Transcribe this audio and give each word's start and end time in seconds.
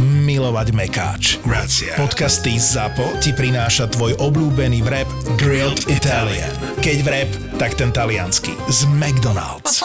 milovať 0.00 0.68
mekáč. 0.72 1.22
Grazie. 1.42 1.92
Podcasty 1.98 2.56
ZAPO 2.56 3.20
ti 3.20 3.36
prináša 3.36 3.90
tvoj 3.92 4.16
obľúbený 4.20 4.80
vrep 4.86 5.08
Grilled 5.36 5.88
Italian. 5.90 6.52
Keď 6.80 6.96
vrep, 7.04 7.30
tak 7.60 7.76
ten 7.76 7.92
talianský. 7.92 8.54
Z 8.70 8.88
McDonald's. 8.96 9.84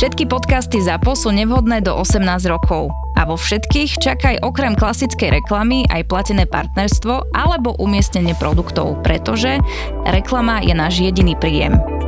Všetky 0.00 0.32
podcasty 0.32 0.80
ZAPO 0.80 1.12
sú 1.12 1.28
nevhodné 1.28 1.84
do 1.84 1.92
18 1.92 2.24
rokov. 2.48 2.88
A 3.20 3.28
vo 3.28 3.36
všetkých 3.36 4.00
čakaj 4.00 4.40
okrem 4.40 4.72
klasickej 4.72 5.44
reklamy 5.44 5.84
aj 5.92 6.08
platené 6.08 6.48
partnerstvo 6.48 7.36
alebo 7.36 7.76
umiestnenie 7.76 8.32
produktov, 8.40 8.96
pretože 9.04 9.60
reklama 10.08 10.64
je 10.64 10.72
náš 10.72 11.04
jediný 11.04 11.36
príjem. 11.36 11.99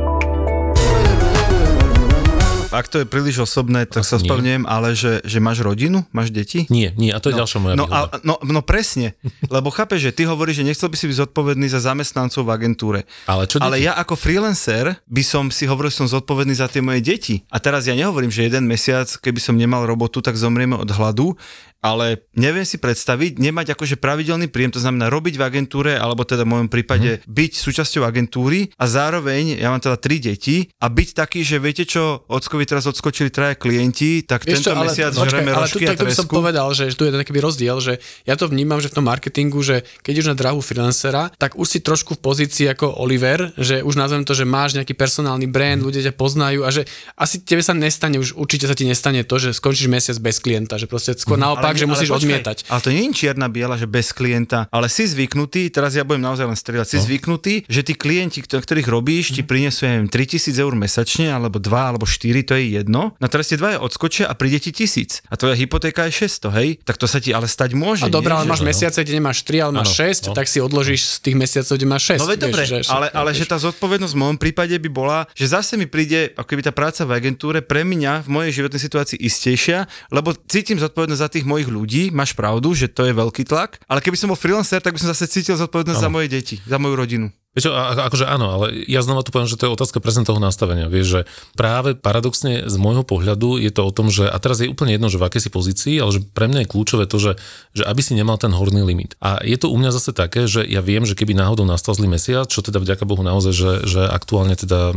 Ak 2.73 2.89
to 2.89 3.01
je 3.01 3.05
príliš 3.05 3.45
osobné, 3.45 3.85
tak 3.85 4.01
sa 4.01 4.17
spevňujem, 4.17 4.65
ale 4.65 4.97
že, 4.97 5.21
že 5.21 5.37
máš 5.37 5.61
rodinu? 5.61 6.03
Máš 6.09 6.33
deti? 6.33 6.65
Nie, 6.73 6.91
nie, 6.97 7.13
a 7.13 7.21
to 7.21 7.29
je 7.29 7.37
no, 7.37 7.39
ďalšia 7.45 7.59
moja 7.61 7.75
no, 7.77 7.85
výhoda. 7.85 8.09
a, 8.09 8.19
no, 8.25 8.35
no 8.41 8.61
presne, 8.65 9.13
lebo 9.55 9.69
chápeš, 9.69 10.09
že 10.09 10.11
ty 10.11 10.21
hovoríš, 10.25 10.65
že 10.65 10.67
nechcel 10.73 10.89
by 10.89 10.97
si 10.97 11.05
byť 11.05 11.17
zodpovedný 11.29 11.69
za 11.69 11.79
zamestnancov 11.79 12.41
v 12.43 12.51
agentúre. 12.51 12.99
Ale 13.29 13.45
čo 13.45 13.61
Ale 13.61 13.77
deti? 13.77 13.85
ja 13.85 13.93
ako 13.95 14.17
freelancer 14.17 14.97
by 15.05 15.23
som 15.23 15.53
si 15.53 15.69
hovoril, 15.69 15.93
že 15.93 16.01
som 16.01 16.09
zodpovedný 16.09 16.57
za 16.57 16.65
tie 16.65 16.81
moje 16.81 17.05
deti. 17.05 17.45
A 17.53 17.61
teraz 17.61 17.85
ja 17.85 17.93
nehovorím, 17.93 18.33
že 18.33 18.49
jeden 18.49 18.65
mesiac, 18.65 19.05
keby 19.21 19.37
som 19.37 19.53
nemal 19.53 19.85
robotu, 19.85 20.25
tak 20.25 20.33
zomrieme 20.33 20.73
od 20.73 20.89
hladu, 20.89 21.37
ale 21.83 22.23
neviem 22.33 22.63
si 22.63 22.79
predstaviť, 22.79 23.37
nemať 23.37 23.75
akože 23.75 23.99
pravidelný 23.99 24.47
príjem, 24.47 24.71
to 24.71 24.79
znamená 24.79 25.11
robiť 25.11 25.35
v 25.35 25.43
agentúre, 25.43 25.91
alebo 25.93 26.23
teda 26.23 26.41
v 26.41 26.51
mojom 26.55 26.69
prípade 26.71 27.19
Mhm. 27.19 27.27
byť 27.27 27.51
súčasťou 27.53 28.01
agentúry 28.01 28.71
a 28.73 28.87
zároveň, 28.87 29.59
ja 29.59 29.67
mám 29.67 29.77
teda 29.77 29.99
tri 29.99 30.17
deti 30.17 30.71
a 30.79 30.87
byť 30.87 31.09
taký, 31.13 31.43
že 31.43 31.59
viete 31.59 31.83
čo, 31.83 32.23
Ockovi 32.25 32.63
teraz 32.63 32.87
odskočili 32.87 33.27
traja 33.27 33.53
klienti, 33.53 34.23
tak 34.23 34.47
Vieš 34.47 34.63
tento 34.63 34.71
čo, 34.71 34.71
ale, 34.73 34.87
mesiac 34.87 35.11
počkaj, 35.11 35.27
žreme 35.27 35.51
ale 35.51 35.57
tu, 35.59 35.63
rožky 35.67 35.83
a 35.83 35.89
tak 35.89 35.97
to 35.97 36.05
by 36.05 36.13
som 36.13 36.25
tresku. 36.25 36.33
povedal, 36.33 36.67
že 36.71 36.83
tu 36.89 37.03
je 37.03 37.11
taký 37.11 37.31
rozdiel, 37.37 37.77
že 37.77 37.93
ja 38.23 38.35
to 38.35 38.47
vnímam, 38.47 38.79
že 38.79 38.87
v 38.87 38.95
tom 38.95 39.05
marketingu, 39.05 39.59
že 39.59 39.75
keď 39.99 40.13
už 40.17 40.27
na 40.31 40.35
drahu 40.35 40.63
freelancera, 40.63 41.27
tak 41.35 41.59
už 41.59 41.67
si 41.67 41.79
trošku 41.79 42.15
v 42.15 42.21
pozícii 42.23 42.65
ako 42.69 42.95
Oliver, 42.97 43.51
že 43.59 43.83
už 43.83 43.99
nazvem 43.99 44.23
to, 44.23 44.31
že 44.31 44.47
máš 44.47 44.73
nejaký 44.73 44.95
personálny 44.95 45.45
brand, 45.45 45.83
ľudia 45.83 46.07
ťa 46.07 46.15
poznajú 46.15 46.63
a 46.63 46.71
že 46.71 46.87
asi 47.17 47.43
tebe 47.43 47.59
sa 47.59 47.75
nestane, 47.75 48.15
už 48.15 48.33
určite 48.33 48.63
sa 48.63 48.73
ti 48.73 48.87
nestane 48.87 49.21
to, 49.21 49.35
že 49.35 49.51
skončíš 49.51 49.91
mesiac 49.91 50.15
bez 50.17 50.39
klienta, 50.39 50.79
že 50.79 50.87
proste 50.87 51.11
skôr 51.13 51.35
naopak, 51.35 51.72
že 51.75 51.83
Mhm. 51.83 51.87
ale 51.87 51.93
musíš 51.93 52.09
počkaj, 52.09 52.21
odmietať. 52.21 52.57
Ale 52.67 52.79
to 52.79 52.89
nie 52.89 53.03
je 53.03 53.11
čierna 53.13 53.47
biela, 53.47 53.75
že 53.75 53.85
bez 53.85 54.09
klienta, 54.09 54.65
ale 54.69 54.87
si 54.87 55.03
zvyknutý, 55.03 55.67
teraz 55.67 55.93
ja 55.93 56.01
budem 56.01 56.21
naozaj 56.21 56.45
len 56.45 56.55
strieľať, 56.55 56.87
si 56.87 56.97
no. 56.97 57.03
zvyknutý, 57.03 57.53
že 57.65 57.81
tí 57.81 57.93
klienti, 57.93 58.39
kto- 58.39 58.59
ktorých 58.59 58.87
robíš, 58.87 59.31
ti 59.31 59.41
prinesú, 59.41 59.83
ja 59.83 59.95
neviem, 59.95 60.07
3000 60.07 60.55
eur 60.55 60.73
mesačne, 60.73 61.29
alebo 61.29 61.57
2, 61.57 61.69
alebo 61.85 62.03
4, 62.03 62.19
to 62.41 62.53
je 62.53 62.75
jedno. 62.75 63.13
Na 63.17 63.27
teraz 63.27 63.47
tie 63.47 63.55
dvaja 63.55 63.79
odskočia 63.79 64.25
a 64.25 64.33
príde 64.33 64.59
ti 64.59 64.71
1000. 64.71 65.21
A 65.25 65.35
tvoja 65.35 65.53
hypotéka 65.53 66.05
je 66.05 66.13
600, 66.19 66.49
hej? 66.53 66.77
Tak 66.79 66.95
to 66.95 67.05
sa 67.05 67.17
ti 67.17 67.31
ale 67.31 67.45
stať 67.45 67.73
môže. 67.73 68.03
A 68.03 68.09
dobré, 68.09 68.29
nie? 68.29 68.37
ale 68.37 68.45
máš 68.45 68.59
Že- 68.59 68.67
mesiace, 68.67 68.99
kde 68.99 69.13
nemáš 69.13 69.39
3, 69.41 69.59
ale 69.59 69.71
máš 69.73 69.89
Áno, 69.91 69.99
6, 70.03 70.21
no. 70.25 70.33
tak 70.33 70.45
si 70.45 70.59
odložíš 70.59 71.01
z 71.01 71.17
tých 71.21 71.35
mesiacov, 71.35 71.73
kde 71.73 71.87
máš 71.87 72.03
6. 72.09 72.19
No 72.19 72.27
veď 72.27 72.39
dobre, 72.41 72.61
ale, 72.87 73.07
ale 73.09 73.29
že 73.31 73.43
tá 73.43 73.57
zodpovednosť 73.57 74.13
v 74.13 74.19
mojom 74.19 74.37
prípade 74.37 74.75
by 74.75 74.89
bola, 74.89 75.19
že 75.31 75.45
zase 75.47 75.75
mi 75.75 75.85
príde, 75.85 76.33
ako 76.33 76.45
keby 76.45 76.61
tá 76.61 76.71
práca 76.71 77.03
v 77.03 77.11
agentúre 77.13 77.59
pre 77.59 77.83
mňa 77.83 78.23
v 78.23 78.29
mojej 78.29 78.51
životnej 78.53 78.79
situácii 78.79 79.17
istejšia, 79.19 79.77
lebo 80.09 80.33
cítim 80.43 80.77
zodpovednosť 80.77 81.21
za 81.21 81.29
tých 81.29 81.43
mojich 81.43 81.62
ľudí, 81.67 82.09
máš 82.15 82.33
pravdu, 82.33 82.71
že 82.73 82.89
to 82.89 83.05
je 83.05 83.13
veľký 83.13 83.43
tlak, 83.45 83.83
ale 83.85 83.99
keby 84.01 84.17
som 84.17 84.31
bol 84.31 84.39
freelancer, 84.39 84.79
tak 84.79 84.95
by 84.95 84.99
som 84.99 85.11
zase 85.11 85.29
cítil 85.29 85.59
zodpovednosť 85.59 85.99
za 85.99 86.09
moje 86.09 86.27
deti, 86.31 86.55
za 86.63 86.79
moju 86.79 86.95
rodinu. 86.95 87.27
Vieš 87.53 87.69
akože 87.69 88.25
áno, 88.25 88.49
ale 88.49 88.65
ja 88.89 89.05
znova 89.05 89.21
tu 89.21 89.29
poviem, 89.29 89.45
že 89.45 89.61
to 89.61 89.69
je 89.69 89.75
otázka 89.77 90.01
presne 90.01 90.25
toho 90.25 90.41
nastavenia. 90.41 90.89
Vieš, 90.89 91.05
že 91.05 91.21
práve 91.53 91.93
paradoxne 91.93 92.65
z 92.65 92.75
môjho 92.81 93.05
pohľadu 93.05 93.61
je 93.61 93.69
to 93.69 93.85
o 93.85 93.93
tom, 93.93 94.09
že 94.09 94.25
a 94.25 94.33
teraz 94.41 94.65
je 94.65 94.73
úplne 94.73 94.97
jedno, 94.97 95.05
že 95.05 95.21
v 95.21 95.29
akej 95.29 95.41
si 95.45 95.49
pozícii, 95.53 95.95
ale 96.01 96.17
že 96.17 96.25
pre 96.33 96.49
mňa 96.49 96.65
je 96.65 96.71
kľúčové 96.73 97.05
to, 97.05 97.21
že, 97.21 97.37
že 97.77 97.85
aby 97.85 98.01
si 98.01 98.17
nemal 98.17 98.41
ten 98.41 98.49
horný 98.49 98.81
limit. 98.81 99.13
A 99.21 99.37
je 99.45 99.53
to 99.61 99.69
u 99.69 99.77
mňa 99.77 99.93
zase 99.93 100.17
také, 100.17 100.49
že 100.49 100.65
ja 100.65 100.81
viem, 100.81 101.05
že 101.05 101.13
keby 101.13 101.37
náhodou 101.37 101.61
nastal 101.69 101.93
zlý 101.93 102.09
mesiac, 102.09 102.49
čo 102.49 102.65
teda 102.65 102.81
vďaka 102.81 103.05
Bohu 103.05 103.21
naozaj, 103.21 103.53
že, 103.53 103.71
že 103.85 104.01
aktuálne 104.01 104.57
teda 104.57 104.89
e, 104.89 104.95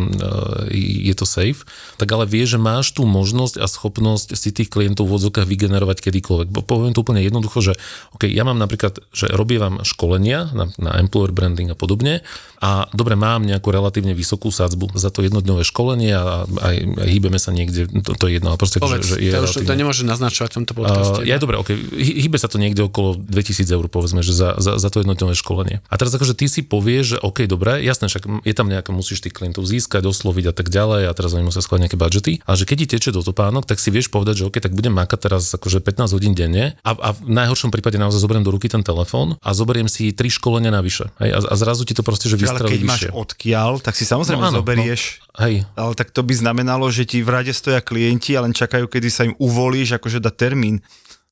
je 1.12 1.12
to 1.12 1.28
safe, 1.28 1.68
tak 2.00 2.08
ale 2.08 2.24
vieš, 2.24 2.56
že 2.56 2.60
máš 2.64 2.96
tú 2.96 3.04
možnosť 3.04 3.60
a 3.60 3.68
schopnosť 3.68 4.32
si 4.32 4.48
tých 4.56 4.72
klientov 4.72 5.12
v 5.12 5.20
odzokách 5.20 5.44
vygenerovať 5.44 6.08
kedykoľvek. 6.08 6.48
Bo 6.48 6.64
poviem 6.64 6.96
to 6.96 7.04
úplne 7.04 7.20
jednoducho, 7.20 7.60
že 7.60 7.72
OK, 8.16 8.24
ja 8.32 8.48
mám 8.48 8.56
napríklad, 8.56 9.04
že 9.12 9.28
robievam 9.28 9.84
školenia 9.84 10.56
na, 10.56 10.72
na 10.80 10.96
employer 10.96 11.36
branding 11.36 11.68
a 11.68 11.76
podobne 11.76 12.24
a 12.60 12.88
dobre, 12.96 13.14
mám 13.14 13.44
nejakú 13.44 13.68
relatívne 13.68 14.16
vysokú 14.16 14.48
sadzbu 14.48 14.96
za 14.96 15.12
to 15.12 15.20
jednodňové 15.20 15.62
školenie 15.66 16.12
a 16.16 16.48
aj, 16.48 16.76
hýbeme 17.04 17.36
sa 17.36 17.52
niekde, 17.52 17.86
to, 18.00 18.16
to 18.16 18.24
je 18.30 18.40
jedno, 18.40 18.54
ale 18.54 18.58
proste, 18.58 18.80
Povedz, 18.80 19.04
že, 19.04 19.20
že 19.20 19.28
je 19.28 19.30
to, 19.32 19.40
už, 19.44 19.54
to 19.68 19.74
nemôže 19.76 20.02
naznačovať 20.08 20.50
v 20.52 20.56
tomto 20.62 20.72
podcaste. 20.72 21.20
Uh, 21.22 21.28
ja 21.28 21.36
dobre, 21.36 21.60
ok, 21.60 21.70
hýbe 21.96 22.40
sa 22.40 22.48
to 22.48 22.56
niekde 22.56 22.84
okolo 22.86 23.20
2000 23.20 23.68
eur, 23.68 23.86
povedzme, 23.92 24.24
že 24.24 24.32
za, 24.32 24.56
za, 24.56 24.80
za 24.80 24.88
to 24.88 25.04
jednotné 25.04 25.36
školenie. 25.36 25.84
A 25.86 25.94
teraz 26.00 26.16
akože 26.16 26.32
ty 26.32 26.48
si 26.48 26.64
povieš, 26.64 27.04
že 27.06 27.18
ok, 27.20 27.44
dobre, 27.44 27.84
jasné, 27.84 28.08
však 28.08 28.46
je 28.46 28.54
tam 28.56 28.72
nejaké, 28.72 28.90
musíš 28.90 29.20
tých 29.20 29.36
klientov 29.36 29.68
získať, 29.68 30.06
osloviť 30.06 30.50
a 30.50 30.54
tak 30.56 30.72
ďalej 30.72 31.08
a 31.08 31.12
teraz 31.12 31.36
oni 31.36 31.44
musia 31.44 31.60
skladať 31.60 31.82
nejaké 31.88 31.98
budžety, 31.98 32.32
ale 32.48 32.56
že 32.56 32.64
keď 32.64 32.76
ti 32.82 32.86
teče 32.96 33.10
do 33.12 33.20
topánok, 33.20 33.68
tak 33.68 33.76
si 33.82 33.92
vieš 33.92 34.08
povedať, 34.08 34.42
že 34.42 34.44
ok, 34.48 34.56
tak 34.62 34.72
budem 34.72 34.94
makať 34.96 35.18
teraz 35.28 35.50
akože 35.52 35.84
15 35.84 36.16
hodín 36.16 36.32
denne 36.32 36.78
a, 36.80 36.90
a 36.96 37.10
v 37.12 37.32
najhoršom 37.32 37.68
prípade 37.68 38.00
naozaj 38.00 38.22
zoberiem 38.22 38.46
do 38.46 38.54
ruky 38.54 38.70
ten 38.70 38.80
telefón 38.80 39.36
a 39.42 39.50
zoberiem 39.52 39.90
si 39.90 40.14
tri 40.14 40.32
školenia 40.32 40.72
navyše. 40.72 41.10
Hej, 41.20 41.30
a, 41.34 41.38
a 41.50 41.54
zrazu 41.58 41.82
ti 41.84 41.92
to 41.92 42.06
proste, 42.06 42.30
že 42.30 42.35
Ale 42.36 42.60
vystrelí 42.60 42.72
keď 42.76 42.82
máš 42.84 43.00
vyššie. 43.08 43.10
odkiaľ, 43.16 43.72
tak 43.80 43.94
si 43.96 44.04
samozrejme 44.04 44.42
No 44.44 44.48
áno, 44.52 44.58
zoberieš. 44.60 45.02
Hej, 45.40 45.64
Ale 45.72 45.92
tak 45.96 46.12
to 46.12 46.20
by 46.20 46.34
znamenalo, 46.36 46.88
že 46.92 47.08
ti 47.08 47.24
v 47.24 47.32
rade 47.32 47.52
stoja 47.56 47.80
klienti 47.80 48.36
a 48.36 48.44
len 48.44 48.52
čakajú, 48.52 48.86
kedy 48.88 49.08
sa 49.08 49.24
im 49.24 49.34
uvolíš, 49.40 49.96
akože 49.96 50.20
dá 50.20 50.28
termín. 50.28 50.84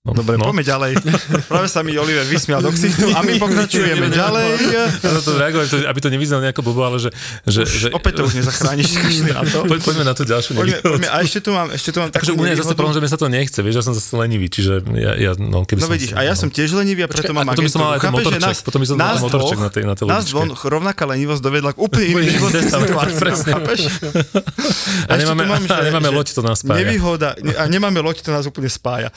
No, 0.05 0.13
Dobre, 0.13 0.37
no. 0.37 0.53
poďme 0.53 0.69
ďalej. 0.69 1.01
Práve 1.49 1.65
sa 1.65 1.81
mi 1.81 1.97
Oliver 1.97 2.29
vysmial 2.29 2.61
do 2.61 2.69
ksichtu 2.69 3.09
a 3.17 3.25
my 3.25 3.41
pokračujeme 3.49 4.13
ďalej. 4.13 4.49
Ja 4.69 4.85
na 5.01 5.21
to 5.25 5.33
reagujem, 5.33 5.89
aby 5.89 5.97
to 5.99 6.13
nevyznalo 6.13 6.45
nejako 6.45 6.61
blbo, 6.61 6.85
ale 6.85 7.01
že... 7.01 7.09
že, 7.49 7.65
že 7.65 7.89
Opäť 7.89 8.21
to 8.21 8.29
už 8.29 8.37
nezachrániš, 8.37 8.93
kašli 9.01 9.33
na 9.33 9.41
to. 9.49 9.65
Poď, 9.65 9.81
poďme 9.81 10.05
na 10.05 10.13
to 10.13 10.29
ďalšiu 10.29 10.61
Poďme, 10.61 10.77
poďme, 10.85 11.09
a 11.09 11.17
ešte 11.25 11.41
tu 11.41 11.57
mám, 11.57 11.73
ešte 11.73 11.89
tu 11.89 12.05
mám 12.05 12.13
Takže 12.13 12.37
takú 12.37 12.37
u 12.37 12.45
mňa 12.45 12.53
zase 12.61 12.77
problém, 12.77 12.93
že 12.93 13.01
mi 13.01 13.09
sa 13.09 13.17
to 13.17 13.27
nechce, 13.33 13.57
vieš, 13.65 13.75
ja 13.81 13.85
som 13.89 13.95
zase 13.97 14.13
lenivý, 14.13 14.47
čiže 14.53 14.85
ja, 14.93 15.13
ja 15.17 15.31
no 15.41 15.65
keby 15.65 15.81
No 15.81 15.89
som... 15.89 15.97
vidíš, 15.97 16.13
a 16.13 16.21
ja 16.21 16.35
som 16.37 16.49
tiež 16.53 16.77
lenivý 16.77 17.01
a 17.01 17.09
preto 17.09 17.33
mám 17.33 17.49
a 17.49 17.57
potom 17.57 17.65
by 17.65 17.73
som 17.73 17.81
mal 17.81 17.97
aj 17.97 18.01
ten 18.05 18.13
agentúru. 18.13 18.37
Motorček, 18.37 18.57
potom 18.61 18.79
by 18.85 18.89
som 18.93 18.97
mal 19.01 19.09
nás 19.09 19.25
motorček 19.25 19.57
na 19.57 19.71
tej- 19.73 19.89
na 19.89 19.95
tej 19.97 20.05
Nás 20.05 20.25
dvoch 20.29 20.63
rovnaká 20.69 21.09
lenivosť 21.09 21.41
dovedla 21.41 21.73
k 21.73 21.79
úplne 21.81 22.05
iným? 22.13 22.45
A 25.09 25.13
nemáme, 25.17 25.49
loď, 26.13 26.29
to 26.37 26.45
nás 26.45 26.61
spája. 26.61 26.77
Nevýhoda, 26.85 27.41
ne- 27.41 27.57
a 27.57 27.65
nemáme 27.73 28.05
loď, 28.05 28.21
to 28.21 28.37
nás 28.37 28.45
úplne 28.45 28.69
spája. 28.69 29.09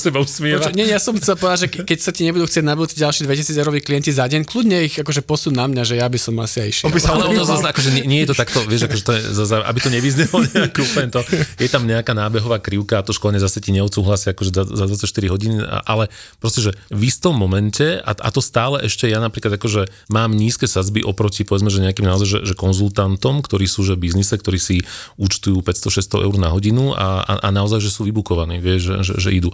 Seba 0.00 0.19
usmieva. 0.22 0.60
Počuť, 0.60 0.76
nie, 0.76 0.86
ja 0.88 1.00
som 1.00 1.16
chcel 1.16 1.36
povedať, 1.36 1.58
že 1.64 1.68
ke- 1.72 1.84
keď 1.88 1.98
sa 1.98 2.10
ti 2.12 2.22
nebudú 2.28 2.44
chcieť 2.46 2.64
na 2.64 2.74
budúci 2.76 2.96
ďalší 3.00 3.24
2000 3.24 3.60
eurový 3.60 3.80
klienti 3.80 4.12
za 4.12 4.28
deň, 4.28 4.44
kľudne 4.44 4.86
ich 4.86 4.96
akože 5.00 5.24
posún 5.24 5.56
na 5.56 5.66
mňa, 5.66 5.82
že 5.84 5.94
ja 6.00 6.06
by 6.06 6.18
som 6.20 6.34
asi 6.40 6.64
aj 6.64 6.68
išiel. 6.68 6.86
By 6.92 7.00
sa 7.00 7.16
Ale 7.16 7.32
ono 7.32 7.44
zase, 7.44 7.66
akože 7.66 7.90
nie, 7.96 8.04
nie, 8.06 8.20
je 8.24 8.32
to 8.32 8.36
takto, 8.36 8.58
vieš, 8.68 8.86
akože 8.88 9.02
to 9.04 9.12
je, 9.16 9.22
zase, 9.34 9.52
aby 9.60 9.78
to 9.80 9.90
nevyznelo 9.92 10.36
nejak 10.48 10.76
úplne 10.76 11.08
to, 11.10 11.20
je 11.56 11.68
tam 11.68 11.82
nejaká 11.84 12.12
nábehová 12.12 12.60
krivka 12.60 13.00
a 13.00 13.02
to 13.04 13.16
školenie 13.16 13.40
zase 13.40 13.58
ti 13.60 13.72
neodsúhlasia 13.72 14.32
akože 14.32 14.50
za, 14.52 14.62
za 14.68 14.84
24 14.86 15.32
hodín, 15.32 15.60
ale 15.64 16.12
proste, 16.40 16.60
že 16.60 16.70
v 16.92 17.08
istom 17.08 17.34
momente, 17.36 18.00
a, 18.00 18.12
a 18.12 18.28
to 18.28 18.44
stále 18.44 18.80
ešte 18.84 19.08
ja 19.08 19.18
napríklad 19.18 19.56
akože 19.56 19.88
mám 20.12 20.32
nízke 20.36 20.68
sadzby 20.68 21.02
oproti 21.02 21.42
povedzme, 21.44 21.72
že 21.72 21.82
nejakým 21.82 22.06
naozaj, 22.06 22.26
že, 22.28 22.38
že 22.52 22.54
konzultantom, 22.54 23.42
ktorí 23.42 23.66
sú 23.66 23.82
že 23.82 23.98
biznise, 23.98 24.36
ktorí 24.36 24.58
si 24.60 24.76
účtujú 25.18 25.60
500-600 25.64 26.26
eur 26.26 26.34
na 26.38 26.48
hodinu 26.52 26.92
a, 26.94 27.22
a, 27.22 27.32
a 27.44 27.48
naozaj, 27.50 27.82
že 27.82 27.90
sú 27.90 28.06
vybukovaní, 28.06 28.62
vieš, 28.62 28.92
že, 28.92 28.94
že, 29.02 29.14
že 29.18 29.30
idú. 29.34 29.50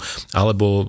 Alebo 0.56 0.88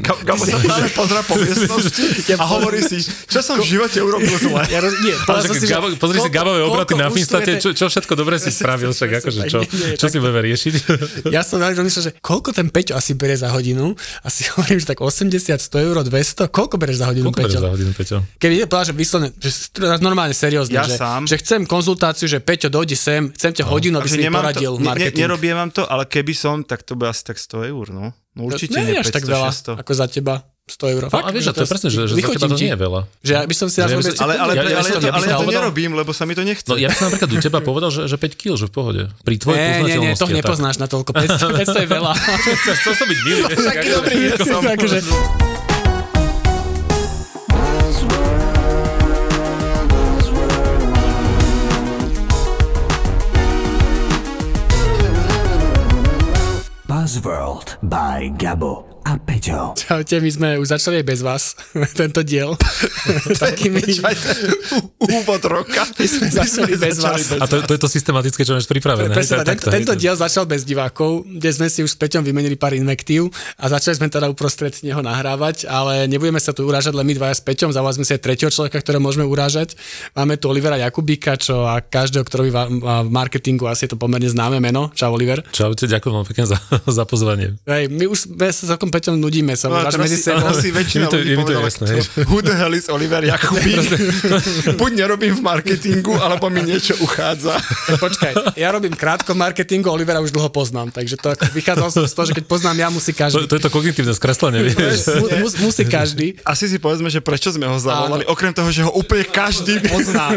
Ga- 0.00 0.24
Gabo 0.24 0.40
sa 0.40 0.56
stále 0.56 0.88
pozera 0.88 1.20
po 1.20 1.36
miestnosti 1.36 2.00
a 2.32 2.44
hovorí 2.48 2.80
si, 2.80 2.96
čo 3.28 3.44
som 3.44 3.60
v 3.60 3.66
živote 3.68 4.00
urobil 4.00 4.32
zle. 4.32 4.64
Ja 4.72 4.80
roz... 4.80 4.96
Nie, 5.04 5.12
Ale 5.20 5.44
si, 5.52 5.68
Gabo, 5.68 5.92
pozri 6.00 6.16
si 6.16 6.26
koľko- 6.26 6.32
Gabové 6.32 6.60
obraty 6.64 6.94
na 6.96 7.12
Finstate, 7.12 7.60
čo, 7.60 7.76
čo 7.76 7.92
všetko 7.92 8.16
dobre 8.16 8.40
si 8.40 8.48
spravil, 8.56 8.88
však 8.90 9.20
akože 9.20 9.40
čo, 9.46 9.60
Nie, 9.68 10.00
čo 10.00 10.08
si 10.08 10.16
budeme 10.16 10.40
riešiť? 10.42 10.72
Ja 11.28 11.44
som 11.44 11.60
veľmi 11.60 11.76
rozmýšľal, 11.76 12.04
že 12.08 12.12
koľko 12.18 12.56
ten 12.56 12.72
Peťo 12.72 12.96
asi 12.96 13.12
berie 13.12 13.36
za 13.36 13.52
hodinu. 13.52 13.92
Asi 14.24 14.48
hovorím, 14.50 14.80
že 14.80 14.88
tak 14.88 15.04
80, 15.04 15.28
100 15.60 15.60
eur, 15.84 15.96
200. 16.00 16.48
Koľko 16.48 16.80
bereš 16.80 17.04
za 17.04 17.06
hodinu, 17.12 17.28
Koľko 17.28 17.40
Peťo? 17.44 17.60
za 17.60 17.68
hodinu, 17.68 17.90
Peťo? 17.92 18.16
Keby 18.40 18.54
je 18.56 18.66
že 18.72 18.92
vyslovene, 18.96 19.28
že 19.36 19.50
normálne 20.00 20.32
seriózne, 20.32 20.72
Ja 20.72 20.88
že, 20.88 20.96
sám. 20.96 21.28
že 21.28 21.36
chcem 21.36 21.68
konzultáciu, 21.68 22.24
že 22.24 22.40
Peťo, 22.40 22.72
dojdi 22.72 22.96
sem, 22.96 23.28
chcem 23.30 23.52
ťa 23.52 23.68
hodinu, 23.68 24.00
aby 24.00 24.08
si 24.08 24.16
mi 24.16 24.32
poradil 24.32 24.72
to, 24.74 24.80
ne, 24.80 24.88
marketing. 24.88 25.20
nerobím 25.20 25.54
vám 25.54 25.70
to, 25.70 25.82
ale 25.84 26.08
keby 26.08 26.32
som, 26.32 26.64
tak 26.64 26.80
to 26.80 26.96
bude 26.96 27.12
asi 27.12 27.22
tak 27.22 27.36
100 27.36 27.68
eur, 27.68 27.86
no. 27.92 28.16
No 28.32 28.48
určite 28.48 28.80
nie 28.80 28.84
nie, 28.88 28.94
je 28.96 29.00
až 29.04 29.12
tak 29.12 29.24
veľa, 29.28 29.48
500, 29.52 29.76
600. 29.76 29.82
ako 29.84 29.92
za 29.92 30.06
teba. 30.08 30.34
100 30.62 30.94
eur. 30.94 31.02
No 31.10 31.26
a 31.26 31.30
vieš, 31.34 31.50
že 31.50 31.52
to 31.52 31.62
je 31.66 31.70
presne, 31.74 31.88
že, 31.90 32.00
že 32.06 32.14
za 32.14 32.28
teba 32.38 32.48
to 32.48 32.54
nie 32.54 32.70
je 32.70 32.78
veľa. 32.78 33.00
Že 33.20 33.32
ja 33.34 33.40
by 33.42 33.54
som 33.58 33.66
si 33.66 33.76
Ja 33.82 33.86
by 33.90 33.94
Ale, 33.98 34.06
ale, 34.06 34.14
Ja- 34.14 34.38
ale, 34.38 34.52
ja 34.54 34.78
ale, 34.78 34.88
to 34.88 34.98
ale 35.10 35.26
ja 35.26 35.36
to 35.36 35.50
nerobím, 35.50 35.90
lebo 35.98 36.10
sa 36.14 36.22
mi 36.22 36.38
to 36.38 36.46
nechce. 36.46 36.70
No 36.70 36.78
ja 36.78 36.86
by 36.86 36.94
som 36.94 37.04
napríklad 37.10 37.30
u 37.34 37.38
teba 37.42 37.58
povedal, 37.60 37.90
že, 37.90 38.06
že 38.06 38.14
5 38.14 38.38
kg, 38.38 38.54
že 38.54 38.66
v 38.70 38.72
pohode. 38.72 39.02
Pri 39.26 39.36
tvojej 39.42 39.58
Nie, 39.58 39.66
nie, 39.66 39.74
nie, 39.74 39.82
poznateľnosti. 40.14 40.22
to 40.22 40.26
nepoznáš 40.38 40.76
na 40.78 40.86
toľko. 40.86 41.10
500, 41.18 41.66
500 41.66 41.82
je 41.82 41.88
veľa. 41.90 42.12
Chcel 42.78 42.94
som 42.94 43.06
byť 43.10 43.18
milý. 43.26 43.42
Taký 43.74 43.88
dobrý 43.90 44.16
Buzzworld 57.02 57.78
by 57.82 58.30
Gabo 58.38 58.91
a 59.02 59.18
Peťo. 59.18 59.74
čaute, 59.74 60.22
my 60.22 60.30
sme 60.30 60.48
už 60.62 60.78
začali 60.78 61.02
bez 61.02 61.26
vás, 61.26 61.58
tento 61.98 62.22
diel. 62.22 62.54
Takými, 63.42 63.82
Úvod 65.02 65.42
roka. 65.50 65.82
my 65.98 66.06
sme 66.06 66.30
začali 66.30 66.78
bez 66.78 67.02
vás. 67.02 67.34
A 67.42 67.50
to, 67.50 67.66
to 67.66 67.74
je 67.74 67.80
to 67.82 67.90
systematické, 67.90 68.46
čo 68.46 68.54
máš 68.54 68.70
pripravené. 68.70 69.10
Presne, 69.10 69.42
tak, 69.42 69.58
tento, 69.58 69.74
tento 69.74 69.92
diel 69.98 70.14
začal 70.14 70.46
bez 70.46 70.62
divákov, 70.62 71.26
kde 71.26 71.50
sme 71.50 71.66
si 71.66 71.82
už 71.82 71.90
s 71.90 71.98
Peťom 71.98 72.22
vymenili 72.22 72.54
pár 72.54 72.78
invektív 72.78 73.34
a 73.58 73.66
začali 73.66 73.98
sme 73.98 74.06
teda 74.06 74.30
uprostred 74.30 74.78
neho 74.86 75.02
nahrávať, 75.02 75.66
ale 75.66 76.06
nebudeme 76.06 76.38
sa 76.38 76.54
tu 76.54 76.62
urážať 76.62 76.94
len 76.94 77.02
my 77.02 77.18
dvaja 77.18 77.34
s 77.34 77.42
Peťom, 77.42 77.74
zavolali 77.74 77.98
sme 77.98 78.06
si 78.06 78.14
aj 78.14 78.22
tretieho 78.22 78.54
človeka, 78.54 78.78
ktorého 78.78 79.02
môžeme 79.02 79.26
urážať. 79.26 79.74
Máme 80.14 80.38
tu 80.38 80.46
Olivera 80.46 80.78
Jakubíka, 80.78 81.34
čo 81.34 81.66
a 81.66 81.82
každého, 81.82 82.22
kto 82.22 82.34
robí 82.38 82.50
v 82.54 83.10
marketingu, 83.10 83.66
asi 83.66 83.90
je 83.90 83.96
to 83.96 83.98
pomerne 83.98 84.30
známe 84.30 84.62
meno. 84.62 84.94
Čau 84.94 85.18
Oliver. 85.18 85.42
Čaute, 85.50 85.90
ďakujem 85.90 86.14
vám 86.14 86.26
pekne 86.30 86.44
za, 86.46 86.58
za 87.02 87.02
pozvanie. 87.02 87.58
Hej, 87.66 87.90
my 87.90 88.06
už 88.06 88.38
sa 88.54 88.78
celkom 88.78 88.91
Peťom 88.92 89.16
nudíme 89.16 89.56
sa, 89.56 89.66
No, 89.66 89.80
a 89.80 89.88
teraz 89.88 89.96
medzi 89.98 90.20
si, 90.20 90.28
sebou. 90.28 90.44
asi 90.52 90.68
väčšina 90.68 91.08
to- 91.08 91.16
ľudí 91.16 91.32
to 91.32 91.40
povedala, 91.40 91.64
jasné, 91.64 91.86
who 92.28 92.38
the 92.38 92.52
hell 92.52 92.70
is 92.70 92.86
Oliver 92.86 93.24
Jakubík? 93.24 93.88
Buď 94.80 94.90
nerobím 94.94 95.32
v 95.32 95.42
marketingu, 95.42 96.12
alebo 96.14 96.46
mi 96.46 96.60
niečo 96.60 96.92
uchádza. 97.00 97.56
Počkaj, 97.96 98.54
ja 98.54 98.68
robím 98.68 98.92
krátko 98.92 99.32
v 99.32 99.40
marketingu, 99.40 99.88
Olivera 99.88 100.20
už 100.20 100.30
dlho 100.30 100.52
poznám, 100.52 100.92
takže 100.92 101.16
to 101.16 101.32
vychádzal 101.50 101.88
som 101.88 102.04
z 102.04 102.12
toho, 102.12 102.26
že 102.28 102.34
keď 102.36 102.44
poznám 102.44 102.76
ja, 102.76 102.88
musí 102.88 103.10
To, 103.10 103.18
každý. 103.18 103.44
to 103.48 103.54
je 103.56 103.62
to 103.62 103.70
kognitívne 103.72 104.12
skreslenie, 104.12 104.60
vieš. 104.68 105.08
Mu, 105.16 105.26
mus, 105.40 105.52
musí 105.58 105.88
každý. 105.88 106.36
Asi 106.44 106.68
si 106.68 106.76
povedzme, 106.76 107.08
že 107.08 107.24
prečo 107.24 107.48
sme 107.48 107.64
ho 107.64 107.80
zavolali, 107.80 108.28
okrem 108.28 108.52
toho, 108.52 108.68
že 108.68 108.84
ho 108.84 108.92
úplne 108.92 109.24
každý 109.24 109.80
pozná. 109.88 110.36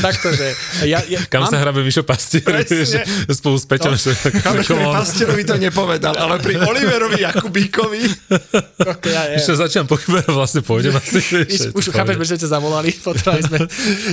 Takto, 0.00 0.28
že 0.30 0.46
ja, 0.84 1.00
ja, 1.06 1.20
Kam 1.26 1.46
sa 1.46 1.56
hrabe 1.56 1.80
Mišo 1.80 2.02
Pastier, 2.02 2.44
spolu 3.30 3.56
s 3.56 3.64
Peťom. 3.64 3.94
No. 3.94 3.98
Chápeš, 4.42 4.66
pri 4.66 4.84
Pastierovi 4.84 5.42
to 5.42 5.54
nepovedal, 5.56 6.14
ale 6.14 6.36
pri 6.38 6.58
Oliverovi 6.58 7.13
Jakubíkovi 7.20 8.02
okay, 8.78 9.12
ja, 9.12 9.22
ja. 9.30 9.36
Ešte 9.38 9.54
začínam 9.58 9.86
pochybovať, 9.88 10.26
vlastne 10.30 10.60
pôjdem 10.64 10.94
asi. 10.96 11.20
Už, 11.54 11.60
už 11.74 11.84
chápeš, 11.94 12.16
prečo 12.18 12.36
ťa 12.40 12.48
zavolali, 12.50 12.90
potrebovali 12.92 13.42
sme. 13.46 13.58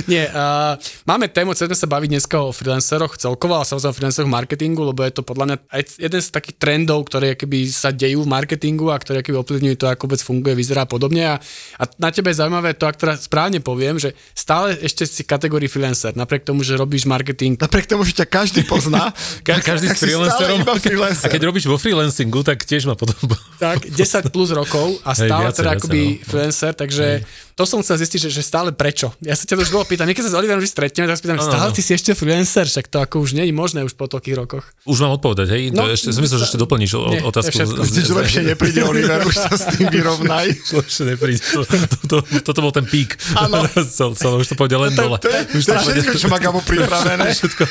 Nie, 0.06 0.28
uh, 0.30 0.78
máme 1.08 1.28
tému, 1.28 1.54
chceme 1.56 1.74
sa 1.74 1.86
baviť 1.88 2.08
dneska 2.18 2.36
o 2.38 2.54
freelanceroch 2.54 3.18
celkovo, 3.18 3.58
ale 3.58 3.66
samozrejme 3.66 3.92
o 3.92 3.96
freelanceroch 3.96 4.28
v 4.30 4.36
marketingu, 4.36 4.82
lebo 4.86 5.00
je 5.02 5.12
to 5.12 5.22
podľa 5.24 5.44
mňa 5.48 5.56
aj 5.72 5.82
jeden 5.98 6.20
z 6.22 6.28
takých 6.30 6.56
trendov, 6.58 6.98
ktoré 7.08 7.34
keby 7.34 7.68
sa 7.70 7.90
dejú 7.90 8.24
v 8.24 8.28
marketingu 8.30 8.92
a 8.92 8.96
ktoré 9.00 9.24
keby 9.24 9.40
ovplyvňujú 9.42 9.76
to, 9.78 9.86
ako 9.88 10.02
vôbec 10.06 10.22
funguje, 10.22 10.52
vyzerá 10.54 10.84
a 10.84 10.88
podobne. 10.88 11.22
A, 11.24 11.36
a 11.78 11.82
na 11.98 12.10
tebe 12.12 12.30
je 12.30 12.40
zaujímavé 12.42 12.76
to, 12.76 12.84
ak 12.86 12.96
teda 13.00 13.14
správne 13.18 13.58
poviem, 13.64 13.96
že 13.96 14.12
stále 14.36 14.76
ešte 14.78 15.08
si 15.08 15.22
kategórii 15.24 15.70
freelancer, 15.70 16.12
napriek 16.14 16.44
tomu, 16.44 16.60
že 16.62 16.76
robíš 16.76 17.08
marketing. 17.08 17.56
napriek 17.56 17.88
tomu, 17.88 18.04
že 18.04 18.22
ťa 18.22 18.26
každý 18.28 18.62
pozná, 18.68 19.10
Ka- 19.46 19.62
každý 19.62 19.88
tak 19.92 19.96
s 19.96 20.00
si 20.00 20.12
stále 20.12 20.20
freelancerom. 20.20 20.58
iba 20.60 20.74
freelancer. 20.76 21.26
A 21.26 21.32
keď 21.32 21.42
robíš 21.48 21.64
vo 21.66 21.76
freelancingu, 21.80 22.44
tak 22.44 22.62
tiež 22.62 22.86
ma 22.92 22.96
potom... 22.96 23.16
Tak, 23.56 23.88
10 23.96 24.28
plus 24.28 24.52
rokov 24.52 25.00
a 25.02 25.16
Hej, 25.16 25.26
stále 25.26 25.42
viacej, 25.48 25.56
teda 25.56 25.70
viacej, 25.70 25.80
akoby 25.80 26.00
no. 26.02 26.16
freelancer, 26.28 26.72
takže 26.72 27.06
to 27.52 27.62
som 27.64 27.78
chcel 27.80 28.00
zistiť, 28.00 28.18
že, 28.26 28.30
že 28.32 28.42
stále 28.42 28.72
prečo. 28.72 29.12
Ja 29.20 29.32
sa 29.32 29.44
ťa 29.44 29.60
to 29.60 29.62
už 29.62 29.70
dlho 29.70 29.84
pýtam, 29.84 30.08
niekedy 30.08 30.24
sa 30.24 30.32
s 30.32 30.36
Oliverom 30.36 30.58
vždy 30.58 30.72
stretneme, 30.72 31.04
tak 31.06 31.20
sa 31.20 31.24
pýtam, 31.24 31.38
Áno, 31.38 31.46
stále 31.46 31.66
áno. 31.68 31.76
ty 31.76 31.80
si 31.84 31.92
ešte 31.92 32.12
freelancer, 32.12 32.64
však 32.64 32.86
to 32.88 32.98
ako 32.98 33.20
už 33.20 33.36
nie 33.36 33.44
je 33.44 33.52
možné 33.52 33.84
už 33.84 33.92
po 33.92 34.08
toľkých 34.08 34.36
rokoch. 34.36 34.64
Už 34.88 34.98
mám 35.00 35.16
odpovedať, 35.16 35.52
hej? 35.52 35.62
No, 35.68 35.84
No, 35.84 35.90
ešte, 35.90 36.14
som 36.14 36.22
myslel, 36.22 36.38
že 36.38 36.46
ešte 36.46 36.60
doplníš 36.62 36.90
nie, 37.10 37.20
otázku. 37.20 37.52
že 37.52 38.14
lepšie 38.14 38.42
nepríde 38.46 38.86
Oliver, 38.86 39.26
už 39.26 39.34
sa 39.34 39.50
s 39.50 39.66
tým 39.74 39.90
vyrovnaj. 39.90 40.46
Lepšie 40.78 41.02
nepríde. 41.10 41.42
To, 41.52 41.66
to, 41.66 41.96
to, 42.06 42.16
toto 42.40 42.60
bol 42.62 42.70
ten 42.70 42.86
pík. 42.86 43.18
Áno. 43.34 43.66
Už 44.42 44.46
to 44.46 44.54
pôjde 44.54 44.78
len 44.78 44.94
dole. 44.94 45.18
To 45.18 45.26
je, 45.26 45.40
Už 45.58 45.64
to 45.66 45.74
je 45.74 45.80
všetko, 45.82 46.14
čo 46.18 46.28
má 46.30 46.38
Gabo 46.38 46.62
pripravené. 46.62 47.34
všetko. 47.34 47.62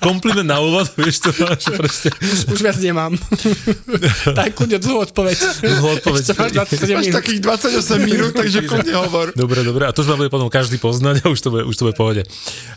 Kompliment 0.00 0.48
na 0.48 0.58
úvod, 0.60 0.88
vieš 0.96 1.24
to 1.24 1.30
máš 1.40 1.68
proste. 1.72 2.08
Už 2.48 2.60
viac 2.60 2.76
nemám. 2.80 3.16
tak 4.38 4.56
kľudne 4.56 4.78
dlhú 4.78 4.96
odpoveď. 5.08 5.36
Dlhú 5.62 5.88
odpoveď. 6.00 6.20
Ešte 6.22 6.34
máš 6.38 6.52
27 6.70 6.98
Máš 6.98 7.06
takých 7.12 7.40
28 7.40 8.08
minút, 8.08 8.32
takže 8.36 8.58
kľudne 8.68 8.94
hovor. 8.96 9.26
Dobre, 9.34 9.60
dobre, 9.64 9.82
a 9.88 9.92
to 9.92 10.04
už 10.04 10.08
ma 10.12 10.16
bude 10.18 10.30
potom 10.32 10.48
každý 10.48 10.76
poznať 10.78 11.24
a 11.24 11.32
už 11.32 11.40
to 11.40 11.48
bude, 11.52 11.64
už 11.66 11.74
to 11.76 11.82
bude 11.88 11.96
pohode. 11.96 12.22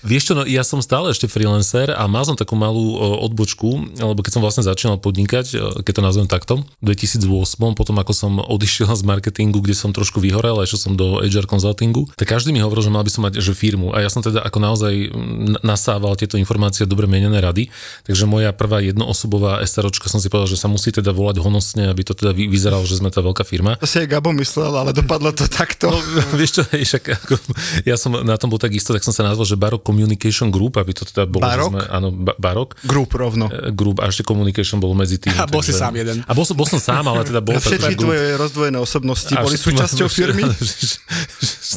Vieš 0.06 0.32
čo, 0.32 0.34
no 0.38 0.44
ja 0.46 0.62
som 0.62 0.80
stále 0.80 1.12
ešte 1.12 1.26
freelancer 1.32 1.94
a 1.94 2.04
mal 2.06 2.24
som 2.28 2.38
takú 2.38 2.54
malú 2.58 2.96
o, 2.96 3.26
odbočku, 3.26 3.98
lebo 3.98 4.20
keď 4.22 4.32
som 4.40 4.42
vlastne 4.44 4.64
začínal 4.66 4.98
podnikať, 5.02 5.46
e, 5.56 5.58
keď 5.82 5.94
to 5.98 6.02
nazvem 6.02 6.28
takto, 6.30 6.54
v 6.82 6.94
2008, 6.94 7.76
potom 7.78 7.96
ako 7.98 8.14
som 8.14 8.32
odišiel 8.40 8.92
z 8.94 9.04
marketingu, 9.06 9.60
kde 9.62 9.76
som 9.76 9.92
trošku 9.96 10.22
vyhorel 10.22 10.60
a 10.60 10.66
išiel 10.66 10.80
som 10.80 10.94
do 10.94 11.20
HR 11.24 11.50
consultingu, 11.50 12.08
tak 12.16 12.30
každý 12.30 12.54
mi 12.54 12.62
hovoril, 12.62 12.86
že 12.86 12.92
mal 12.94 13.04
by 13.04 13.12
som 13.12 13.24
mať 13.26 13.42
že 13.42 13.54
firmu 13.54 13.94
a 13.94 14.02
ja 14.02 14.10
som 14.10 14.26
teda 14.26 14.42
ako 14.42 14.58
naozaj 14.58 14.94
nasával 15.62 16.18
tieto 16.18 16.36
informácie 16.40 16.90
dobre 16.90 17.06
menené 17.06 17.38
rady, 17.40 17.70
takže 18.06 18.26
moja 18.26 18.52
prvá 18.52 18.82
jednoosobová 18.82 19.62
SROčka 19.66 20.10
som 20.10 20.20
si 20.22 20.28
povedal, 20.28 20.50
že 20.50 20.60
sa 20.60 20.68
musí 20.70 20.85
teda 20.92 21.10
volať 21.10 21.38
honosne, 21.38 21.88
aby 21.88 22.02
to 22.02 22.12
teda 22.12 22.30
vy- 22.30 22.46
vyzeralo, 22.46 22.84
že 22.84 22.98
sme 22.98 23.08
tá 23.08 23.20
veľká 23.20 23.42
firma. 23.42 23.78
To 23.78 23.86
si 23.86 23.98
aj 23.98 24.10
Gabo 24.10 24.34
myslel, 24.34 24.70
ale 24.70 24.92
dopadlo 24.92 25.30
to 25.30 25.46
takto. 25.46 25.88
No, 25.88 25.98
vieš 26.40 26.52
čo, 26.56 26.64
však 26.66 27.04
ako, 27.16 27.34
ja 27.84 27.96
som 27.96 28.18
na 28.18 28.36
tom 28.36 28.48
bol 28.48 28.58
tak 28.58 28.72
isto, 28.72 28.90
tak 28.90 29.02
som 29.02 29.10
sa 29.10 29.22
nazval, 29.22 29.44
že 29.44 29.56
Barok 29.56 29.82
Communication 29.82 30.50
Group, 30.50 30.76
aby 30.76 30.92
to 30.92 31.06
teda 31.06 31.24
bolo, 31.24 31.42
Barok? 31.42 31.70
sme, 31.72 31.82
áno, 31.88 32.10
ba- 32.10 32.36
Barok 32.36 32.76
Grup 32.82 33.14
rovno. 33.14 33.48
e, 33.48 33.70
Group 33.70 34.00
a 34.00 34.08
ešte 34.08 34.22
Communication 34.22 34.78
bol 34.78 34.92
medzi 34.92 35.16
tým. 35.16 35.34
A 35.38 35.46
bol 35.46 35.62
si 35.62 35.72
sám 35.72 35.94
jeden. 35.94 36.22
A 36.22 36.32
bol 36.32 36.44
som, 36.44 36.54
bol 36.54 36.66
som 36.66 36.78
sám, 36.78 37.06
ale 37.06 37.24
teda 37.24 37.40
bol 37.40 37.56
A 37.56 37.62
všetky 37.62 37.94
group. 37.94 38.10
tvoje 38.10 38.24
rozdvojené 38.36 38.78
osobnosti 38.78 39.32
A 39.32 39.42
boli 39.42 39.56
súčasťou 39.56 40.08
firmy? 40.08 40.44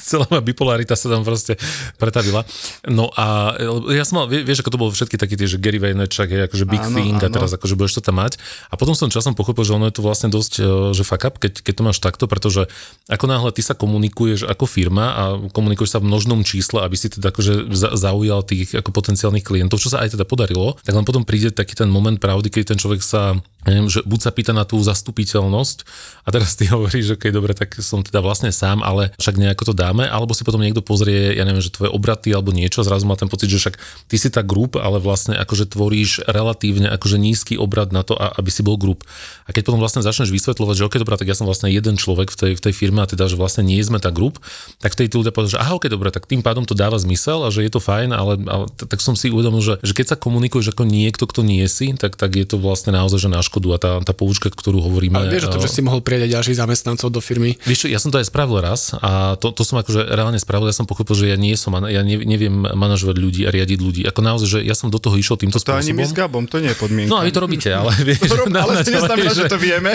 Celá 0.08 0.24
moja 0.26 0.40
bipolarita 0.40 0.96
sa 0.96 1.12
tam 1.12 1.20
proste 1.22 1.60
pretavila. 2.00 2.42
No 2.88 3.12
a 3.12 3.52
ja 3.92 4.04
som 4.08 4.24
mal, 4.24 4.26
vie- 4.26 4.40
vieš, 4.40 4.64
ako 4.64 4.72
to 4.72 4.80
bolo 4.80 4.90
všetky 4.90 5.20
také 5.20 5.36
tie, 5.36 5.44
že 5.44 5.60
Gary 5.60 5.76
Vaynerchuk, 5.76 6.28
je 6.28 6.48
akože 6.48 6.64
big 6.64 6.80
Áno, 6.80 6.96
thing 6.96 7.16
a 7.20 7.28
áno. 7.28 7.34
teraz 7.36 7.52
akože 7.52 7.76
budeš 7.76 8.00
to 8.00 8.08
tam 8.08 8.16
mať. 8.16 8.40
A 8.68 8.80
potom 8.80 8.96
som 8.96 9.12
časom 9.12 9.36
pochopil, 9.36 9.62
že 9.62 9.76
ono 9.76 9.86
je 9.86 9.94
to 9.94 10.02
vlastne 10.02 10.32
dosť, 10.32 10.52
e, 10.58 10.64
že 10.96 11.04
fuck 11.04 11.28
up, 11.28 11.36
keď, 11.36 11.60
keď 11.60 11.74
to 11.76 11.82
máš 11.84 11.98
takto, 12.00 12.24
pretože 12.24 12.66
ako 13.06 13.24
náhle 13.28 13.50
ty 13.52 13.60
sa 13.60 13.76
komunikuješ 13.76 14.48
ako 14.48 14.64
firma 14.64 15.06
a 15.12 15.22
komunikuješ 15.52 15.94
sa 15.94 16.00
v 16.00 16.08
množnom 16.08 16.40
čísle, 16.42 16.80
aby 16.80 16.96
si 16.96 17.12
teda 17.12 17.28
akože 17.28 17.68
za- 17.76 17.94
zaujal 17.94 18.40
tých 18.42 18.72
ako 18.72 18.90
potenciálnych 18.90 19.44
klientov, 19.44 19.78
čo 19.78 19.92
sa 19.92 20.00
aj 20.00 20.16
teda 20.16 20.24
podarilo, 20.24 20.78
tak 20.80 20.96
len 20.96 21.04
potom 21.04 21.28
príde 21.28 21.52
taký 21.52 21.76
ten 21.76 21.90
moment 21.90 22.16
pravdy, 22.16 22.48
keď 22.48 22.72
ten 22.72 22.78
človek 22.78 23.04
sa, 23.04 23.36
neviem, 23.66 23.90
že 23.90 24.06
buď 24.06 24.20
sa 24.22 24.30
pýta 24.30 24.52
na 24.54 24.62
tú 24.62 24.78
zastupiteľnosť 24.78 25.78
a 26.22 26.28
teraz 26.30 26.54
ty 26.54 26.68
hovoríš, 26.72 27.10
že 27.10 27.14
okay, 27.18 27.34
dobre, 27.34 27.56
tak 27.56 27.74
som 27.82 28.06
teda 28.06 28.22
vlastne 28.22 28.54
sám, 28.54 28.84
ale 28.86 29.10
však 29.18 29.34
nejako 29.34 29.72
to 29.72 29.74
dáme, 29.74 30.06
alebo 30.06 30.36
si 30.36 30.46
potom 30.46 30.62
niekto 30.62 30.84
pozrie, 30.84 31.34
ja 31.34 31.42
neviem, 31.42 31.62
že 31.62 31.74
tvoje 31.74 31.90
obraty 31.90 32.30
alebo 32.30 32.54
niečo, 32.54 32.86
zrazu 32.86 33.08
má 33.08 33.18
ten 33.18 33.26
pocit, 33.26 33.50
že 33.50 33.58
však 33.58 33.74
ty 34.06 34.16
si 34.16 34.28
tá 34.30 34.46
grup, 34.46 34.78
ale 34.78 35.02
vlastne 35.02 35.34
akože 35.34 35.74
tvoríš 35.74 36.22
relatívne 36.28 36.86
akože 36.94 37.18
nízky 37.18 37.54
obrad 37.58 37.90
na 37.90 38.06
to, 38.06 38.14
aby 38.14 38.50
si 38.52 38.62
bol 38.62 38.78
grup. 38.78 39.02
A 39.48 39.52
keď 39.52 39.72
potom 39.72 39.80
vlastne 39.82 40.04
začneš 40.04 40.30
vysvetľovať, 40.30 40.74
že 40.78 40.86
ok, 40.86 40.94
dobrá, 41.02 41.18
tak 41.18 41.26
ja 41.26 41.36
som 41.36 41.48
vlastne 41.48 41.72
jeden 41.72 41.98
človek 41.98 42.30
v 42.30 42.36
tej, 42.36 42.52
v 42.56 42.62
tej 42.68 42.74
firme 42.74 43.02
a 43.02 43.10
teda, 43.10 43.26
že 43.26 43.34
vlastne 43.34 43.66
nie 43.66 43.80
sme 43.82 43.98
tá 43.98 44.12
grup, 44.12 44.38
tak 44.78 44.94
vtedy 44.94 45.10
ľudia 45.18 45.32
povedia, 45.34 45.58
že 45.58 45.62
aha, 45.62 45.76
ok, 45.80 45.90
dobre, 45.90 46.14
tak 46.14 46.28
tým 46.28 46.44
pádom 46.44 46.68
to 46.68 46.76
dáva 46.76 47.00
zmysel 47.00 47.44
a 47.44 47.52
že 47.52 47.66
je 47.66 47.72
to 47.72 47.80
fajn, 47.82 48.14
ale, 48.14 48.38
ale 48.46 48.64
tak 48.76 49.00
som 49.02 49.18
si 49.18 49.32
uvedomil, 49.32 49.60
že, 49.64 49.74
že 49.82 49.92
keď 49.96 50.14
sa 50.14 50.16
komunikuješ 50.16 50.72
ako 50.76 50.84
niekto, 50.86 51.24
kto 51.24 51.40
nie 51.42 51.64
si, 51.66 51.90
tak, 51.96 52.14
tak 52.14 52.36
je 52.36 52.46
to 52.46 52.60
vlastne 52.60 52.94
naozaj 52.94 53.18
že 53.18 53.28
na 53.32 53.40
škodu 53.48 53.68
a 53.72 53.78
tá, 53.80 53.90
tá 54.04 54.12
poučka, 54.12 54.52
ktorú 54.52 54.84
hovoríme. 54.84 55.16
Ale 55.16 55.32
vieš 55.32 55.48
o 55.48 55.56
tom, 55.56 55.60
eh, 55.60 55.66
že 55.66 55.72
si 55.72 55.80
mohol 55.80 56.04
prijať 56.04 56.28
aj 56.28 56.30
ďalších 56.36 56.56
zamestnancov 56.60 57.08
do 57.08 57.20
firmy. 57.24 57.56
Vieš 57.64 57.84
čo, 57.84 57.86
ja 57.88 57.96
som 57.96 58.12
to 58.12 58.20
aj 58.20 58.28
spravil 58.28 58.60
raz 58.60 58.92
a 58.94 59.34
to, 59.40 59.50
to 59.50 59.64
som 59.64 59.80
akože 59.80 60.04
reálne 60.04 60.36
spravil, 60.36 60.68
ja 60.68 60.76
som 60.76 60.84
pochopil, 60.84 61.16
že 61.16 61.32
ja 61.32 61.36
nie 61.36 61.56
som, 61.56 61.72
ja 61.88 62.02
ne, 62.04 62.16
neviem 62.22 62.52
manažovať 62.52 63.16
ľudí 63.16 63.42
a 63.44 63.50
riadiť 63.50 63.78
ľudí. 63.80 64.02
Ako 64.04 64.20
naozaj, 64.20 64.48
že 64.48 64.58
ja 64.62 64.76
som 64.76 64.92
do 64.92 65.00
toho 65.00 65.16
išiel 65.16 65.40
týmto 65.40 65.56
To 65.56 65.72
ani 65.72 65.90
spôsobom. 65.90 65.96
my 65.96 66.04
s 66.04 66.12
Gabom, 66.12 66.44
to 66.44 66.60
nie 66.60 66.70
je 66.70 66.78
podmienka. 66.78 67.08
No 67.08 67.16
a 67.18 67.24
vy 67.24 67.32
to 67.32 67.40
robíte, 67.40 67.68
ale 67.70 67.90
vieš... 68.08 68.28
Rob- 68.28 68.50
ale 68.52 68.82
to 68.82 68.90
neznamená, 68.90 69.30
že 69.32 69.46
to 69.48 69.58
vieme. 69.70 69.94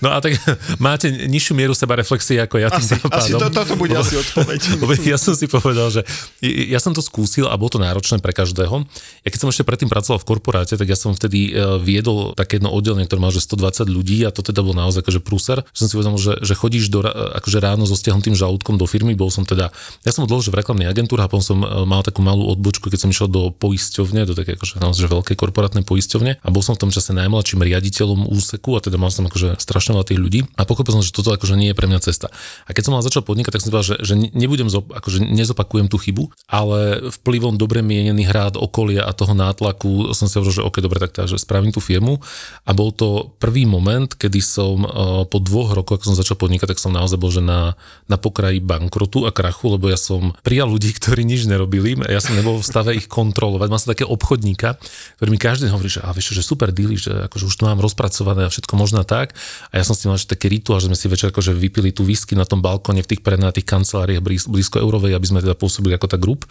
No 0.00 0.14
a 0.14 0.22
tak 0.22 0.38
máte 0.86 1.10
nižšiu 1.10 1.52
mieru 1.58 1.74
seba 1.74 1.98
reflexie 1.98 2.38
ako 2.38 2.62
ja 2.62 2.70
tým 2.70 2.86
Asi, 2.86 2.94
pádom. 3.02 3.18
asi 3.18 3.32
to, 3.34 3.48
toto 3.50 3.74
bude 3.74 3.98
asi 3.98 4.14
odpoveď. 4.14 4.60
Lebo 4.78 4.92
ja 5.02 5.18
som 5.18 5.34
si 5.34 5.50
povedal, 5.50 5.90
že 5.90 6.06
ja 6.44 6.78
som 6.78 6.94
to 6.94 7.02
skúsil 7.02 7.50
a 7.50 7.58
bolo 7.58 7.74
to 7.74 7.80
náročné 7.82 8.22
pre 8.22 8.30
každého. 8.30 8.86
Ja 9.26 9.28
keď 9.34 9.38
som 9.42 9.50
ešte 9.50 9.66
predtým 9.66 9.90
pracoval 9.90 10.22
v 10.22 10.26
korporáte, 10.30 10.78
tak 10.78 10.86
ja 10.86 10.94
som 10.94 11.10
vtedy 11.10 11.50
eh, 11.50 11.82
viedol 11.82 12.38
také 12.38 12.62
jedno 12.62 12.70
oddelenie 12.70 12.93
oddelenie, 12.94 13.10
ktoré 13.10 13.20
má 13.20 13.30
že 13.34 13.42
120 13.42 13.90
ľudí 13.90 14.22
a 14.22 14.30
to 14.30 14.46
teda 14.46 14.62
bol 14.62 14.72
naozaj 14.72 15.02
akože 15.02 15.20
prúser. 15.20 15.58
Že 15.74 15.78
som 15.82 15.88
si 15.90 15.94
uvedomil, 15.98 16.20
že, 16.22 16.32
že 16.46 16.54
chodíš 16.54 16.86
do, 16.88 17.02
akože 17.02 17.58
ráno 17.58 17.84
so 17.90 17.98
stiahnutým 17.98 18.38
žalúdkom 18.38 18.78
do 18.78 18.86
firmy, 18.86 19.18
bol 19.18 19.28
som 19.34 19.42
teda, 19.42 19.74
ja 20.06 20.10
som 20.14 20.22
dlho, 20.24 20.40
že 20.40 20.54
v 20.54 20.62
reklamnej 20.62 20.86
agentúre 20.86 21.26
a 21.26 21.28
potom 21.28 21.42
som 21.42 21.58
e, 21.60 21.66
mal 21.82 22.06
takú 22.06 22.22
malú 22.22 22.46
odbočku, 22.54 22.86
keď 22.86 23.00
som 23.04 23.10
išiel 23.10 23.26
do 23.26 23.50
poisťovne, 23.50 24.22
do 24.30 24.38
také 24.38 24.54
akože 24.54 24.78
naozaj 24.78 25.10
veľké 25.10 25.32
korporátne 25.34 25.82
poisťovne 25.82 26.38
a 26.38 26.48
bol 26.54 26.62
som 26.62 26.78
v 26.78 26.86
tom 26.86 26.90
čase 26.94 27.10
najmladším 27.10 27.66
riaditeľom 27.66 28.30
úseku 28.30 28.78
a 28.78 28.80
teda 28.80 28.96
mal 28.96 29.10
som 29.10 29.26
akože 29.26 29.58
strašne 29.58 29.98
veľa 29.98 30.06
tých 30.06 30.20
ľudí 30.22 30.40
a 30.54 30.62
pochopil 30.62 30.94
som, 30.94 31.02
že 31.02 31.10
toto 31.10 31.34
akože 31.34 31.58
nie 31.58 31.74
je 31.74 31.76
pre 31.76 31.90
mňa 31.90 32.00
cesta. 32.06 32.30
A 32.68 32.70
keď 32.70 32.82
som 32.88 32.92
mal 32.94 33.02
začal 33.02 33.26
podnikať, 33.26 33.58
tak 33.58 33.62
som 33.66 33.74
povedal, 33.74 33.96
že, 33.98 34.14
že 34.14 34.14
nebudem, 34.32 34.70
zo, 34.70 34.86
akože 34.86 35.24
nezopakujem 35.24 35.90
tú 35.90 35.98
chybu, 35.98 36.30
ale 36.46 37.10
vplyvom 37.10 37.58
dobre 37.58 37.82
mienených 37.82 38.30
rád 38.30 38.54
okolia 38.60 39.02
a 39.02 39.16
toho 39.16 39.32
nátlaku 39.34 40.14
som 40.14 40.28
si 40.28 40.36
hovoril, 40.38 40.54
že 40.54 40.62
OK, 40.62 40.76
dobre, 40.84 41.00
tak 41.00 41.24
že 41.24 41.40
spravím 41.40 41.72
tú 41.72 41.80
firmu 41.80 42.20
a 42.68 42.70
bol 42.76 42.83
to 42.90 43.32
prvý 43.40 43.64
moment, 43.64 44.10
kedy 44.10 44.40
som 44.42 44.84
uh, 44.84 45.22
po 45.24 45.38
dvoch 45.40 45.72
rokoch, 45.72 46.02
ako 46.02 46.12
som 46.12 46.18
začal 46.18 46.36
podnikať, 46.36 46.74
tak 46.74 46.82
som 46.82 46.92
naozaj 46.92 47.16
bol, 47.16 47.30
že 47.30 47.40
na, 47.40 47.78
na 48.10 48.18
pokraji 48.18 48.60
bankrotu 48.60 49.24
a 49.24 49.32
krachu, 49.32 49.78
lebo 49.78 49.88
ja 49.88 49.96
som 49.96 50.36
prijal 50.42 50.68
ľudí, 50.68 50.90
ktorí 50.92 51.22
nič 51.22 51.46
nerobili, 51.46 51.96
ja 52.10 52.18
som 52.18 52.34
nebol 52.34 52.58
v 52.58 52.66
stave 52.66 52.92
ich 52.92 53.06
kontrolovať. 53.06 53.68
Mám 53.70 53.80
som 53.80 53.94
také 53.94 54.04
obchodníka, 54.04 54.76
ktorý 55.16 55.28
mi 55.30 55.38
každý 55.38 55.70
hovorí, 55.70 55.88
že, 55.88 56.02
a 56.02 56.10
vieš, 56.10 56.34
že 56.34 56.42
super 56.42 56.74
dealy, 56.74 56.98
že 56.98 57.30
akože 57.30 57.46
už 57.46 57.54
to 57.54 57.64
mám 57.70 57.78
rozpracované 57.78 58.44
a 58.44 58.50
všetko 58.50 58.74
možno 58.74 59.06
tak. 59.06 59.38
A 59.70 59.78
ja 59.78 59.84
som 59.86 59.94
s 59.94 60.02
tým 60.02 60.10
mal 60.10 60.18
taký 60.18 60.50
rituál, 60.50 60.82
že 60.82 60.90
sme 60.90 60.98
si 60.98 61.06
večer 61.06 61.30
akože 61.30 61.54
vypili 61.54 61.94
tú 61.94 62.02
whisky 62.02 62.34
na 62.34 62.42
tom 62.42 62.64
balkóne 62.64 63.04
v 63.04 63.10
tých 63.14 63.22
prenajatých 63.22 63.66
kanceláriách 63.68 64.24
blízko 64.24 64.82
Eurovej, 64.82 65.14
aby 65.14 65.26
sme 65.28 65.44
teda 65.44 65.54
pôsobili 65.54 65.94
ako 65.94 66.06
tá 66.10 66.18
grup. 66.18 66.48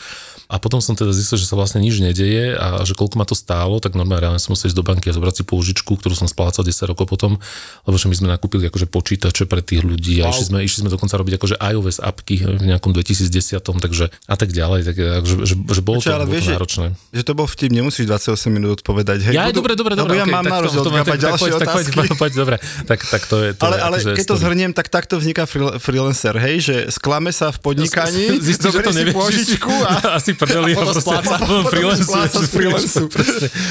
A 0.47 0.61
potom 0.61 0.79
som 0.79 0.93
teda 0.93 1.09
zistil, 1.11 1.41
že 1.41 1.49
sa 1.49 1.57
vlastne 1.57 1.81
nič 1.81 1.97
nedeje 1.97 2.53
a 2.53 2.85
že 2.85 2.93
koľko 2.93 3.17
ma 3.17 3.25
to 3.25 3.33
stálo, 3.33 3.81
tak 3.81 3.97
normálne 3.97 4.37
som 4.37 4.53
musel 4.53 4.69
ísť 4.69 4.77
do 4.77 4.85
banky 4.85 5.09
a 5.09 5.15
zobrať 5.15 5.41
si 5.41 5.43
pôžičku, 5.43 5.97
ktorú 5.97 6.13
som 6.13 6.22
splácal 6.29 6.65
10 6.65 6.91
rokov 6.91 7.05
potom, 7.09 7.37
lebo 7.85 7.95
že 7.95 8.07
my 8.09 8.15
sme 8.15 8.27
nakúpili 8.31 8.67
akože 8.67 8.87
počítače 8.87 9.43
pre 9.45 9.61
tých 9.61 9.85
ľudí 9.85 10.21
a 10.23 10.29
wow. 10.29 10.33
išli, 10.33 10.45
sme, 10.49 10.57
išli 10.63 10.79
sme 10.87 10.89
dokonca 10.91 11.15
robiť 11.19 11.33
akože 11.37 11.55
iOS 11.59 11.97
appky 12.03 12.43
v 12.43 12.63
nejakom 12.73 12.91
2010, 12.95 13.59
takže 13.59 14.11
a 14.27 14.35
tak 14.35 14.49
ďalej, 14.55 14.79
tak, 14.87 14.95
že, 14.95 15.35
že, 15.43 15.55
že 15.55 15.81
bolo 15.81 15.99
Počuť, 15.99 16.09
to, 16.09 16.15
ale 16.15 16.25
bolo 16.25 16.35
vieš, 16.35 16.45
to 16.45 16.53
náročné. 16.55 16.87
Že, 16.93 17.17
že 17.17 17.23
to 17.23 17.33
bol 17.33 17.47
vtip, 17.47 17.71
nemusíš 17.71 18.05
28 18.07 18.53
minút 18.53 18.69
odpovedať. 18.81 19.19
Hej, 19.29 19.33
ja, 19.35 19.49
budú, 19.49 19.63
dobre, 19.63 19.73
dobre, 19.75 19.93
dobre. 19.97 20.15
Ja 20.19 20.25
okay, 20.25 20.35
mám 20.35 20.45
na 20.45 20.59
rozdiel, 20.63 20.83
ďalšie 20.83 21.51
tak, 21.51 21.59
otázky. 21.61 21.91
Tak, 21.91 21.95
poď, 21.95 22.09
poď, 22.19 22.31
dobre, 22.37 22.55
tak, 22.87 22.99
tak 23.03 23.21
to 23.27 23.35
je. 23.41 23.49
To 23.57 23.63
ale, 23.67 23.75
je, 23.75 23.81
ale 23.81 23.95
akože 23.99 24.17
keď 24.19 24.25
to 24.27 24.35
zhrniem, 24.37 24.71
tak 24.75 24.87
takto 24.91 25.15
vzniká 25.17 25.43
freelancer, 25.79 26.35
hej, 26.37 26.55
že 26.59 26.75
sklame 26.91 27.31
sa 27.31 27.49
v 27.51 27.57
podnikaní, 27.63 28.23
Zistí, 28.45 28.69
že 28.69 28.81
to 28.83 28.91
nevieš, 28.91 29.15
pôžičku 29.15 29.73
a, 29.87 29.91
asi 30.17 30.35
prdeli 30.35 30.75
a 30.75 30.83
freelancu. 31.73 32.39
freelancu. 32.47 33.03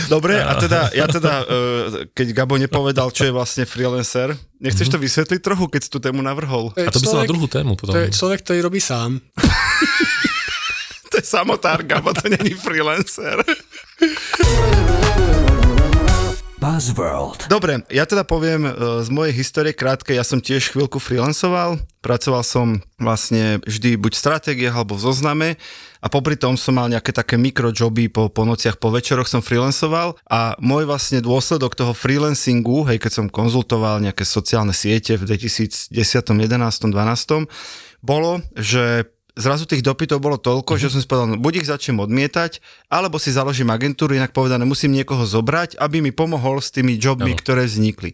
Dobre, 0.08 0.40
a 0.40 0.52
teda, 0.56 0.80
ja 0.96 1.06
teda, 1.06 1.32
e, 1.44 1.56
keď 2.12 2.26
Gabo 2.42 2.58
nepovedal, 2.58 3.14
čo 3.14 3.22
je 3.22 3.30
vlastne 3.30 3.62
freelancer, 3.62 4.34
nechceš 4.58 4.90
to 4.90 4.98
vysvetliť 4.98 5.38
trochu, 5.46 5.70
keď 5.70 5.80
si 5.86 5.90
tú 5.94 6.02
tému 6.02 6.26
navrhol? 6.26 6.74
A 6.74 6.90
to 6.90 6.98
by 6.98 7.06
som 7.06 7.22
na 7.22 7.30
druhú 7.30 7.46
tému 7.46 7.78
potom. 7.78 7.94
To 7.94 8.02
je 8.02 8.10
človek, 8.10 8.42
ktorý 8.42 8.66
robí 8.66 8.82
sám. 8.82 9.22
to 11.14 11.22
je 11.22 11.24
samotár, 11.24 11.86
Gabo, 11.86 12.10
to 12.10 12.26
není 12.26 12.58
freelancer. 12.58 13.46
Buzzworld. 16.82 17.46
Dobre, 17.46 17.86
ja 17.94 18.02
teda 18.02 18.26
poviem 18.26 18.66
e, 18.66 18.70
z 19.06 19.08
mojej 19.14 19.30
histórie 19.38 19.70
krátke, 19.70 20.18
ja 20.18 20.26
som 20.26 20.42
tiež 20.42 20.74
chvíľku 20.74 20.98
freelancoval, 20.98 21.78
pracoval 22.02 22.42
som 22.42 22.82
vlastne 22.98 23.62
vždy 23.62 23.94
buď 23.94 24.10
v 24.10 24.22
stratégiách 24.26 24.74
alebo 24.74 24.98
v 24.98 25.04
zozname. 25.06 25.48
A 26.02 26.10
popri 26.10 26.34
tom 26.34 26.58
som 26.58 26.74
mal 26.74 26.90
nejaké 26.90 27.14
také 27.14 27.38
mikrojoby 27.38 28.10
po, 28.10 28.26
po 28.34 28.42
nociach, 28.42 28.82
po 28.82 28.90
večeroch 28.90 29.30
som 29.30 29.38
freelancoval. 29.38 30.18
A 30.26 30.58
môj 30.58 30.90
vlastne 30.90 31.22
dôsledok 31.22 31.78
toho 31.78 31.94
freelancingu, 31.94 32.82
hej, 32.90 32.98
keď 32.98 33.12
som 33.14 33.26
konzultoval 33.30 34.02
nejaké 34.02 34.26
sociálne 34.26 34.74
siete 34.74 35.14
v 35.14 35.38
2010, 35.38 35.94
11, 35.94 36.42
12, 36.42 37.46
bolo, 38.02 38.42
že 38.58 39.11
zrazu 39.36 39.64
tých 39.64 39.80
dopytov 39.80 40.20
bolo 40.20 40.36
toľko, 40.36 40.76
mm-hmm. 40.76 40.82
že 40.82 40.92
som 40.92 41.00
si 41.00 41.08
povedal, 41.08 41.28
no, 41.32 41.40
buď 41.40 41.64
ich 41.64 41.70
začnem 41.70 41.98
odmietať, 42.04 42.60
alebo 42.92 43.16
si 43.16 43.32
založím 43.32 43.72
agentúru, 43.72 44.12
inak 44.12 44.36
povedané, 44.36 44.68
musím 44.68 44.92
niekoho 44.92 45.24
zobrať, 45.24 45.80
aby 45.80 46.04
mi 46.04 46.12
pomohol 46.12 46.60
s 46.60 46.72
tými 46.72 47.00
jobmi, 47.00 47.32
no. 47.32 47.38
ktoré 47.40 47.64
vznikli. 47.64 48.12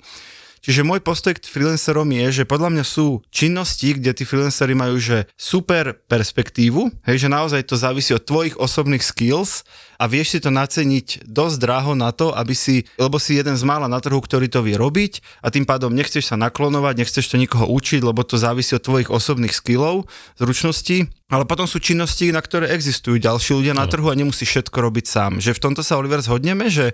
Čiže 0.68 0.84
môj 0.84 1.00
postoj 1.00 1.32
k 1.32 1.48
freelancerom 1.48 2.04
je, 2.12 2.28
že 2.28 2.44
podľa 2.44 2.68
mňa 2.68 2.84
sú 2.84 3.24
činnosti, 3.32 3.96
kde 3.96 4.12
tí 4.12 4.28
freelancery 4.28 4.76
majú 4.76 5.00
že 5.00 5.24
super 5.32 5.96
perspektívu, 5.96 6.92
hej, 7.08 7.24
že 7.24 7.32
naozaj 7.32 7.64
to 7.64 7.80
závisí 7.80 8.12
od 8.12 8.28
tvojich 8.28 8.52
osobných 8.60 9.00
skills 9.00 9.64
a 9.96 10.04
vieš 10.04 10.36
si 10.36 10.38
to 10.44 10.52
naceniť 10.52 11.24
dosť 11.24 11.56
draho 11.56 11.96
na 11.96 12.12
to, 12.12 12.36
aby 12.36 12.52
si, 12.52 12.84
lebo 13.00 13.16
si 13.16 13.40
jeden 13.40 13.56
z 13.56 13.64
mála 13.64 13.88
na 13.88 13.96
trhu, 13.96 14.20
ktorý 14.20 14.52
to 14.52 14.60
vie 14.60 14.76
robiť 14.76 15.40
a 15.40 15.48
tým 15.48 15.64
pádom 15.64 15.88
nechceš 15.88 16.28
sa 16.28 16.36
naklonovať, 16.36 17.00
nechceš 17.00 17.32
to 17.32 17.40
nikoho 17.40 17.64
učiť, 17.64 18.04
lebo 18.04 18.20
to 18.20 18.36
závisí 18.36 18.76
od 18.76 18.84
tvojich 18.84 19.08
osobných 19.08 19.56
skillov, 19.56 20.04
zručností, 20.36 21.08
ale 21.32 21.48
potom 21.48 21.64
sú 21.64 21.80
činnosti, 21.80 22.28
na 22.28 22.44
ktoré 22.44 22.76
existujú 22.76 23.16
ďalší 23.16 23.56
ľudia 23.56 23.72
na 23.72 23.88
trhu 23.88 24.04
a 24.12 24.18
nemusíš 24.20 24.52
všetko 24.52 24.84
robiť 24.84 25.04
sám. 25.08 25.32
Že 25.40 25.56
v 25.56 25.62
tomto 25.64 25.80
sa 25.80 25.96
Oliver 25.96 26.20
zhodneme, 26.20 26.68
že 26.68 26.92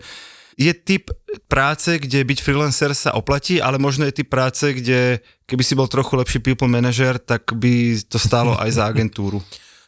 je 0.55 0.73
typ 0.75 1.11
práce, 1.51 1.99
kde 1.99 2.23
byť 2.23 2.39
freelancer 2.39 2.95
sa 2.95 3.15
oplatí, 3.19 3.59
ale 3.59 3.79
možno 3.79 4.07
je 4.07 4.23
typ 4.23 4.29
práce, 4.31 4.63
kde 4.71 5.19
keby 5.51 5.63
si 5.67 5.75
bol 5.75 5.91
trochu 5.91 6.15
lepší 6.15 6.39
people 6.39 6.71
manager, 6.71 7.19
tak 7.19 7.53
by 7.59 7.99
to 8.07 8.19
stálo 8.19 8.55
aj 8.59 8.71
za 8.71 8.87
agentúru. 8.87 9.43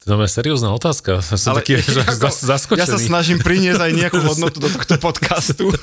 To 0.06 0.14
je 0.22 0.30
seriózna 0.30 0.70
otázka. 0.70 1.18
Som 1.18 1.58
ale 1.58 1.66
taký, 1.66 1.82
ako, 1.82 2.30
zaskočený. 2.54 2.78
Ja 2.78 2.86
sa 2.86 2.98
snažím 2.98 3.42
priniesť 3.42 3.90
aj 3.90 3.92
nejakú 3.94 4.22
hodnotu 4.22 4.62
do 4.62 4.70
tohto 4.70 5.02
podcastu. 5.02 5.66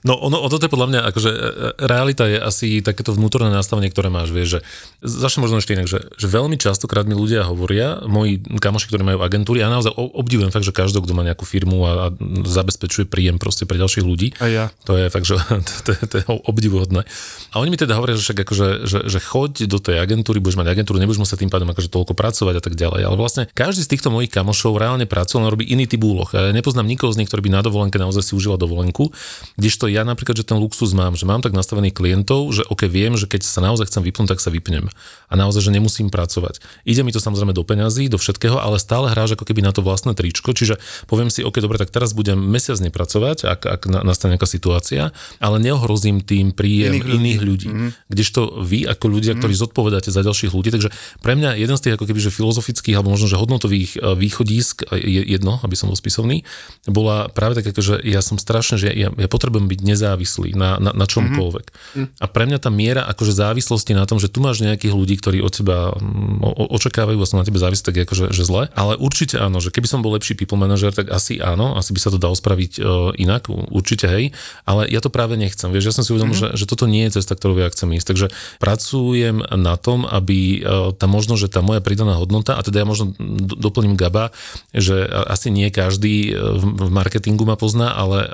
No 0.00 0.16
ono, 0.16 0.40
toto 0.48 0.64
je 0.64 0.72
podľa 0.72 0.88
mňa, 0.88 1.00
akože 1.12 1.30
e, 1.30 1.36
e, 1.36 1.48
realita 1.84 2.24
je 2.24 2.40
asi 2.40 2.80
takéto 2.80 3.12
vnútorné 3.12 3.52
nastavenie, 3.52 3.92
ktoré 3.92 4.08
máš, 4.08 4.32
vieš, 4.32 4.48
že 4.48 4.60
začne 5.04 5.44
možno 5.44 5.60
ešte 5.60 5.76
inak, 5.76 5.88
že, 5.92 6.00
že 6.16 6.26
veľmi 6.26 6.56
častokrát 6.56 7.04
mi 7.04 7.12
ľudia 7.12 7.44
hovoria, 7.44 8.00
moji 8.08 8.40
kamoši, 8.40 8.88
ktorí 8.88 9.02
majú 9.04 9.20
agentúry, 9.20 9.60
ja 9.60 9.68
naozaj 9.68 9.92
obdivujem 9.92 10.48
fakt, 10.48 10.64
že 10.64 10.72
každý, 10.72 11.04
kto 11.04 11.12
má 11.12 11.20
nejakú 11.20 11.44
firmu 11.44 11.84
a, 11.84 11.92
a 11.92 12.06
zabezpečuje 12.48 13.04
príjem 13.12 13.36
proste 13.36 13.68
pre 13.68 13.76
ďalších 13.76 14.04
ľudí. 14.04 14.32
A 14.40 14.46
ja. 14.48 14.64
To 14.88 14.96
je 14.96 15.12
fakt, 15.12 15.28
že 15.28 15.36
to, 15.68 15.72
to, 15.84 15.90
to 16.08 16.14
je 16.16 16.24
obdivuhodné. 16.48 17.04
A 17.52 17.60
oni 17.60 17.68
mi 17.68 17.76
teda 17.76 17.92
hovoria, 18.00 18.16
že 18.16 18.24
však 18.24 18.48
akože, 18.48 18.68
že, 18.88 18.98
že 19.04 19.18
choď 19.20 19.68
do 19.68 19.76
tej 19.76 20.00
agentúry, 20.00 20.40
budeš 20.40 20.56
mať 20.56 20.72
agentúru, 20.72 20.96
nebudeš 20.96 21.20
musieť 21.20 21.44
tým 21.44 21.52
pádom 21.52 21.68
akože 21.76 21.92
toľko 21.92 22.16
pracovať 22.16 22.54
a 22.56 22.62
tak 22.64 22.74
ďalej. 22.76 23.04
Ale 23.04 23.16
vlastne 23.20 23.52
každý 23.52 23.84
z 23.84 23.92
týchto 23.96 24.08
mojich 24.08 24.32
kamošov 24.32 24.80
reálne 24.80 25.04
pracuje, 25.04 25.44
len 25.44 25.52
robí 25.52 25.68
iný 25.68 25.84
typ 25.84 26.00
úloh. 26.00 26.28
Ja 26.32 26.48
nepoznám 26.56 26.88
nikoho 26.88 27.12
z 27.12 27.20
nich, 27.20 27.28
ktorý 27.28 27.44
by 27.44 27.50
na 27.52 27.60
dovolenke 27.60 28.00
naozaj 28.00 28.30
si 28.30 28.32
užíval 28.32 28.56
dovolenku, 28.56 29.12
kdežto 29.60 29.89
ja 29.92 30.02
napríklad, 30.02 30.34
že 30.34 30.46
ten 30.46 30.58
luxus 30.58 30.96
mám, 30.96 31.14
že 31.14 31.28
mám 31.28 31.44
tak 31.44 31.54
nastavených 31.54 31.94
klientov, 31.94 32.50
že 32.50 32.66
ok, 32.66 32.90
viem, 32.90 33.14
že 33.14 33.30
keď 33.30 33.46
sa 33.46 33.62
naozaj 33.62 33.92
chcem 33.92 34.02
vypnúť, 34.02 34.34
tak 34.34 34.40
sa 34.42 34.50
vypnem. 34.50 34.90
A 35.30 35.34
naozaj, 35.38 35.66
že 35.66 35.70
nemusím 35.70 36.10
pracovať. 36.10 36.58
Ide 36.82 37.06
mi 37.06 37.14
to 37.14 37.22
samozrejme 37.22 37.54
do 37.54 37.62
peňazí, 37.62 38.10
do 38.10 38.18
všetkého, 38.18 38.58
ale 38.58 38.82
stále 38.82 39.12
hráš 39.12 39.38
ako 39.38 39.46
keby 39.46 39.62
na 39.62 39.70
to 39.70 39.84
vlastné 39.84 40.16
tričko, 40.16 40.56
čiže 40.56 40.80
poviem 41.06 41.28
si, 41.28 41.44
ok, 41.44 41.60
dobre, 41.60 41.76
tak 41.78 41.94
teraz 41.94 42.16
budem 42.16 42.40
mesiac 42.40 42.80
nepracovať, 42.80 43.46
ak, 43.46 43.60
ak 43.66 43.82
nastane 44.06 44.40
nejaká 44.40 44.48
situácia, 44.48 45.10
ale 45.42 45.56
neohrozím 45.60 46.24
tým 46.24 46.54
príjem 46.54 47.02
iných. 47.02 47.18
Iných 47.20 47.40
ľudí. 47.42 47.68
Mm-hmm. 47.68 47.90
Kdežto 48.08 48.40
vy 48.64 48.86
ako 48.86 49.06
ľudia, 49.10 49.36
ktorí 49.36 49.52
mm-hmm. 49.52 49.64
zodpovedáte 49.68 50.08
za 50.14 50.22
ďalších 50.24 50.54
ľudí, 50.54 50.70
takže 50.72 50.88
pre 51.20 51.34
mňa 51.34 51.58
jeden 51.58 51.76
z 51.76 51.82
tých 51.84 51.94
ako 51.98 52.06
keby 52.06 52.20
že 52.22 52.30
filozofických 52.30 52.94
alebo 52.96 53.12
možno 53.12 53.26
že 53.28 53.36
hodnotových 53.36 53.98
e, 53.98 54.16
východísk, 54.16 54.88
e, 54.88 54.96
je 54.96 55.20
jedno, 55.26 55.58
aby 55.60 55.74
som 55.74 55.90
bol 55.90 55.98
spisovný, 55.98 56.46
bola 56.86 57.28
práve 57.28 57.58
tak, 57.58 57.74
že 57.74 57.98
ja 58.06 58.22
som 58.22 58.38
strašne, 58.38 58.78
že 58.78 58.88
ja, 58.94 59.10
ja 59.10 59.28
potrebujem 59.28 59.66
byť 59.66 59.79
nezávislý 59.82 60.54
na, 60.54 60.76
na, 60.76 60.90
na 60.92 61.06
čomkoľvek. 61.08 61.66
Mm-hmm. 61.66 62.06
A 62.20 62.26
pre 62.28 62.44
mňa 62.48 62.58
tá 62.60 62.70
miera 62.72 63.02
akože 63.08 63.32
závislosti 63.34 63.92
na 63.96 64.04
tom, 64.04 64.20
že 64.20 64.30
tu 64.30 64.40
máš 64.44 64.62
nejakých 64.62 64.94
ľudí, 64.94 65.16
ktorí 65.20 65.38
od 65.40 65.52
teba 65.52 65.92
mm, 65.96 66.44
o, 66.44 66.72
očakávajú 66.76 67.18
a 67.18 67.26
sú 67.28 67.36
na 67.36 67.46
tebe 67.46 67.60
závislí, 67.60 67.84
tak 67.84 67.96
je 67.96 68.04
akože 68.04 68.24
že 68.32 68.44
zle. 68.44 68.72
Ale 68.74 68.96
určite 68.96 69.36
áno, 69.38 69.60
že 69.60 69.72
keby 69.72 69.86
som 69.88 70.00
bol 70.00 70.16
lepší 70.16 70.36
people 70.36 70.60
manager, 70.60 70.90
tak 70.92 71.12
asi 71.12 71.38
áno, 71.38 71.76
asi 71.76 71.92
by 71.92 72.00
sa 72.00 72.10
to 72.10 72.18
dalo 72.20 72.34
spraviť 72.34 72.72
uh, 72.80 73.12
inak, 73.16 73.48
určite 73.50 74.08
hej. 74.08 74.32
Ale 74.64 74.88
ja 74.88 75.04
to 75.04 75.12
práve 75.12 75.36
nechcem. 75.36 75.70
Vieš, 75.70 75.84
ja 75.90 75.94
som 75.94 76.04
si 76.04 76.10
uvedomil, 76.16 76.34
mm-hmm. 76.36 76.56
že, 76.56 76.64
že 76.64 76.68
toto 76.70 76.88
nie 76.88 77.06
je 77.08 77.20
cesta, 77.20 77.36
ktorou 77.36 77.58
ja 77.60 77.70
chcem 77.70 77.92
ísť. 77.94 78.06
Takže 78.10 78.26
pracujem 78.58 79.44
na 79.44 79.74
tom, 79.78 80.08
aby 80.08 80.64
uh, 80.64 80.90
tá 80.96 81.06
možno, 81.06 81.38
že 81.38 81.52
tá 81.52 81.62
moja 81.62 81.84
pridaná 81.84 82.16
hodnota, 82.18 82.56
a 82.56 82.64
teda 82.64 82.82
ja 82.82 82.86
možno 82.88 83.12
doplním 83.56 83.94
Gaba, 83.94 84.32
že 84.74 85.06
asi 85.06 85.52
nie 85.52 85.68
každý 85.70 86.32
v 86.34 86.90
marketingu 86.90 87.46
ma 87.46 87.54
pozná, 87.54 87.94
ale 87.94 88.26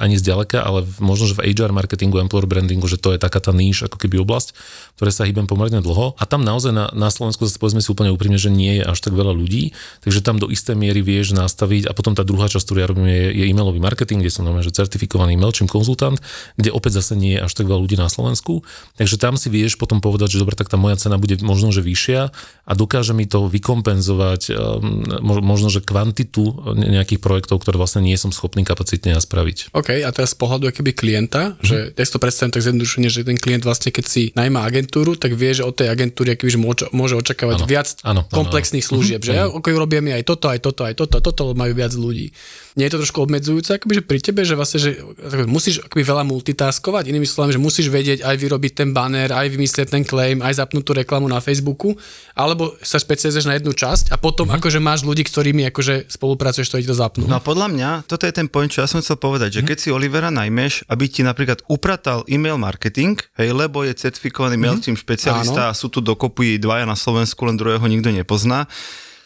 ani 0.00 0.18
zďaleka, 0.18 0.64
ale 0.64 0.73
možno, 0.98 1.30
že 1.30 1.38
v 1.38 1.54
HR 1.54 1.70
marketingu, 1.70 2.18
employer 2.18 2.50
brandingu, 2.50 2.90
že 2.90 2.98
to 2.98 3.14
je 3.14 3.22
taká 3.22 3.38
tá 3.38 3.54
níž, 3.54 3.86
ako 3.86 4.00
keby 4.00 4.18
oblasť, 4.24 4.56
ktoré 4.98 5.10
sa 5.14 5.22
hýbem 5.22 5.46
pomerne 5.46 5.78
dlho. 5.78 6.18
A 6.18 6.24
tam 6.26 6.42
naozaj 6.42 6.74
na, 6.74 6.90
na 6.90 7.12
Slovensku 7.12 7.46
zase 7.46 7.62
povedzme 7.62 7.78
si 7.78 7.92
úplne 7.92 8.10
úprimne, 8.10 8.40
že 8.40 8.50
nie 8.50 8.80
je 8.80 8.84
až 8.88 8.98
tak 8.98 9.14
veľa 9.14 9.30
ľudí, 9.30 9.76
takže 10.02 10.24
tam 10.24 10.42
do 10.42 10.50
istej 10.50 10.74
miery 10.74 11.04
vieš 11.04 11.36
nastaviť 11.36 11.86
a 11.86 11.92
potom 11.94 12.18
tá 12.18 12.26
druhá 12.26 12.50
časť, 12.50 12.64
ktorú 12.64 12.78
ja 12.82 12.88
robím, 12.90 13.06
je, 13.06 13.24
je 13.30 13.44
e-mailový 13.52 13.78
marketing, 13.78 14.24
kde 14.24 14.32
som 14.32 14.42
normálne, 14.42 14.66
že 14.66 14.74
certifikovaný 14.74 15.36
mailčím 15.36 15.68
konzultant, 15.68 16.18
kde 16.56 16.72
opäť 16.72 17.04
zase 17.04 17.14
nie 17.14 17.36
je 17.36 17.44
až 17.44 17.52
tak 17.52 17.68
veľa 17.68 17.84
ľudí 17.84 18.00
na 18.00 18.08
Slovensku. 18.08 18.64
Takže 18.96 19.20
tam 19.20 19.36
si 19.36 19.52
vieš 19.52 19.76
potom 19.76 20.00
povedať, 20.00 20.34
že 20.34 20.42
dobre, 20.42 20.56
tak 20.56 20.72
tá 20.72 20.80
moja 20.80 20.96
cena 20.96 21.20
bude 21.20 21.36
možno, 21.44 21.68
že 21.70 21.84
vyššia 21.84 22.32
a 22.64 22.72
dokáže 22.72 23.12
mi 23.12 23.28
to 23.28 23.46
vykompenzovať 23.50 24.42
um, 24.54 25.04
možno, 25.44 25.68
že 25.68 25.84
kvantitu 25.84 26.54
nejakých 26.72 27.20
projektov, 27.20 27.60
ktoré 27.60 27.76
vlastne 27.76 28.00
nie 28.00 28.16
som 28.16 28.32
schopný 28.32 28.64
kapacitne 28.64 29.18
spraviť. 29.20 29.74
OK, 29.76 30.00
a 30.00 30.10
teraz 30.14 30.32
z 30.32 30.38
pohľadu 30.40 30.63
pohľadu 30.64 30.80
akoby 30.80 30.92
klienta, 30.96 31.42
že 31.60 31.92
ja 31.92 32.04
si 32.04 32.12
to 32.12 32.22
predstavím 32.22 32.52
tak 32.56 32.64
zjednodušene, 32.64 33.08
že 33.12 33.20
ten 33.20 33.36
klient 33.36 33.68
vlastne 33.68 33.92
keď 33.92 34.04
si 34.08 34.32
najmá 34.32 34.64
agentúru, 34.64 35.12
tak 35.20 35.36
vie, 35.36 35.52
že 35.52 35.60
od 35.66 35.76
tej 35.76 35.92
agentúry 35.92 36.32
akoby, 36.32 36.50
že 36.56 36.60
môže, 36.60 36.84
môže 36.96 37.14
očakávať 37.20 37.56
Áno, 37.60 37.68
viac 37.68 37.88
áno, 38.00 38.20
komplexných 38.32 38.84
služieb, 38.84 39.20
že? 39.20 39.36
Ja, 39.36 39.52
okay, 39.52 39.76
urobia 39.76 40.00
mi 40.00 40.16
aj 40.16 40.24
toto, 40.24 40.48
aj 40.48 40.64
toto, 40.64 40.88
aj 40.88 40.96
toto, 40.96 41.20
toto 41.20 41.42
majú 41.52 41.76
viac 41.76 41.92
ľudí. 41.92 42.32
Nie 42.74 42.90
je 42.90 42.98
to 42.98 43.06
trošku 43.06 43.22
obmedzujúce 43.30 43.78
akoby, 43.78 44.02
že 44.02 44.02
pri 44.02 44.18
tebe, 44.18 44.42
že 44.42 44.58
vlastne, 44.58 44.82
že 44.82 44.98
akoby 44.98 45.46
musíš 45.46 45.86
akoby 45.86 46.02
veľa 46.02 46.26
multitaskovať, 46.26 47.06
inými 47.06 47.22
slovami, 47.22 47.54
že 47.54 47.62
musíš 47.62 47.86
vedieť 47.86 48.26
aj 48.26 48.34
vyrobiť 48.34 48.72
ten 48.74 48.90
banner, 48.90 49.30
aj 49.30 49.46
vymyslieť 49.46 49.94
ten 49.94 50.02
claim, 50.02 50.42
aj 50.42 50.58
zapnúť 50.58 50.82
tú 50.82 50.92
reklamu 50.98 51.30
na 51.30 51.38
Facebooku, 51.38 51.94
alebo 52.34 52.74
sa 52.82 52.98
špecializuješ 52.98 53.46
na 53.46 53.54
jednu 53.62 53.70
časť 53.70 54.10
a 54.10 54.18
potom 54.18 54.50
mm-hmm. 54.50 54.58
akože 54.58 54.78
máš 54.82 55.06
ľudí, 55.06 55.22
ktorými 55.22 55.70
akože 55.70 56.10
spolupracuješ, 56.10 56.66
ktorí 56.74 56.82
to 56.82 56.98
zapnú. 56.98 57.30
No 57.30 57.38
a 57.38 57.42
podľa 57.42 57.70
mňa, 57.70 57.90
toto 58.10 58.26
je 58.26 58.34
ten 58.34 58.50
point, 58.50 58.66
čo 58.66 58.82
ja 58.82 58.90
som 58.90 58.98
chcel 58.98 59.22
povedať, 59.22 59.58
že 59.58 59.60
keď 59.62 59.78
si 59.78 59.94
Olivera 59.94 60.34
najmeš, 60.34 60.82
aby 60.90 61.06
ti 61.06 61.22
napríklad 61.22 61.62
upratal 61.70 62.26
e-mail 62.26 62.58
marketing, 62.58 63.22
hej, 63.38 63.54
lebo 63.54 63.86
je 63.86 63.94
certifikovaný 63.94 64.58
MailChimp 64.58 64.98
špecialista 64.98 65.70
a 65.70 65.78
sú 65.78 65.86
tu 65.94 66.02
dokopy 66.02 66.58
dvaja 66.58 66.90
na 66.90 66.98
Slovensku, 66.98 67.46
len 67.46 67.54
druhého 67.54 67.86
nikto 67.86 68.10
nepozná, 68.10 68.66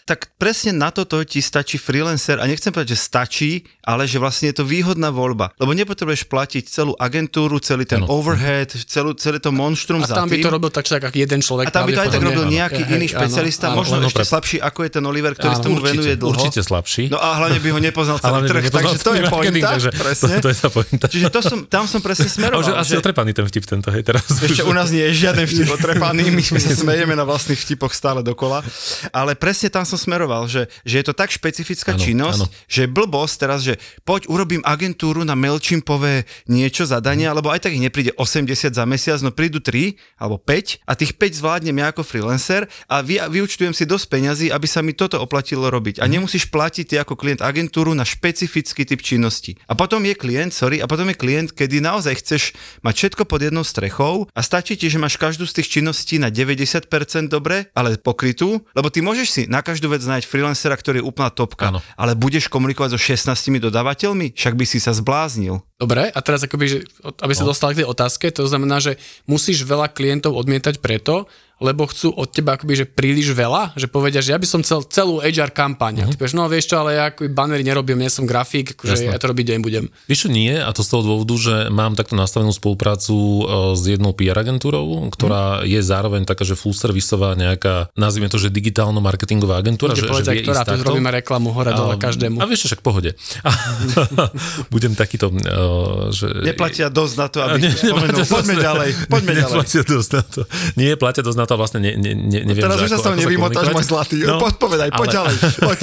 tak 0.09 0.33
presne 0.35 0.73
na 0.73 0.89
toto 0.89 1.21
ti 1.21 1.39
stačí 1.39 1.77
freelancer 1.77 2.41
a 2.41 2.45
nechcem 2.45 2.69
povedať, 2.69 2.91
že 2.91 2.99
stačí, 2.99 3.51
ale 3.83 4.03
že 4.03 4.17
vlastne 4.17 4.49
je 4.49 4.57
to 4.57 4.65
výhodná 4.65 5.09
voľba, 5.11 5.53
lebo 5.55 5.71
nepotrebuješ 5.71 6.25
platiť 6.25 6.65
celú 6.65 6.97
agentúru, 6.97 7.57
celý 7.59 7.85
ten 7.85 8.01
Áno. 8.01 8.09
overhead, 8.11 8.73
celú, 8.83 9.13
celé 9.13 9.37
to 9.37 9.51
monštrum 9.51 10.01
a 10.01 10.09
za 10.09 10.17
tam 10.17 10.25
by 10.27 10.39
to 10.39 10.49
robil 10.49 10.71
tak, 10.71 10.83
tak 10.83 11.13
jeden 11.13 11.39
človek. 11.39 11.69
a 11.69 11.71
tam 11.71 11.85
by 11.85 11.93
to 11.93 12.01
aj 12.01 12.11
tak 12.11 12.23
robil 12.23 12.45
nejaký 12.47 12.83
Hej, 12.83 12.91
iný 12.91 13.07
áno, 13.07 13.13
špecialista, 13.15 13.69
áno. 13.69 13.77
možno 13.77 14.01
len 14.01 14.07
ešte 14.07 14.17
opred- 14.17 14.31
slabší, 14.31 14.57
ako 14.59 14.79
je 14.81 14.91
ten 14.91 15.05
Oliver, 15.05 15.33
ktorý 15.35 15.53
sa 15.53 15.61
Áno, 15.61 15.67
tomu 15.67 15.77
venuje 15.79 15.93
určite, 16.09 16.17
dlho. 16.17 16.33
určite 16.33 16.61
slabší. 16.63 17.03
No 17.09 17.19
a 17.19 17.29
hlavne 17.37 17.59
by 17.59 17.69
ho 17.69 17.79
nepoznal 17.79 18.17
celý 18.17 18.41
trh, 18.43 18.63
nepoznal 18.63 18.81
takže 18.89 18.97
to 18.99 19.13
je 19.13 19.23
pointa, 19.27 19.69
takže 19.71 19.91
presne. 19.93 20.35
To, 20.35 20.41
to 20.41 20.49
je 20.49 20.57
tá 20.57 20.69
pointa. 20.71 21.05
Čiže 21.07 21.27
to 21.29 21.41
som, 21.43 21.59
tam 21.67 21.85
som 21.85 22.01
presne 22.01 22.33
smeroval. 22.35 22.61
už 22.61 22.67
je 22.67 22.75
asi 22.75 22.93
že- 22.95 23.01
otrepaný 23.03 23.31
ten 23.31 23.45
vtip 23.45 23.65
tento, 23.67 23.89
hej, 23.91 24.01
teraz. 24.01 24.25
ešte 24.25 24.63
u 24.63 24.73
nás 24.73 24.89
nie 24.89 25.05
je 25.05 25.13
žiaden 25.19 25.45
vtip 25.45 25.69
otrepaný, 25.77 26.31
my 26.31 26.41
sme 26.41 26.57
sa 26.57 26.73
smejeme 26.73 27.13
na 27.13 27.25
vlastných 27.25 27.59
vtipoch 27.59 27.93
stále 27.93 28.23
dokola. 28.23 28.65
Ale 29.13 29.35
presne 29.35 29.69
tam 29.69 29.83
som 29.83 29.98
smeroval, 29.99 30.47
že, 30.47 30.71
že 30.83 31.03
je 31.03 31.05
to 31.05 31.13
tak 31.13 31.29
špecifická 31.29 31.93
Áno, 31.93 32.01
činnosť, 32.01 32.41
áno. 32.41 32.53
že 32.67 32.87
blbosť 32.87 33.35
teraz, 33.37 33.61
že 33.61 33.77
poď 34.03 34.31
urobím 34.31 34.63
agentúru 34.63 35.21
na 35.23 35.35
MailChimpové 35.35 36.23
niečo 36.47 36.87
zadanie, 36.87 37.27
Mhm. 37.27 37.33
alebo 37.35 37.51
aj 37.51 37.67
tak 37.67 37.75
ich 37.75 37.83
nepríde 37.83 38.15
80 38.15 38.73
za 38.73 38.85
mesiac, 38.85 39.19
no 39.21 39.29
prídu 39.29 39.59
3 39.59 39.99
alebo 40.17 40.39
5 40.39 40.79
a 40.85 40.95
tých 40.95 41.13
5 41.13 41.35
zvládnem 41.35 41.75
ja 41.75 41.91
ako 41.91 42.03
freelancer 42.03 42.65
a 42.87 43.03
vy, 43.03 43.19
vyučtujem 43.21 43.75
si 43.75 43.83
dosť 43.83 44.07
peňazí, 44.09 44.47
aby 44.49 44.65
sa 44.65 44.81
mi 44.81 44.95
toto 44.95 45.19
oplatilo 45.19 45.67
robiť. 45.67 45.99
A 45.99 46.07
Mhm. 46.07 46.13
nemusíš 46.15 46.47
platiť 46.47 46.85
ty 46.87 46.97
ako 46.97 47.19
klient 47.19 47.43
agentúru 47.43 47.91
na 47.91 48.07
špecifický 48.07 48.87
typ 48.87 49.03
činnosti. 49.03 49.59
A 49.67 49.75
potom 49.75 49.99
je 50.01 50.15
klient, 50.15 50.55
sorry, 50.55 50.79
a 50.79 50.87
potom 50.87 51.09
je 51.09 51.17
klient, 51.17 51.51
kedy 51.51 51.81
naozaj 51.81 52.15
chceš 52.17 52.43
mať 52.81 52.95
všetko 52.95 53.23
pod 53.25 53.41
jednou 53.43 53.65
strechou 53.65 54.31
a 54.31 54.41
stačí 54.41 54.77
ti, 54.77 54.87
že 54.87 54.97
máš 54.97 55.17
každú 55.17 55.43
z 55.43 55.59
tých 55.59 55.69
činností 55.75 56.21
na 56.21 56.31
90% 56.31 56.87
dobre, 57.27 57.67
ale 57.73 57.97
pokrytú, 57.99 58.63
lebo 58.73 58.89
ty 58.89 59.01
môžeš 59.01 59.29
si 59.29 59.43
na 59.45 59.59
každú 59.59 59.88
vec 59.93 60.05
nájsť 60.05 60.27
freelancera, 60.29 60.77
ktorý 60.77 61.01
je 61.01 61.09
úplná 61.09 61.29
topka, 61.33 61.73
Áno. 61.73 61.81
ale 61.97 62.17
budeš 62.17 62.49
komunikovať 62.49 62.97
so 62.97 63.01
16 63.01 63.61
dodávateľmi, 63.61 64.37
však 64.37 64.55
by 64.55 64.65
si 64.65 64.79
sa 64.79 64.93
zbláznil. 64.93 65.61
Dobre, 65.79 66.11
a 66.11 66.19
teraz 66.27 66.43
akoby, 66.43 66.67
že, 66.67 66.79
aby 67.23 67.39
sa 67.39 67.47
No. 67.47 67.55
dostal 67.55 67.71
k 67.71 67.87
tej 67.87 67.89
otázke, 67.89 68.35
to 68.35 68.43
znamená, 68.51 68.83
že 68.83 68.99
musíš 69.31 69.63
veľa 69.63 69.95
klientov 69.95 70.35
odmietať 70.35 70.83
preto, 70.83 71.31
lebo 71.59 71.91
chcú 71.91 72.15
od 72.15 72.31
teba 72.31 72.55
akoby, 72.55 72.83
že 72.83 72.87
príliš 72.87 73.35
veľa, 73.35 73.75
že 73.75 73.91
povedia, 73.91 74.23
že 74.23 74.31
ja 74.31 74.39
by 74.39 74.47
som 74.47 74.63
chcel 74.63 74.87
celú 74.87 75.19
HR 75.19 75.51
kampaň. 75.51 75.99
Uh-huh. 75.99 76.07
A 76.07 76.11
ty 76.11 76.15
povieš, 76.15 76.39
no 76.39 76.47
vieš 76.47 76.71
čo, 76.71 76.79
ale 76.79 76.95
ja 76.95 77.11
akoby 77.11 77.35
bannery 77.35 77.67
nerobím, 77.67 77.99
nie 77.99 78.07
som 78.07 78.31
grafík, 78.31 78.79
akože 78.79 78.95
Jasné. 78.95 79.11
ja 79.11 79.19
to 79.19 79.27
robiť 79.27 79.59
nebudem. 79.59 79.91
Vieš 80.07 80.27
čo, 80.27 80.29
nie, 80.31 80.55
a 80.55 80.71
to 80.71 80.87
z 80.87 80.91
toho 80.95 81.03
dôvodu, 81.03 81.35
že 81.35 81.55
mám 81.75 81.99
takto 81.99 82.15
nastavenú 82.15 82.55
spoluprácu 82.55 83.11
e, 83.11 83.43
s 83.75 83.83
jednou 83.91 84.15
PR 84.15 84.39
agentúrou, 84.39 85.11
ktorá 85.11 85.67
je 85.67 85.83
zároveň 85.83 86.31
taká, 86.31 86.47
že 86.47 86.55
full 86.55 86.79
servisová 86.79 87.35
nejaká, 87.35 87.91
nazvime 87.99 88.31
to, 88.31 88.39
že 88.39 88.55
digitálno-marketingová 88.55 89.59
agentúra, 89.59 89.99
Že, 89.99 89.99
že, 89.99 90.07
že 90.07 90.11
povedz 90.15 90.29
aj, 90.31 90.37
vie 90.39 90.45
ktorá, 90.47 90.63
tu 90.63 90.83
robíme 90.87 91.11
reklamu 91.11 91.51
hore 91.51 91.75
dole 91.75 91.99
každému. 91.99 92.39
A 92.39 92.47
vieš 92.47 92.71
čo, 92.71 92.79
však 92.79 92.87
pohode. 92.87 93.19
Budem 94.75 94.95
takýto, 94.95 95.35
uh, 95.35 95.68
že... 96.11 96.27
Neplatia 96.43 96.89
dosť 96.89 97.15
na 97.15 97.27
to, 97.27 97.39
aby 97.41 97.57
Ne- 97.59 97.71
si 97.71 97.85
spomenul. 97.85 98.23
Poďme 98.23 98.55
dosť- 98.55 98.61
ďalej, 98.61 98.91
poďme 99.07 99.33
ďalej. 99.35 99.53
Neplatia 99.55 99.83
dosť 99.85 100.11
na 100.11 100.23
to. 100.25 100.41
Nie, 100.75 100.91
platia 100.95 101.23
dosť 101.23 101.39
na 101.39 101.45
to 101.45 101.53
a 101.53 101.59
vlastne 101.59 101.79
ne, 101.79 101.93
ne, 101.95 102.13
ne, 102.13 102.41
neviem, 102.45 102.61
Teraz 102.61 102.77
že 102.77 102.85
už 102.85 102.91
sa 102.91 102.99
ako 103.05 103.19
nevymotáš, 103.19 103.67
môj 103.71 103.85
zlatý. 103.85 104.17
No, 104.21 104.39
Poď 104.39 104.55
povedaj, 104.57 104.89
poď 104.91 105.09
ale- 105.09 105.15
ďalej. 105.15 105.35
Poď. 105.59 105.79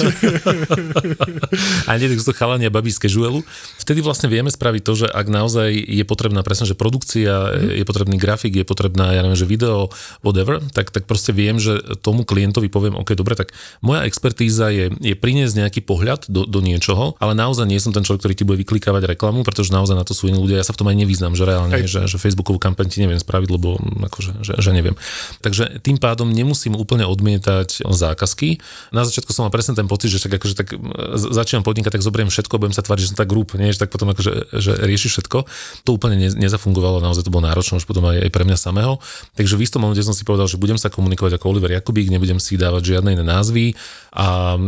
a 1.86 1.90
nie 1.94 2.06
tak 2.06 2.18
sú 2.18 2.26
to 2.26 2.34
chalania 2.34 2.68
babí 2.68 2.88
z 2.88 3.00
casualu. 3.00 3.42
Vtedy 3.78 4.00
vlastne 4.00 4.26
vieme 4.26 4.48
spraviť 4.48 4.82
to, 4.82 4.92
že 4.96 5.06
ak 5.06 5.26
naozaj 5.26 5.70
je 5.70 6.04
potrebná 6.04 6.40
presne, 6.40 6.64
že 6.64 6.74
produkcia, 6.74 7.34
Mhm. 7.56 7.68
je 7.74 7.84
potrebný 7.84 8.16
grafik, 8.16 8.52
je 8.52 8.64
potrebná, 8.64 9.12
ja 9.12 9.20
neviem, 9.20 9.36
že 9.36 9.46
video, 9.46 9.88
whatever, 10.20 10.58
tak, 10.70 10.90
tak 10.90 11.04
proste 11.04 11.30
viem, 11.30 11.56
že 11.56 11.74
tomu 11.96 12.22
klientovi 12.22 12.66
poviem, 12.66 12.94
OK, 12.94 13.12
dobre, 13.12 13.34
tak 13.34 13.52
moja 13.80 14.02
expertíza 14.02 14.68
je, 14.68 14.90
je 14.94 15.14
priniesť 15.14 15.54
nejaký 15.58 15.80
pohľad 15.82 16.26
do, 16.26 16.44
do 16.44 16.58
niečoho, 16.58 17.14
ale 17.16 17.32
naozaj 17.32 17.64
nie 17.64 17.78
som 17.78 17.90
ten 17.90 18.02
človek, 18.02 18.20
ktorý 18.20 18.34
ti 18.34 18.44
bude 18.44 18.58
vyklikávať 18.58 19.06
reklamu, 19.06 19.42
pretože 19.42 19.70
naozaj 19.76 19.96
na 19.96 20.04
to 20.08 20.16
sú 20.16 20.32
iní 20.32 20.40
ľudia, 20.40 20.58
ja 20.60 20.66
sa 20.66 20.72
v 20.72 20.80
tom 20.80 20.88
aj 20.88 20.96
nevyznam, 20.96 21.36
že 21.36 21.44
reálne, 21.44 21.76
Hej. 21.76 21.92
že, 21.92 22.00
že 22.08 22.16
Facebookovú 22.16 22.56
kampaň 22.56 22.88
ti 22.88 23.04
neviem 23.04 23.20
spraviť, 23.20 23.48
lebo 23.52 23.76
akože, 24.08 24.40
že, 24.40 24.52
že 24.56 24.70
neviem. 24.72 24.96
Takže 25.44 25.84
tým 25.84 26.00
pádom 26.00 26.32
nemusím 26.32 26.74
úplne 26.74 27.04
odmietať 27.04 27.84
zákazky. 27.84 28.64
Na 28.96 29.04
začiatku 29.04 29.30
som 29.36 29.44
mal 29.44 29.52
presne 29.52 29.76
ten 29.76 29.84
pocit, 29.84 30.08
že 30.08 30.22
však 30.22 30.40
akože 30.40 30.54
tak 30.56 30.68
e, 30.72 30.78
začínam 31.16 31.66
podnikať, 31.66 32.00
tak 32.00 32.02
zoberiem 32.04 32.32
všetko, 32.32 32.56
budem 32.56 32.74
sa 32.74 32.80
tváriť, 32.80 33.02
že 33.04 33.08
som 33.12 33.18
tak 33.18 33.28
grup, 33.28 33.52
nie, 33.58 33.74
že 33.74 33.84
tak 33.84 33.92
potom 33.92 34.08
akože, 34.16 34.56
že 34.56 34.72
rieši 34.80 35.08
všetko. 35.12 35.38
To 35.84 35.90
úplne 35.92 36.16
ne, 36.16 36.30
nezafungovalo, 36.32 37.04
naozaj 37.04 37.26
to 37.26 37.30
bolo 37.34 37.44
náročné 37.44 37.82
už 37.82 37.84
potom 37.84 38.06
aj, 38.08 38.24
aj 38.24 38.30
pre 38.32 38.44
mňa 38.46 38.56
samého. 38.56 39.02
Takže 39.36 39.58
v 39.58 39.64
istom 39.66 39.84
momente 39.84 40.00
som 40.00 40.16
si 40.16 40.22
povedal, 40.22 40.48
že 40.48 40.56
budem 40.56 40.80
sa 40.80 40.88
komunikovať 40.88 41.36
ako 41.36 41.52
Oliver 41.52 41.74
Jakubík, 41.74 42.08
nebudem 42.08 42.40
si 42.40 42.56
dávať 42.56 42.96
žiadne 42.96 43.18
iné 43.18 43.24
názvy 43.26 43.76
a 44.14 44.54
e, 44.54 44.58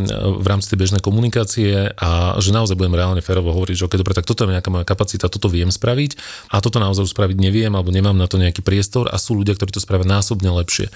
v 0.43 0.47
rámci 0.47 0.69
tej 0.69 0.79
bežnej 0.81 1.01
komunikácie 1.01 1.95
a 1.97 2.37
že 2.43 2.51
naozaj 2.53 2.77
budem 2.77 2.95
reálne 2.97 3.23
férovo 3.25 3.55
hovoriť, 3.55 3.75
že 3.81 3.85
okay, 3.87 3.99
dobre, 4.01 4.13
tak 4.13 4.29
toto 4.29 4.45
je 4.45 4.53
nejaká 4.53 4.69
moja 4.69 4.85
kapacita, 4.99 5.31
toto 5.31 5.47
viem 5.47 5.71
spraviť 5.71 6.19
a 6.51 6.59
toto 6.59 6.83
naozaj 6.83 7.07
spraviť 7.15 7.39
neviem 7.39 7.71
alebo 7.71 7.95
nemám 7.95 8.19
na 8.19 8.27
to 8.27 8.43
nejaký 8.43 8.67
priestor 8.67 9.07
a 9.07 9.15
sú 9.15 9.39
ľudia, 9.39 9.55
ktorí 9.55 9.71
to 9.71 9.79
spravia 9.79 10.11
násobne 10.11 10.51
lepšie. 10.51 10.91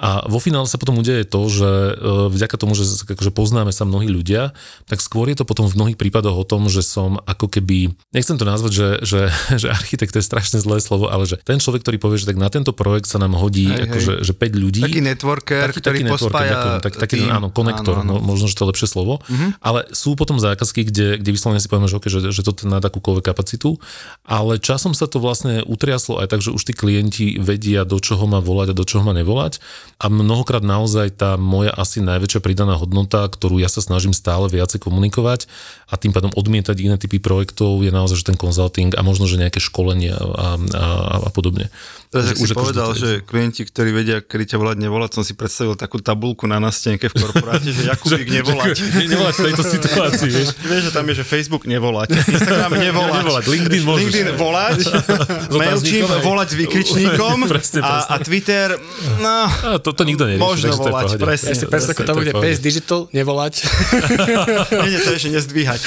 A 0.00 0.24
vo 0.24 0.40
finále 0.40 0.64
sa 0.64 0.80
potom 0.80 0.96
udeje 0.96 1.28
to, 1.28 1.52
že 1.52 1.68
e, 1.68 1.92
vďaka 2.32 2.56
tomu, 2.56 2.72
že 2.72 2.88
akože 3.04 3.28
poznáme 3.28 3.76
sa 3.76 3.84
mnohí 3.84 4.08
ľudia, 4.08 4.56
tak 4.88 5.04
skôr 5.04 5.28
je 5.28 5.36
to 5.36 5.44
potom 5.44 5.68
v 5.68 5.76
mnohých 5.76 6.00
prípadoch 6.00 6.32
o 6.32 6.48
tom, 6.48 6.72
že 6.72 6.80
som 6.80 7.20
ako 7.28 7.52
keby, 7.52 7.92
nechcem 8.16 8.40
to 8.40 8.48
nazvať, 8.48 8.72
že, 8.72 8.88
že, 9.04 9.20
že 9.60 9.68
architekt 9.68 10.16
je 10.16 10.24
strašne 10.24 10.64
zlé 10.64 10.80
slovo, 10.80 11.12
ale 11.12 11.28
že 11.28 11.36
ten 11.44 11.60
človek, 11.60 11.84
ktorý 11.84 12.00
povie, 12.00 12.16
že 12.16 12.32
tak 12.32 12.40
na 12.40 12.48
tento 12.48 12.72
projekt 12.72 13.04
sa 13.04 13.20
nám 13.20 13.36
hodí 13.36 13.68
Hej, 13.68 13.76
hej. 13.76 13.84
akože, 13.92 14.12
že 14.24 14.32
5 14.32 14.64
ľudí. 14.64 14.80
Taký 14.80 15.04
networker, 15.04 15.68
ktorý 15.76 15.98
networker, 16.08 16.24
pospája 16.24 16.52
ďakujem, 16.56 16.76
tak, 16.80 16.92
taký 16.96 17.16
tým. 17.20 17.28
áno, 17.28 17.48
konektor, 17.52 17.96
Áno, 18.00 18.16
áno. 18.16 18.24
Mo, 18.24 18.32
možno, 18.32 18.48
že 18.48 18.56
to 18.56 18.64
je 18.64 18.70
lepšie 18.72 18.88
slovo, 18.88 19.20
ale 19.60 19.84
sú 19.92 20.16
potom 20.16 20.40
zákazky, 20.40 20.88
kde, 20.88 21.20
kde 21.20 21.30
vyslovene 21.36 21.60
si 21.60 21.68
povieme, 21.68 21.92
že, 21.92 22.00
okay, 22.00 22.08
že, 22.08 22.32
že 22.32 22.40
to 22.40 22.56
na 22.64 22.80
takúkoľvek 22.80 23.28
kapacitu, 23.28 23.76
ale 24.24 24.56
časom 24.56 24.96
sa 24.96 25.04
to 25.04 25.20
vlastne 25.20 25.60
utriaslo 25.68 26.16
aj 26.24 26.32
tak, 26.32 26.40
že 26.40 26.48
už 26.48 26.64
tí 26.64 26.72
klienti 26.72 27.36
vedia, 27.36 27.84
do 27.84 28.00
čoho 28.00 28.24
má 28.24 28.40
volať 28.40 28.72
a 28.72 28.78
do 28.80 28.88
čoho 28.88 29.04
má 29.04 29.12
nevolať 29.12 29.60
a 30.02 30.06
mnohokrát 30.10 30.66
naozaj 30.66 31.14
tá 31.14 31.38
moja 31.38 31.70
asi 31.70 32.02
najväčšia 32.02 32.42
pridaná 32.42 32.74
hodnota, 32.74 33.22
ktorú 33.26 33.62
ja 33.62 33.70
sa 33.70 33.78
snažím 33.78 34.10
stále 34.10 34.50
viacej 34.50 34.82
komunikovať 34.82 35.46
a 35.86 35.94
tým 35.94 36.10
pádom 36.10 36.34
odmietať 36.34 36.76
iné 36.82 36.96
typy 36.98 37.22
projektov 37.22 37.86
je 37.86 37.94
naozaj 37.94 38.18
že 38.22 38.28
ten 38.34 38.38
consulting 38.38 38.90
a 38.98 39.00
možno, 39.06 39.30
že 39.30 39.38
nejaké 39.38 39.62
školenie 39.62 40.10
a, 40.10 40.58
a, 40.58 40.86
a 41.26 41.30
podobne. 41.30 41.70
Teraz, 42.12 42.28
si 42.28 42.36
akože 42.36 42.52
povedal, 42.52 42.92
že 42.92 43.24
klienti, 43.24 43.64
ktorí 43.64 43.88
vedia, 43.88 44.20
kedy 44.20 44.52
ťa 44.52 44.56
volať, 44.60 44.76
nevolať, 44.84 45.10
som 45.16 45.24
si 45.24 45.32
predstavil 45.32 45.80
takú 45.80 45.96
tabulku 45.96 46.44
na 46.44 46.60
nástenke 46.60 47.08
v 47.08 47.14
korporáte, 47.16 47.72
že 47.72 47.88
Jakubík 47.88 48.28
nevolať. 48.28 48.76
Ne- 48.84 49.08
nevolať 49.08 49.34
v 49.40 49.42
tejto 49.48 49.64
situácii, 49.64 50.28
vieš. 50.28 50.48
Vieš, 50.60 50.82
že 50.84 50.92
tam 50.92 51.08
je, 51.08 51.14
že 51.16 51.24
Facebook 51.24 51.64
nevolať, 51.64 52.12
Instagram 52.12 52.76
nevolať, 52.76 53.20
Nevolať, 53.24 53.44
LinkedIn 53.48 53.82
môžeš. 53.88 54.00
LinkedIn 54.04 54.28
volať, 54.36 54.78
Mailchimp 55.56 56.12
volať 56.20 56.48
s 56.52 56.54
vykričníkom 56.60 57.38
Presne, 57.48 57.80
a, 57.80 57.88
presne. 57.88 58.10
a 58.12 58.14
Twitter, 58.20 58.68
no, 59.16 59.36
A 59.48 59.80
to, 59.80 59.96
to 59.96 60.04
nikto 60.04 60.28
nerieši. 60.28 60.44
Možno 60.44 60.76
volať, 60.76 61.16
presne. 61.16 61.56
Ja 61.56 61.56
si 61.56 61.64
predstav, 61.64 61.96
ako 61.96 62.02
tam 62.04 62.16
bude. 62.20 62.36
PS 62.36 62.60
Digital, 62.60 63.08
nevolať. 63.08 63.64
nie, 64.84 64.88
nie, 64.92 65.00
to 65.00 65.16
je, 65.16 65.18
že 65.24 65.28
nezdvíhať. 65.32 65.80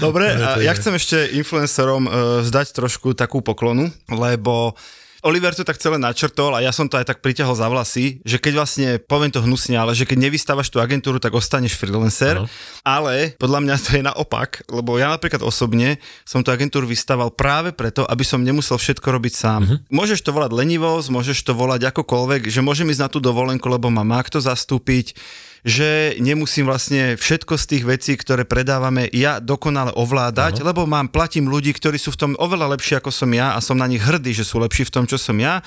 Dobre, 0.00 0.32
a 0.32 0.60
ja 0.60 0.72
chcem 0.76 0.94
ešte 0.94 1.32
influencerom 1.34 2.02
uh, 2.04 2.12
zdať 2.40 2.72
trošku 2.72 3.12
takú 3.12 3.40
poklonu, 3.40 3.90
lebo 4.06 4.78
Oliver 5.26 5.50
to 5.50 5.66
tak 5.66 5.82
celé 5.82 5.98
načrtol 5.98 6.54
a 6.54 6.62
ja 6.62 6.70
som 6.70 6.86
to 6.86 6.94
aj 6.94 7.10
tak 7.10 7.18
priťahol 7.18 7.58
za 7.58 7.66
vlasy, 7.66 8.22
že 8.22 8.38
keď 8.38 8.52
vlastne, 8.54 8.88
poviem 9.02 9.34
to 9.34 9.42
hnusne, 9.42 9.74
ale 9.74 9.90
že 9.90 10.06
keď 10.06 10.30
nevystávaš 10.30 10.70
tú 10.70 10.78
agentúru, 10.78 11.18
tak 11.18 11.34
ostaneš 11.34 11.74
freelancer, 11.74 12.38
Áno. 12.38 12.46
ale 12.86 13.34
podľa 13.34 13.60
mňa 13.66 13.74
to 13.82 13.90
je 13.98 14.02
naopak, 14.06 14.62
lebo 14.70 14.94
ja 14.94 15.10
napríklad 15.10 15.42
osobne 15.42 15.98
som 16.22 16.46
tú 16.46 16.54
agentúru 16.54 16.86
vystával 16.86 17.34
práve 17.34 17.74
preto, 17.74 18.06
aby 18.06 18.22
som 18.22 18.46
nemusel 18.46 18.78
všetko 18.78 19.08
robiť 19.10 19.34
sám. 19.34 19.60
Mhm. 19.66 19.76
Môžeš 19.90 20.22
to 20.22 20.30
volať 20.30 20.54
lenivosť, 20.54 21.10
môžeš 21.10 21.38
to 21.42 21.52
volať 21.52 21.90
akokoľvek, 21.90 22.46
že 22.46 22.62
môžem 22.62 22.86
ísť 22.86 23.02
na 23.02 23.10
tú 23.10 23.18
dovolenku, 23.18 23.66
lebo 23.66 23.90
ma 23.90 24.06
má 24.06 24.22
kto 24.22 24.38
zastúpiť, 24.38 25.18
že 25.62 26.14
nemusím 26.18 26.66
vlastne 26.66 27.14
všetko 27.14 27.54
z 27.54 27.64
tých 27.64 27.84
vecí, 27.84 28.12
ktoré 28.14 28.42
predávame, 28.42 29.06
ja 29.10 29.38
dokonale 29.38 29.90
ovládať, 29.94 30.62
lebo 30.62 30.86
mám, 30.86 31.10
platím 31.10 31.46
ľudí, 31.46 31.74
ktorí 31.74 31.96
sú 31.96 32.14
v 32.14 32.20
tom 32.20 32.32
oveľa 32.38 32.78
lepší 32.78 32.98
ako 32.98 33.10
som 33.10 33.30
ja 33.30 33.54
a 33.54 33.62
som 33.62 33.78
na 33.78 33.86
nich 33.86 34.02
hrdý, 34.02 34.34
že 34.34 34.46
sú 34.46 34.58
lepší 34.58 34.86
v 34.86 34.92
tom, 34.94 35.04
čo 35.04 35.18
som 35.18 35.34
ja. 35.38 35.62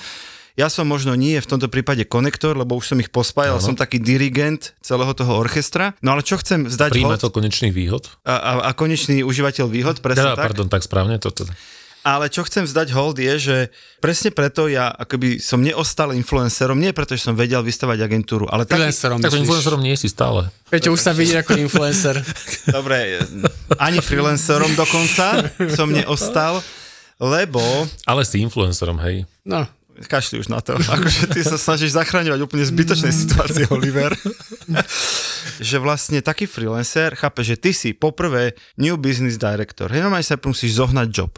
Ja 0.52 0.68
som 0.68 0.84
možno 0.84 1.16
nie 1.16 1.40
v 1.40 1.48
tomto 1.48 1.72
prípade 1.72 2.04
konektor, 2.04 2.52
lebo 2.52 2.76
už 2.76 2.92
som 2.92 3.00
ich 3.00 3.08
pospájal, 3.08 3.56
Áno. 3.56 3.64
som 3.64 3.72
taký 3.72 3.96
dirigent 3.96 4.76
celého 4.84 5.08
toho 5.16 5.40
orchestra. 5.40 5.96
No 6.04 6.12
ale 6.12 6.20
čo 6.20 6.36
chcem 6.36 6.68
zdať 6.68 6.92
hold 7.00 7.16
Príjimateľ 7.16 7.28
konečných 7.32 7.72
výhod. 7.72 8.12
a, 8.28 8.36
a, 8.36 8.50
a 8.68 8.70
konečný 8.76 9.24
užívateľ 9.24 9.66
výhod, 9.72 10.04
presne 10.04 10.28
Teda, 10.28 10.36
tak. 10.36 10.52
pardon, 10.52 10.68
tak 10.68 10.84
správne 10.84 11.16
to 11.16 11.32
teda. 11.32 11.56
Ale 12.02 12.26
čo 12.26 12.42
chcem 12.42 12.66
vzdať 12.66 12.90
hold 12.98 13.22
je, 13.22 13.34
že 13.38 13.56
presne 14.02 14.34
preto 14.34 14.66
ja 14.66 14.90
akoby 14.90 15.38
som 15.38 15.62
neostal 15.62 16.10
influencerom, 16.18 16.74
nie 16.74 16.90
preto, 16.90 17.14
že 17.14 17.30
som 17.30 17.38
vedel 17.38 17.62
vystavať 17.62 18.02
agentúru, 18.02 18.50
ale 18.50 18.66
taký, 18.66 18.90
Freelancerom 18.90 19.18
Tak 19.22 19.38
influencerom 19.38 19.78
nie 19.78 19.94
si 19.94 20.10
stále. 20.10 20.50
Peťo, 20.66 20.90
už 20.90 20.98
sa 20.98 21.14
vidí 21.14 21.38
ako 21.38 21.54
influencer. 21.62 22.18
dobre, 22.76 23.22
ani 23.78 24.02
freelancerom 24.02 24.74
dokonca 24.74 25.46
som 25.70 25.94
neostal, 25.94 26.58
lebo 27.22 27.62
Ale 28.02 28.26
si 28.26 28.42
influencerom, 28.42 28.98
hej. 29.06 29.22
No, 29.46 29.62
kašli 30.04 30.42
už 30.42 30.50
na 30.50 30.60
to. 30.60 30.76
Akože 30.96 31.30
ty 31.30 31.40
sa 31.42 31.56
snažíš 31.56 31.94
zachraňovať 31.94 32.40
úplne 32.42 32.64
zbytočné 32.66 33.10
situácie, 33.10 33.64
Oliver. 33.70 34.12
že 35.62 35.78
vlastne 35.78 36.18
taký 36.22 36.50
freelancer 36.50 37.14
chápe, 37.14 37.42
že 37.46 37.58
ty 37.58 37.70
si 37.70 37.94
poprvé 37.94 38.58
new 38.78 38.98
business 38.98 39.38
director. 39.38 39.90
Hej, 39.90 40.06
normálne 40.06 40.26
sa 40.26 40.38
musíš 40.38 40.78
zohnať 40.78 41.08
job. 41.10 41.32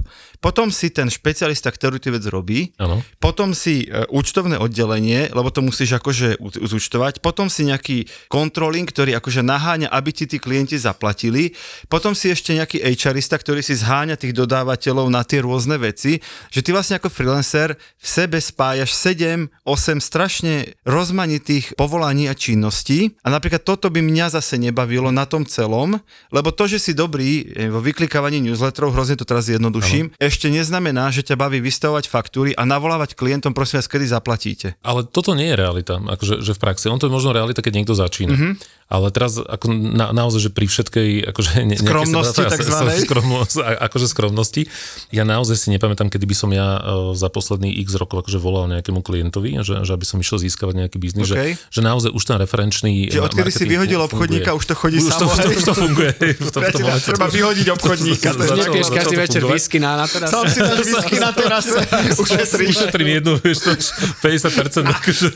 Potom 0.44 0.68
si 0.68 0.92
ten 0.92 1.09
špecialista, 1.09 1.72
ktorý 1.72 1.96
tú 1.96 2.12
vec 2.12 2.24
robí. 2.29 2.77
Áno. 2.77 3.00
Potom 3.16 3.57
si 3.57 3.88
e, 3.88 4.05
účtovné 4.12 4.61
oddelenie, 4.61 5.33
lebo 5.33 5.48
to 5.48 5.64
musíš 5.64 5.96
akože 5.96 6.37
zúčtovať. 6.61 7.24
Potom 7.24 7.48
si 7.48 7.64
nejaký 7.64 8.05
controlling, 8.29 8.85
ktorý 8.85 9.16
akože 9.16 9.40
naháňa, 9.40 9.88
aby 9.88 10.11
ti 10.12 10.29
tí 10.29 10.37
klienti 10.37 10.77
zaplatili. 10.77 11.57
Potom 11.88 12.12
si 12.12 12.29
ešte 12.29 12.53
nejaký 12.53 12.77
HRista, 12.85 13.40
ktorý 13.40 13.64
si 13.64 13.72
zháňa 13.72 14.20
tých 14.20 14.37
dodávateľov 14.37 15.09
na 15.09 15.24
tie 15.24 15.40
rôzne 15.40 15.81
veci. 15.81 16.20
Že 16.53 16.61
ty 16.61 16.70
vlastne 16.77 17.00
ako 17.00 17.09
freelancer 17.09 17.72
v 17.81 18.07
sebe 18.07 18.37
spájaš 18.55 18.95
7, 18.95 19.51
8 19.67 19.99
strašne 19.99 20.79
rozmanitých 20.87 21.75
povolaní 21.75 22.31
a 22.31 22.38
činností. 22.38 23.19
A 23.27 23.35
napríklad 23.35 23.67
toto 23.67 23.90
by 23.90 23.99
mňa 23.99 24.38
zase 24.38 24.62
nebavilo 24.62 25.11
na 25.11 25.27
tom 25.27 25.43
celom, 25.43 25.99
lebo 26.31 26.55
to, 26.55 26.71
že 26.71 26.79
si 26.79 26.93
dobrý 26.95 27.51
e, 27.51 27.67
vo 27.67 27.83
vyklikávaní 27.83 28.38
newsletterov, 28.38 28.95
hrozne 28.95 29.19
to 29.19 29.27
teraz 29.27 29.51
zjednoduším, 29.51 30.14
ešte 30.23 30.47
neznamená, 30.55 31.11
že 31.11 31.27
ťa 31.27 31.35
baví 31.35 31.59
vystavovať 31.59 32.07
faktúry 32.07 32.55
a 32.55 32.62
navolávať 32.62 33.19
klientom, 33.19 33.51
prosím 33.51 33.83
vás, 33.83 33.90
kedy 33.90 34.07
zaplatíte. 34.07 34.79
Ale 34.87 35.03
toto 35.03 35.35
nie 35.35 35.51
je 35.51 35.59
realita, 35.59 35.99
akože 35.99 36.38
že 36.38 36.55
v 36.55 36.62
praxi. 36.62 36.87
On 36.87 37.03
to 37.03 37.11
je 37.11 37.17
možno 37.17 37.35
realita, 37.35 37.59
keď 37.59 37.83
niekto 37.83 37.99
začína. 37.99 38.38
Mhm. 38.38 38.43
Mm-hmm. 38.45 38.84
Ale 38.85 39.09
teraz 39.09 39.40
ako 39.40 39.73
na, 39.73 40.12
naozaj, 40.12 40.49
že 40.49 40.51
pri 40.53 40.68
všetkej 40.68 41.09
akože 41.33 41.51
ne, 41.64 41.77
Skromnosti 41.81 42.37
sebra- 42.44 42.53
takzvanej. 42.53 43.01
skromnosť, 43.09 43.55
akože 43.81 44.07
skromnosti. 44.07 44.62
Ja 45.09 45.25
naozaj 45.25 45.57
si 45.57 45.68
nepamätám, 45.73 46.12
kedy 46.12 46.29
by 46.29 46.37
som 46.37 46.51
ja 46.53 46.79
e, 46.79 46.81
za 47.16 47.33
posledný 47.33 47.73
x 47.81 47.97
rokov 47.97 48.29
akože 48.29 48.37
volal 48.37 48.68
nejakému 48.68 49.01
klientovi, 49.01 49.57
že, 49.64 49.88
že 49.88 49.92
aby 49.97 50.05
som 50.05 50.20
išiel 50.20 50.37
získavať 50.37 50.85
nejaký 50.85 50.97
biznis, 51.01 51.27
OK. 51.27 51.33
že, 51.33 51.37
že 51.57 51.81
naozaj 51.81 52.12
už 52.12 52.23
ten 52.23 52.37
referenčný 52.37 53.09
Že 53.09 53.25
ma- 53.25 53.27
odkedy 53.33 53.51
si 53.51 53.64
vyhodil 53.64 54.01
obchodníka, 54.05 54.53
funguje. 54.53 54.61
už 54.61 54.64
to 54.68 54.75
chodí 54.77 54.97
už 55.01 55.09
to, 55.09 55.12
samo, 55.16 55.33
už 55.33 55.38
to, 55.40 55.49
už 55.49 55.64
to 55.64 55.75
funguje. 55.75 56.11
V 56.44 56.51
tom, 56.53 56.62
tom 56.62 56.81
momente 56.85 57.09
treba 57.09 57.27
vyhodiť 57.33 57.66
obchodníka. 57.73 58.29
nepiješ 58.62 58.88
každý 58.92 59.16
večer 59.16 59.42
whisky 59.49 59.81
na, 59.81 59.97
na 59.97 60.07
teraz. 60.07 60.29
Sám 60.29 60.44
si 60.47 60.61
dáš 60.61 60.79
whisky 60.85 61.16
na 61.16 61.31
terase, 61.33 61.79
ušetríš. 62.20 62.77
Ušetrím 62.85 63.09
jednu, 63.16 63.33
vieš, 63.40 63.59
to, 63.64 63.73
50% 64.20 64.85
akože 64.85 65.27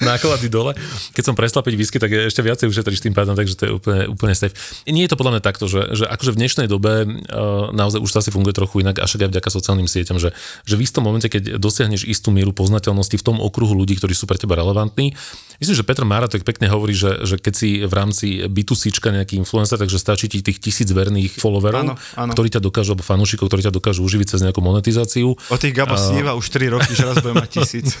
náklady 0.00 0.46
dole. 0.52 0.76
Keď 1.16 1.22
som 1.24 1.34
prestal 1.34 1.64
piť 1.64 1.74
whisky, 1.74 1.96
tak 1.96 2.12
ešte 2.12 2.44
viacej 2.44 2.66
ušetríš 2.74 3.00
tým 3.00 3.14
pádom, 3.14 3.38
takže 3.38 3.54
to 3.54 3.62
je 3.64 3.72
úplne, 3.72 4.00
úplne 4.10 4.34
safe. 4.34 4.52
Nie 4.90 5.06
je 5.06 5.14
to 5.14 5.18
podľa 5.18 5.38
mňa 5.38 5.42
takto, 5.46 5.70
že, 5.70 5.94
že 5.94 6.04
akože 6.10 6.34
v 6.34 6.38
dnešnej 6.42 6.66
dobe 6.66 7.06
uh, 7.06 7.70
naozaj 7.70 8.02
už 8.02 8.10
to 8.10 8.18
asi 8.18 8.30
funguje 8.34 8.50
trochu 8.50 8.82
inak, 8.82 8.98
až 8.98 9.16
aj 9.22 9.30
vďaka 9.30 9.48
sociálnym 9.48 9.86
sieťam, 9.86 10.18
že, 10.18 10.34
že 10.66 10.74
v 10.74 10.82
istom 10.82 11.06
momente, 11.06 11.30
keď 11.30 11.56
dosiahneš 11.62 12.04
istú 12.10 12.34
mieru 12.34 12.50
poznateľnosti 12.50 13.14
v 13.14 13.24
tom 13.24 13.36
okruhu 13.38 13.78
ľudí, 13.78 13.94
ktorí 13.94 14.12
sú 14.12 14.26
pre 14.26 14.36
teba 14.36 14.58
relevantní, 14.58 15.14
myslím, 15.62 15.76
že 15.78 15.86
Petr 15.86 16.02
Mára 16.02 16.26
to 16.26 16.36
pekne 16.42 16.66
hovorí, 16.68 16.92
že, 16.92 17.22
že 17.22 17.38
keď 17.38 17.54
si 17.54 17.68
v 17.86 17.94
rámci 17.94 18.26
B2C 18.50 18.90
nejaký 18.90 19.38
influencer, 19.38 19.78
takže 19.78 19.96
stačí 20.02 20.26
ti 20.26 20.42
tých 20.42 20.58
tisíc 20.58 20.90
verných 20.90 21.38
followerov, 21.38 21.82
Áno, 21.84 21.94
áno. 22.18 22.32
ktorí 22.34 22.50
ťa 22.50 22.60
dokážu, 22.64 22.96
alebo 22.96 23.06
fanúšikov, 23.06 23.46
ktorí 23.46 23.62
ťa 23.62 23.72
dokážu 23.74 24.02
uživiť 24.02 24.34
cez 24.34 24.40
nejakú 24.42 24.58
monetizáciu. 24.64 25.36
O 25.36 25.56
tých 25.60 25.76
Gabo 25.76 25.94
sníva 25.94 26.34
už 26.34 26.48
3 26.50 26.74
roky, 26.74 26.90
že 26.96 27.04
raz 27.06 27.20
bude 27.22 27.36
mať 27.38 27.50
tisíc. 27.62 27.94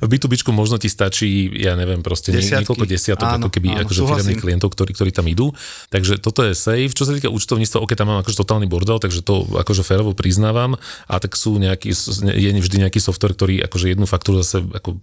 V 0.00 0.08
B2B 0.08 0.40
možno 0.56 0.80
ti 0.80 0.88
stačí, 0.88 1.52
ja 1.60 1.76
neviem, 1.76 2.00
proste 2.00 2.32
Desiatky. 2.32 2.64
niekoľko 2.64 2.84
desiatok, 2.88 3.26
Áno, 3.28 3.46
ako 3.46 3.48
keby 3.52 3.59
áno, 3.68 3.84
akože 3.84 4.00
firemných 4.00 4.40
klientov, 4.40 4.72
ktorí, 4.72 4.96
ktorí 4.96 5.10
tam 5.12 5.28
idú. 5.28 5.52
Takže 5.92 6.16
toto 6.16 6.40
je 6.40 6.56
safe. 6.56 6.96
Čo 6.96 7.04
sa 7.04 7.12
týka 7.12 7.28
účtovníctva, 7.28 7.84
ok, 7.84 7.92
tam 7.92 8.08
mám 8.08 8.24
akože 8.24 8.40
totálny 8.40 8.64
bordel, 8.64 8.96
takže 8.96 9.20
to 9.20 9.44
akože 9.60 9.84
férovo 9.84 10.16
priznávam. 10.16 10.80
A 11.04 11.20
tak 11.20 11.36
sú 11.36 11.60
nejaký, 11.60 11.92
je 12.32 12.50
vždy 12.56 12.76
nejaký 12.88 12.96
software, 13.02 13.36
ktorý 13.36 13.60
akože 13.68 13.92
jednu 13.92 14.08
faktúru 14.08 14.40
zase 14.40 14.64
ako 14.64 14.96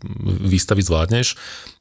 vystaviť 0.48 0.84
zvládneš. 0.90 1.28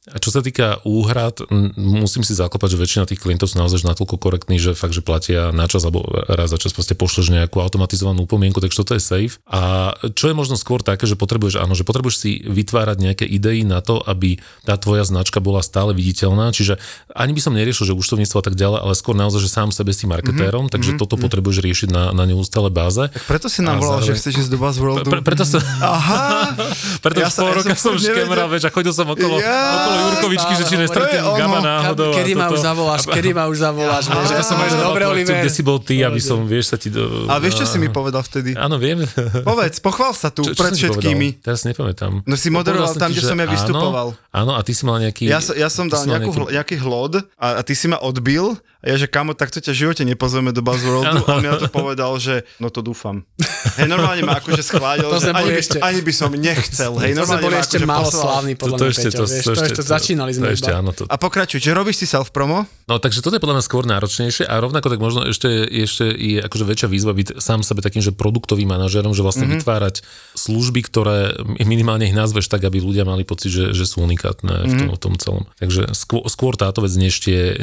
A 0.07 0.23
čo 0.23 0.31
sa 0.31 0.39
týka 0.39 0.79
úhrad, 0.87 1.43
musím 1.75 2.23
si 2.23 2.31
zaklopať, 2.31 2.75
že 2.75 2.79
väčšina 2.79 3.03
tých 3.11 3.19
klientov 3.19 3.51
sú 3.51 3.59
naozaj 3.59 3.83
natoľko 3.83 4.15
korektní, 4.15 4.55
že 4.55 4.71
fakt, 4.71 4.95
že 4.95 5.03
platia 5.03 5.51
na 5.51 5.67
čas 5.67 5.83
alebo 5.83 6.07
raz 6.31 6.47
za 6.47 6.55
čas 6.55 6.71
proste 6.71 6.95
pošleš 6.95 7.27
nejakú 7.27 7.59
automatizovanú 7.59 8.23
upomienku, 8.23 8.63
takže 8.63 8.79
toto 8.79 8.95
je 8.95 9.03
safe. 9.03 9.35
A 9.51 9.91
čo 10.15 10.31
je 10.31 10.35
možno 10.35 10.55
skôr 10.55 10.79
také, 10.79 11.03
že 11.03 11.19
potrebuješ, 11.19 11.59
áno, 11.59 11.75
že 11.75 11.83
potrebuješ 11.83 12.15
si 12.23 12.39
vytvárať 12.39 12.97
nejaké 13.03 13.25
idei 13.27 13.67
na 13.67 13.83
to, 13.83 13.99
aby 13.99 14.39
tá 14.63 14.79
tvoja 14.79 15.03
značka 15.03 15.43
bola 15.43 15.59
stále 15.59 15.91
viditeľná. 15.91 16.55
Čiže 16.55 16.66
ani 17.15 17.31
by 17.31 17.39
som 17.39 17.55
neriešil, 17.55 17.87
že 17.87 17.93
účtovníctvo 17.95 18.37
a 18.41 18.43
tak 18.43 18.59
ďalej, 18.59 18.79
ale 18.83 18.93
skôr 18.99 19.15
naozaj, 19.15 19.39
že 19.39 19.49
sám 19.49 19.71
sebe 19.71 19.95
si 19.95 20.03
marketérom, 20.03 20.67
takže 20.67 20.99
toto 20.99 21.15
potrebuješ 21.15 21.63
riešiť 21.63 21.89
na, 21.93 22.11
na 22.11 22.27
neustále 22.27 22.67
báze. 22.67 23.07
Preto 23.31 23.47
si 23.47 23.63
nám 23.63 23.79
volal, 23.79 24.03
že 24.03 24.11
zároveň- 24.11 24.19
chceš 24.19 24.33
ísť 24.43 24.49
do 24.51 24.57
Buzzworldu. 24.59 25.07
Pre, 25.07 25.21
preto 25.23 25.47
sa, 25.47 25.63
Aha! 25.79 26.51
preto 27.05 27.23
Ja 27.23 27.31
už 27.31 27.39
pol 27.39 27.51
roka 27.55 27.73
som 27.79 27.95
som 27.95 28.03
nevedel. 28.03 28.47
vieš, 28.51 28.63
a 28.67 28.71
chodil 28.73 28.91
som 28.91 29.07
okolo, 29.07 29.39
Ja, 29.39 29.55
okolo 29.79 29.95
Jurkovičky, 30.11 30.53
že 30.57 30.63
či 30.67 30.75
ono. 30.75 31.37
Gaba 31.37 31.59
náhodou. 31.61 32.11
Kedy 32.11 32.31
ma 32.33 32.45
už 32.49 32.59
zavoláš, 32.59 33.01
kedy 33.05 33.29
ma 33.31 33.43
už 33.47 33.57
zavoláš, 33.61 34.03
ja 34.09 34.43
som 34.43 34.57
že 34.57 34.77
dobre, 34.77 35.03
Oliver. 35.05 35.39
Kde 35.39 35.51
si 35.53 35.61
bol 35.61 35.77
ty, 35.79 36.01
aby 36.01 36.19
som, 36.19 36.43
vieš, 36.43 36.73
sa 36.73 36.77
ti... 36.79 36.89
A 37.29 37.37
vieš, 37.37 37.63
čo 37.63 37.65
si 37.69 37.77
mi 37.77 37.87
povedal 37.87 38.25
vtedy? 38.25 38.57
Áno, 38.57 38.81
viem. 38.81 39.05
Povedz, 39.45 39.77
pochvál 39.79 40.11
sa 40.17 40.33
tu 40.33 40.43
pred 40.43 40.73
som 40.73 40.79
všetkými. 40.89 41.45
Teraz 41.45 41.63
nepamätám. 41.63 42.25
No 42.25 42.33
si 42.35 42.49
moderoval 42.49 42.97
tam, 42.97 43.13
kde 43.13 43.21
že 43.21 43.29
som 43.29 43.37
ja 43.37 43.47
vystupoval. 43.47 44.17
Áno, 44.33 44.51
a 44.57 44.61
ty 44.65 44.73
si 44.73 44.83
mal 44.83 44.97
nejaký... 44.97 45.29
Ja, 45.29 45.39
som- 45.39 45.55
som 45.67 45.85
dal 45.85 46.09
nejakú, 46.09 46.49
nejaký- 46.57 46.81
hlod 46.81 47.21
a, 47.37 47.47
a 47.57 47.61
ty 47.61 47.73
si 47.73 47.85
ma 47.87 48.01
odbil 48.01 48.57
ja, 48.87 48.95
že 48.95 49.11
kamo, 49.11 49.35
takto 49.35 49.59
ťa 49.59 49.75
v 49.75 49.77
živote 49.83 50.03
nepozveme 50.07 50.55
do 50.55 50.63
Buzzworldu. 50.63 51.27
A 51.27 51.35
on 51.35 51.43
mi 51.43 51.51
na 51.51 51.59
to 51.59 51.67
povedal, 51.67 52.15
že 52.17 52.47
no 52.63 52.71
to 52.71 52.79
dúfam. 52.79 53.27
Hej, 53.75 53.91
normálne 53.91 54.23
ma 54.23 54.39
akože 54.39 54.63
schválil, 54.63 55.05
To 55.11 55.19
že 55.19 55.35
ani, 55.35 55.51
ešte- 55.59 55.83
ani 55.83 55.99
by 55.99 56.13
som 56.15 56.31
nechcel. 56.31 56.95
Hej, 57.03 57.13
To 57.19 57.27
sme 57.27 57.37
normálne 57.37 57.43
boli 57.43 57.55
ma 57.55 57.61
ešte 57.61 57.77
akože 57.77 57.87
málo 57.87 58.07
poslal. 58.07 58.23
slávni, 58.23 58.53
To, 58.55 58.59
podľa 58.63 58.77
to 58.77 58.83
mňa, 58.83 58.91
ešte, 58.95 59.07
Peťo, 59.07 59.17
to, 59.17 59.23
vieš, 59.27 59.43
to, 59.43 59.47
to 59.47 59.51
ešte, 59.51 59.67
ešte 59.67 59.83
začínali 59.83 60.31
sme 60.31 60.45
to 60.47 60.53
ešte, 60.55 60.71
áno, 60.71 60.89
to, 60.95 61.03
A 61.05 61.15
pokračuj, 61.19 61.59
čiže 61.59 61.73
robíš 61.75 61.97
si 61.99 62.05
self-promo? 62.07 62.57
No 62.87 62.95
takže 63.03 63.19
toto 63.19 63.35
je 63.35 63.43
podľa 63.43 63.59
mňa 63.59 63.65
skôr 63.67 63.83
náročnejšie 63.83 64.47
a 64.47 64.53
rovnako 64.63 64.87
tak 64.87 64.99
možno 65.03 65.27
ešte, 65.27 65.49
ešte 65.67 66.07
je 66.07 66.39
akože 66.39 66.63
väčšia 66.63 66.87
výzva 66.87 67.11
byť 67.11 67.27
sám 67.43 67.59
sebe 67.59 67.83
takým, 67.83 67.99
že 67.99 68.15
produktovým 68.15 68.71
manažerom, 68.71 69.11
že 69.11 69.27
vlastne 69.27 69.43
mm-hmm. 69.43 69.59
vytvárať 69.59 69.95
služby, 70.39 70.79
ktoré 70.87 71.35
minimálne 71.67 72.07
ich 72.07 72.15
nazveš 72.15 72.47
tak, 72.47 72.63
aby 72.63 72.79
ľudia 72.79 73.03
mali 73.03 73.27
pocit, 73.27 73.51
že, 73.51 73.75
že 73.75 73.83
sú 73.83 74.07
unikátne 74.07 74.63
v 74.63 74.73
tom, 74.79 74.87
v 74.95 74.99
tom 75.03 75.13
celom. 75.19 75.43
Takže 75.59 75.91
skôr, 75.91 76.23
skôr 76.31 76.55
táto 76.55 76.79
vec 76.79 76.95
než 76.95 77.19
tie, 77.19 77.59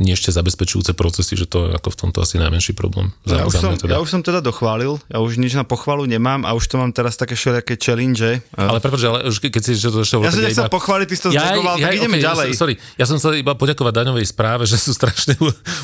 než 0.00 0.24
tie 0.24 0.32
zabezpečujúce 0.62 0.94
procesy, 0.94 1.34
že 1.34 1.44
to 1.44 1.66
je 1.66 1.74
ako 1.74 1.88
v 1.90 1.96
tomto 1.98 2.18
asi 2.22 2.38
najmenší 2.38 2.72
problém. 2.72 3.10
Za, 3.26 3.34
Ja 3.34 3.44
už, 3.44 3.54
som, 3.54 3.74
teda. 3.74 3.92
ja 3.92 3.98
už 3.98 4.08
som 4.08 4.22
teda 4.22 4.38
dochválil, 4.38 5.02
ja 5.10 5.18
už 5.18 5.36
nič 5.36 5.52
na 5.52 5.64
pochvalu 5.64 6.06
nemám 6.06 6.46
a 6.46 6.54
už 6.54 6.64
to 6.64 6.78
mám 6.78 6.90
teraz 6.90 7.18
také 7.18 7.34
všelijaké 7.34 7.74
challenge. 7.74 8.46
Ale 8.54 8.78
prepáč, 8.78 9.02
ale 9.02 9.26
už 9.26 9.38
ke- 9.38 9.50
keď 9.50 9.62
si 9.64 9.72
že 9.74 9.90
to 9.90 10.00
ešte 10.00 10.16
ja 10.16 10.30
som 10.30 10.38
nechcel 10.40 10.64
iba- 10.64 10.72
pochváliť, 10.72 11.06
ty 11.08 11.14
si 11.14 11.22
to 11.22 11.30
znegoval, 11.30 11.74
tak 11.76 11.92
ideme 11.92 12.16
okay, 12.16 12.24
ďalej. 12.24 12.48
Sorry, 12.54 12.74
ja 12.94 13.04
som 13.04 13.18
chcel 13.18 13.32
iba 13.36 13.52
poďakovať 13.52 13.92
daňovej 13.92 14.24
správe, 14.24 14.62
že 14.70 14.78
sú 14.78 14.94
strašne 14.94 15.34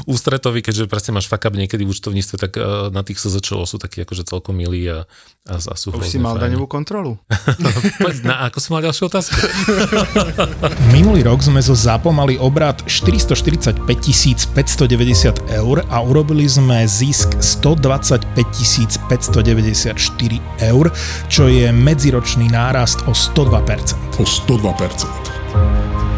ústretoví, 0.05 0.63
keďže 0.63 0.87
presne 0.87 1.11
máš 1.13 1.27
fuck 1.27 1.43
up 1.43 1.53
niekedy 1.53 1.83
v 1.83 1.91
účtovníctve, 1.91 2.37
tak 2.39 2.53
uh, 2.55 2.63
na 2.89 3.03
tých 3.03 3.19
SZČO 3.19 3.67
sú 3.67 3.77
takí 3.77 4.07
akože 4.07 4.23
celkom 4.25 4.55
milí 4.55 4.87
a, 4.87 5.03
a, 5.45 5.55
a 5.57 5.75
sú 5.75 5.91
Už 5.91 6.07
si 6.07 6.17
mal 6.17 6.39
fajn. 6.39 6.43
daňovú 6.47 6.67
kontrolu. 6.67 7.19
Na, 8.21 8.47
ako 8.47 8.59
si 8.59 8.69
mal 8.69 8.81
ďalšiu 8.81 9.05
otázku? 9.07 9.35
Minulý 10.95 11.23
rok 11.23 11.41
sme 11.41 11.59
zo 11.59 11.73
ZAPO 11.73 12.11
mali 12.11 12.37
obrad 12.37 12.85
445 12.85 13.89
590 14.59 15.55
eur 15.55 15.87
a 15.87 16.03
urobili 16.03 16.51
sme 16.51 16.83
zisk 16.83 17.39
125 17.39 18.27
594 19.07 20.67
eur, 20.67 20.91
čo 21.31 21.47
je 21.47 21.71
medziročný 21.71 22.51
nárast 22.51 23.07
o 23.07 23.15
102%. 23.15 24.19
o 24.19 24.27
102%. 24.27 26.18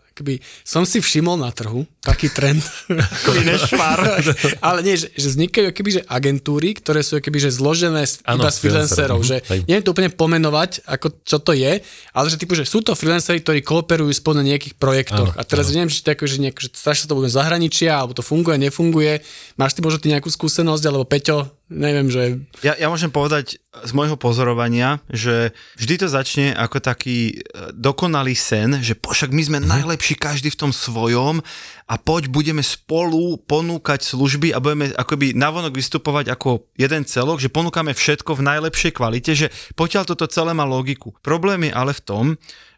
keby 0.11 0.43
som 0.67 0.83
si 0.83 0.99
všimol 0.99 1.39
na 1.39 1.49
trhu 1.49 1.87
taký 2.03 2.27
trend. 2.33 2.59
ale 4.67 4.79
nie, 4.83 4.95
že, 4.97 5.07
že 5.13 5.27
vznikajú 5.37 5.69
keby, 5.71 5.89
že 5.99 6.01
agentúry, 6.09 6.75
ktoré 6.75 7.05
sú 7.05 7.21
keby, 7.21 7.37
že 7.39 7.51
zložené 7.53 8.03
z, 8.03 8.19
Áno, 8.27 8.43
iba 8.43 8.51
z 8.51 8.57
freelancerov. 8.59 9.19
Že 9.23 9.37
neviem 9.69 9.83
to 9.85 9.93
úplne 9.93 10.11
pomenovať, 10.11 10.83
ako, 10.83 11.07
čo 11.23 11.37
to 11.39 11.55
je, 11.55 11.79
ale 12.11 12.25
že, 12.27 12.37
typu, 12.41 12.57
že 12.57 12.67
sú 12.67 12.83
to 12.83 12.97
freelanceri, 12.97 13.39
ktorí 13.39 13.63
kooperujú 13.63 14.11
spolu 14.11 14.43
na 14.43 14.45
nejakých 14.51 14.75
projektoch. 14.75 15.31
Áno, 15.33 15.39
a 15.39 15.41
teraz 15.45 15.71
neviem, 15.71 15.93
či 15.93 16.03
to, 16.03 16.11
ako, 16.11 16.25
že, 16.27 16.37
nejak, 16.41 16.57
že 16.59 16.69
strašne 16.73 17.05
to 17.07 17.15
bude 17.15 17.29
zahraničia, 17.31 17.95
alebo 17.95 18.17
to 18.17 18.25
funguje, 18.25 18.57
nefunguje. 18.59 19.21
Máš 19.55 19.77
ty 19.77 19.79
možno 19.85 20.01
ty 20.01 20.11
nejakú 20.11 20.27
skúsenosť, 20.27 20.83
alebo 20.89 21.05
Peťo, 21.07 21.47
neviem, 21.71 22.11
že 22.11 22.43
Ja, 22.59 22.75
ja 22.75 22.91
môžem 22.91 23.07
povedať 23.09 23.63
z 23.71 23.91
môjho 23.95 24.19
pozorovania, 24.19 24.99
že 25.07 25.55
vždy 25.79 26.03
to 26.03 26.07
začne 26.11 26.51
ako 26.51 26.83
taký 26.83 27.39
e, 27.39 27.71
dokonalý 27.71 28.35
sen, 28.35 28.83
že 28.83 28.99
pošak 28.99 29.31
my 29.31 29.41
sme 29.47 29.59
najlepší 29.63 30.19
každý 30.19 30.51
v 30.51 30.59
tom 30.59 30.71
svojom 30.75 31.39
a 31.87 31.95
poď 31.95 32.27
budeme 32.27 32.59
spolu 32.59 33.39
ponúkať 33.47 34.03
služby 34.03 34.51
a 34.51 34.59
budeme 34.59 34.91
akoby 34.91 35.31
navonok 35.31 35.71
vystupovať 35.71 36.35
ako 36.35 36.67
jeden 36.75 37.07
celok, 37.07 37.39
že 37.39 37.47
ponúkame 37.47 37.95
všetko 37.95 38.35
v 38.35 38.45
najlepšej 38.51 38.91
kvalite, 38.91 39.31
že 39.31 39.47
potiaľ 39.79 40.03
toto 40.03 40.27
celé 40.27 40.51
má 40.51 40.67
logiku. 40.67 41.15
Problém 41.23 41.71
je 41.71 41.71
ale 41.71 41.95
v 41.95 42.03
tom, 42.03 42.25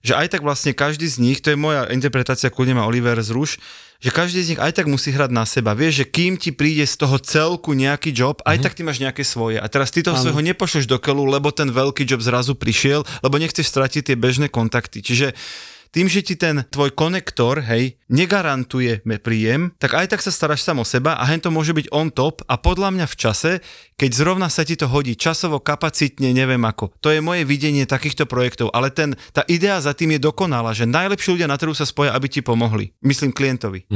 že 0.05 0.13
aj 0.13 0.37
tak 0.37 0.41
vlastne 0.45 0.77
každý 0.77 1.09
z 1.09 1.17
nich, 1.17 1.39
to 1.41 1.49
je 1.49 1.57
moja 1.57 1.89
interpretácia, 1.89 2.53
kľudne 2.53 2.77
má 2.77 2.83
Oliver 2.85 3.17
z 3.23 3.33
Ruš, 3.33 3.57
že 4.03 4.11
každý 4.11 4.43
z 4.43 4.49
nich 4.53 4.61
aj 4.61 4.75
tak 4.75 4.91
musí 4.91 5.15
hrať 5.15 5.31
na 5.31 5.47
seba. 5.47 5.71
Vieš, 5.71 6.03
že 6.03 6.05
kým 6.11 6.35
ti 6.35 6.51
príde 6.51 6.83
z 6.83 6.99
toho 6.99 7.15
celku 7.23 7.71
nejaký 7.71 8.11
job, 8.11 8.43
aj 8.43 8.59
tak 8.59 8.75
ty 8.75 8.83
máš 8.83 8.99
nejaké 8.99 9.23
svoje. 9.23 9.63
A 9.63 9.65
teraz 9.71 9.95
ty 9.95 10.03
toho 10.03 10.19
svojho 10.19 10.43
nepošleš 10.43 10.91
do 10.91 10.99
keľu, 10.99 11.23
lebo 11.23 11.55
ten 11.55 11.71
veľký 11.71 12.03
job 12.03 12.19
zrazu 12.19 12.51
prišiel, 12.51 13.07
lebo 13.23 13.39
nechceš 13.39 13.63
stratiť 13.63 14.11
tie 14.11 14.15
bežné 14.19 14.51
kontakty. 14.51 14.99
Čiže 14.99 15.31
tým, 15.93 16.09
že 16.09 16.25
ti 16.25 16.33
ten 16.33 16.65
tvoj 16.73 16.91
konektor, 16.97 17.61
hej, 17.61 17.95
negarantuje 18.09 19.05
me- 19.05 19.21
príjem, 19.23 19.71
tak 19.79 19.95
aj 19.95 20.11
tak 20.11 20.21
sa 20.25 20.33
staráš 20.33 20.65
sám 20.65 20.83
o 20.83 20.85
seba 20.85 21.15
a 21.15 21.23
hen 21.29 21.39
to 21.39 21.53
môže 21.53 21.71
byť 21.71 21.87
on 21.95 22.11
top 22.11 22.43
a 22.49 22.59
podľa 22.59 22.91
mňa 22.91 23.05
v 23.07 23.15
čase, 23.15 23.51
keď 23.95 24.11
zrovna 24.11 24.51
sa 24.51 24.67
ti 24.67 24.75
to 24.75 24.89
hodí 24.89 25.15
časovo, 25.15 25.63
kapacitne, 25.63 26.35
neviem 26.35 26.59
ako. 26.65 26.91
To 26.99 27.13
je 27.13 27.23
moje 27.23 27.47
videnie 27.47 27.87
takýchto 27.87 28.27
projektov, 28.27 28.73
ale 28.75 28.91
ten, 28.91 29.15
tá 29.31 29.47
idea 29.47 29.79
za 29.79 29.95
tým 29.95 30.17
je 30.17 30.19
dokonalá, 30.19 30.75
že 30.75 30.89
najlepší 30.89 31.39
ľudia 31.39 31.47
na 31.47 31.55
trhu 31.55 31.71
sa 31.71 31.87
spoja, 31.87 32.11
aby 32.11 32.27
ti 32.27 32.41
pomohli. 32.43 32.91
Myslím 32.99 33.31
klientovi. 33.31 33.87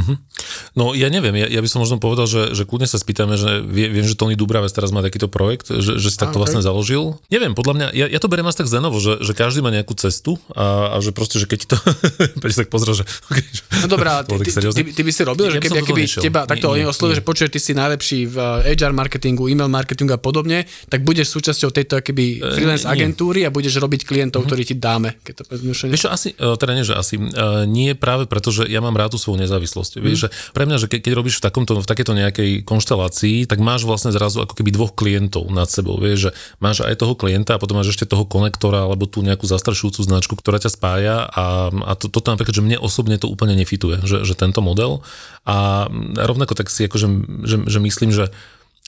No 0.77 0.93
ja 0.93 1.11
neviem, 1.11 1.35
ja, 1.35 1.49
ja 1.49 1.59
by 1.59 1.67
som 1.67 1.83
možno 1.83 1.97
povedal, 1.99 2.29
že, 2.29 2.53
že 2.53 2.63
kľudne 2.63 2.87
sa 2.87 3.01
spýtame, 3.01 3.35
že 3.35 3.59
vie, 3.65 3.89
viem, 3.89 4.05
že 4.05 4.15
Tony 4.15 4.37
Dubravec 4.37 4.71
teraz 4.71 4.93
má 4.93 5.03
takýto 5.03 5.27
projekt, 5.27 5.73
že, 5.73 5.97
že 5.97 6.07
si 6.13 6.17
takto 6.17 6.37
okay. 6.37 6.43
vlastne 6.45 6.61
založil. 6.61 7.17
Neviem, 7.33 7.57
podľa 7.57 7.73
mňa, 7.73 7.87
ja, 7.91 8.05
ja 8.07 8.19
to 8.21 8.29
beriem 8.29 8.47
asi 8.47 8.61
tak 8.61 8.71
zenovo, 8.71 9.01
že, 9.01 9.19
že 9.19 9.33
každý 9.33 9.59
má 9.65 9.73
nejakú 9.73 9.97
cestu 9.97 10.37
a, 10.53 10.95
a 10.95 10.97
že 11.01 11.11
proste, 11.11 11.41
že 11.41 11.49
keď 11.49 11.73
to, 11.73 11.77
Peť 12.43 12.65
tak 12.65 12.67
pozrel, 12.71 12.95
že... 12.97 13.05
Okay, 13.27 13.43
No 13.83 13.87
dobrá, 13.91 14.23
ty, 14.27 14.33
ty, 14.39 14.51
ty, 14.51 14.83
ty 14.93 15.01
by 15.03 15.11
si 15.11 15.21
robil, 15.23 15.47
že 15.51 15.59
keby, 15.61 15.83
keby 15.83 16.03
teba 16.19 16.41
takto 16.47 16.73
oni 16.73 16.87
oslovili, 16.87 17.19
že 17.19 17.23
počuje, 17.25 17.47
ty 17.51 17.59
si 17.61 17.77
najlepší 17.77 18.19
v 18.31 18.37
eh, 18.65 18.73
HR 18.73 18.93
marketingu, 18.95 19.45
e-mail 19.51 19.69
marketingu 19.69 20.15
a 20.15 20.21
podobne, 20.21 20.65
tak 20.89 21.03
budeš 21.05 21.31
súčasťou 21.35 21.69
tejto 21.69 22.01
keby 22.01 22.41
freelance 22.55 22.85
nie. 22.85 22.89
Mhm. 22.89 22.95
agentúry 22.95 23.39
a 23.45 23.49
budeš 23.53 23.77
robiť 23.77 24.07
klientov, 24.07 24.47
ktorí 24.47 24.63
ti 24.65 24.75
dáme. 24.77 25.19
Keď 25.21 25.33
to 25.37 25.43
Vieš 25.87 26.03
čo, 26.07 26.11
asi, 26.11 26.33
e, 26.33 26.55
teda 26.57 26.71
nie, 26.73 26.85
že 26.85 26.95
asi, 26.95 27.19
nie 27.67 27.93
práve 27.97 28.25
preto, 28.25 28.49
že 28.49 28.65
ja 28.69 28.79
mám 28.79 28.95
rád 28.95 29.15
tú 29.15 29.19
svoju 29.19 29.41
nezávislosť. 29.43 29.99
Vieš, 29.99 30.17
že 30.17 30.29
pre 30.51 30.63
mňa, 30.67 30.77
že 30.81 30.87
ke, 30.89 30.97
keď 30.99 31.13
robíš 31.15 31.39
v, 31.39 31.49
takomto, 31.49 31.77
v 31.77 31.87
takéto 31.87 32.13
nejakej 32.15 32.63
konštelácii, 32.63 33.45
tak 33.45 33.59
máš 33.61 33.83
vlastne 33.87 34.11
zrazu 34.13 34.43
ako 34.43 34.53
keby 34.57 34.69
dvoch 34.73 34.93
klientov 34.93 35.49
nad 35.51 35.67
sebou. 35.69 35.99
Vieš, 35.99 36.29
že 36.29 36.31
máš 36.57 36.83
aj 36.83 36.97
toho 36.99 37.13
klienta 37.13 37.55
a 37.55 37.61
potom 37.61 37.79
máš 37.79 37.95
ešte 37.95 38.09
toho 38.09 38.27
konektora 38.27 38.87
alebo 38.87 39.05
tú 39.05 39.23
nejakú 39.23 39.47
zastrašujúcu 39.47 40.01
značku, 40.03 40.33
ktorá 40.37 40.57
ťa 40.61 40.71
spája 40.73 41.15
a, 41.27 41.69
a 41.83 41.97
to, 41.97 42.07
toto 42.07 42.33
napríklad, 42.33 42.55
že 42.55 42.65
mne 42.65 42.77
osobne 42.79 43.17
to 43.17 43.29
úplne 43.29 43.57
nefituje, 43.57 44.01
že, 44.05 44.23
že 44.23 44.33
tento 44.33 44.63
model. 44.63 45.03
A 45.43 45.87
rovnako 46.17 46.53
tak 46.57 46.71
si 46.71 46.85
akože, 46.85 47.07
že, 47.43 47.57
že 47.67 47.79
myslím, 47.81 48.09
že 48.13 48.29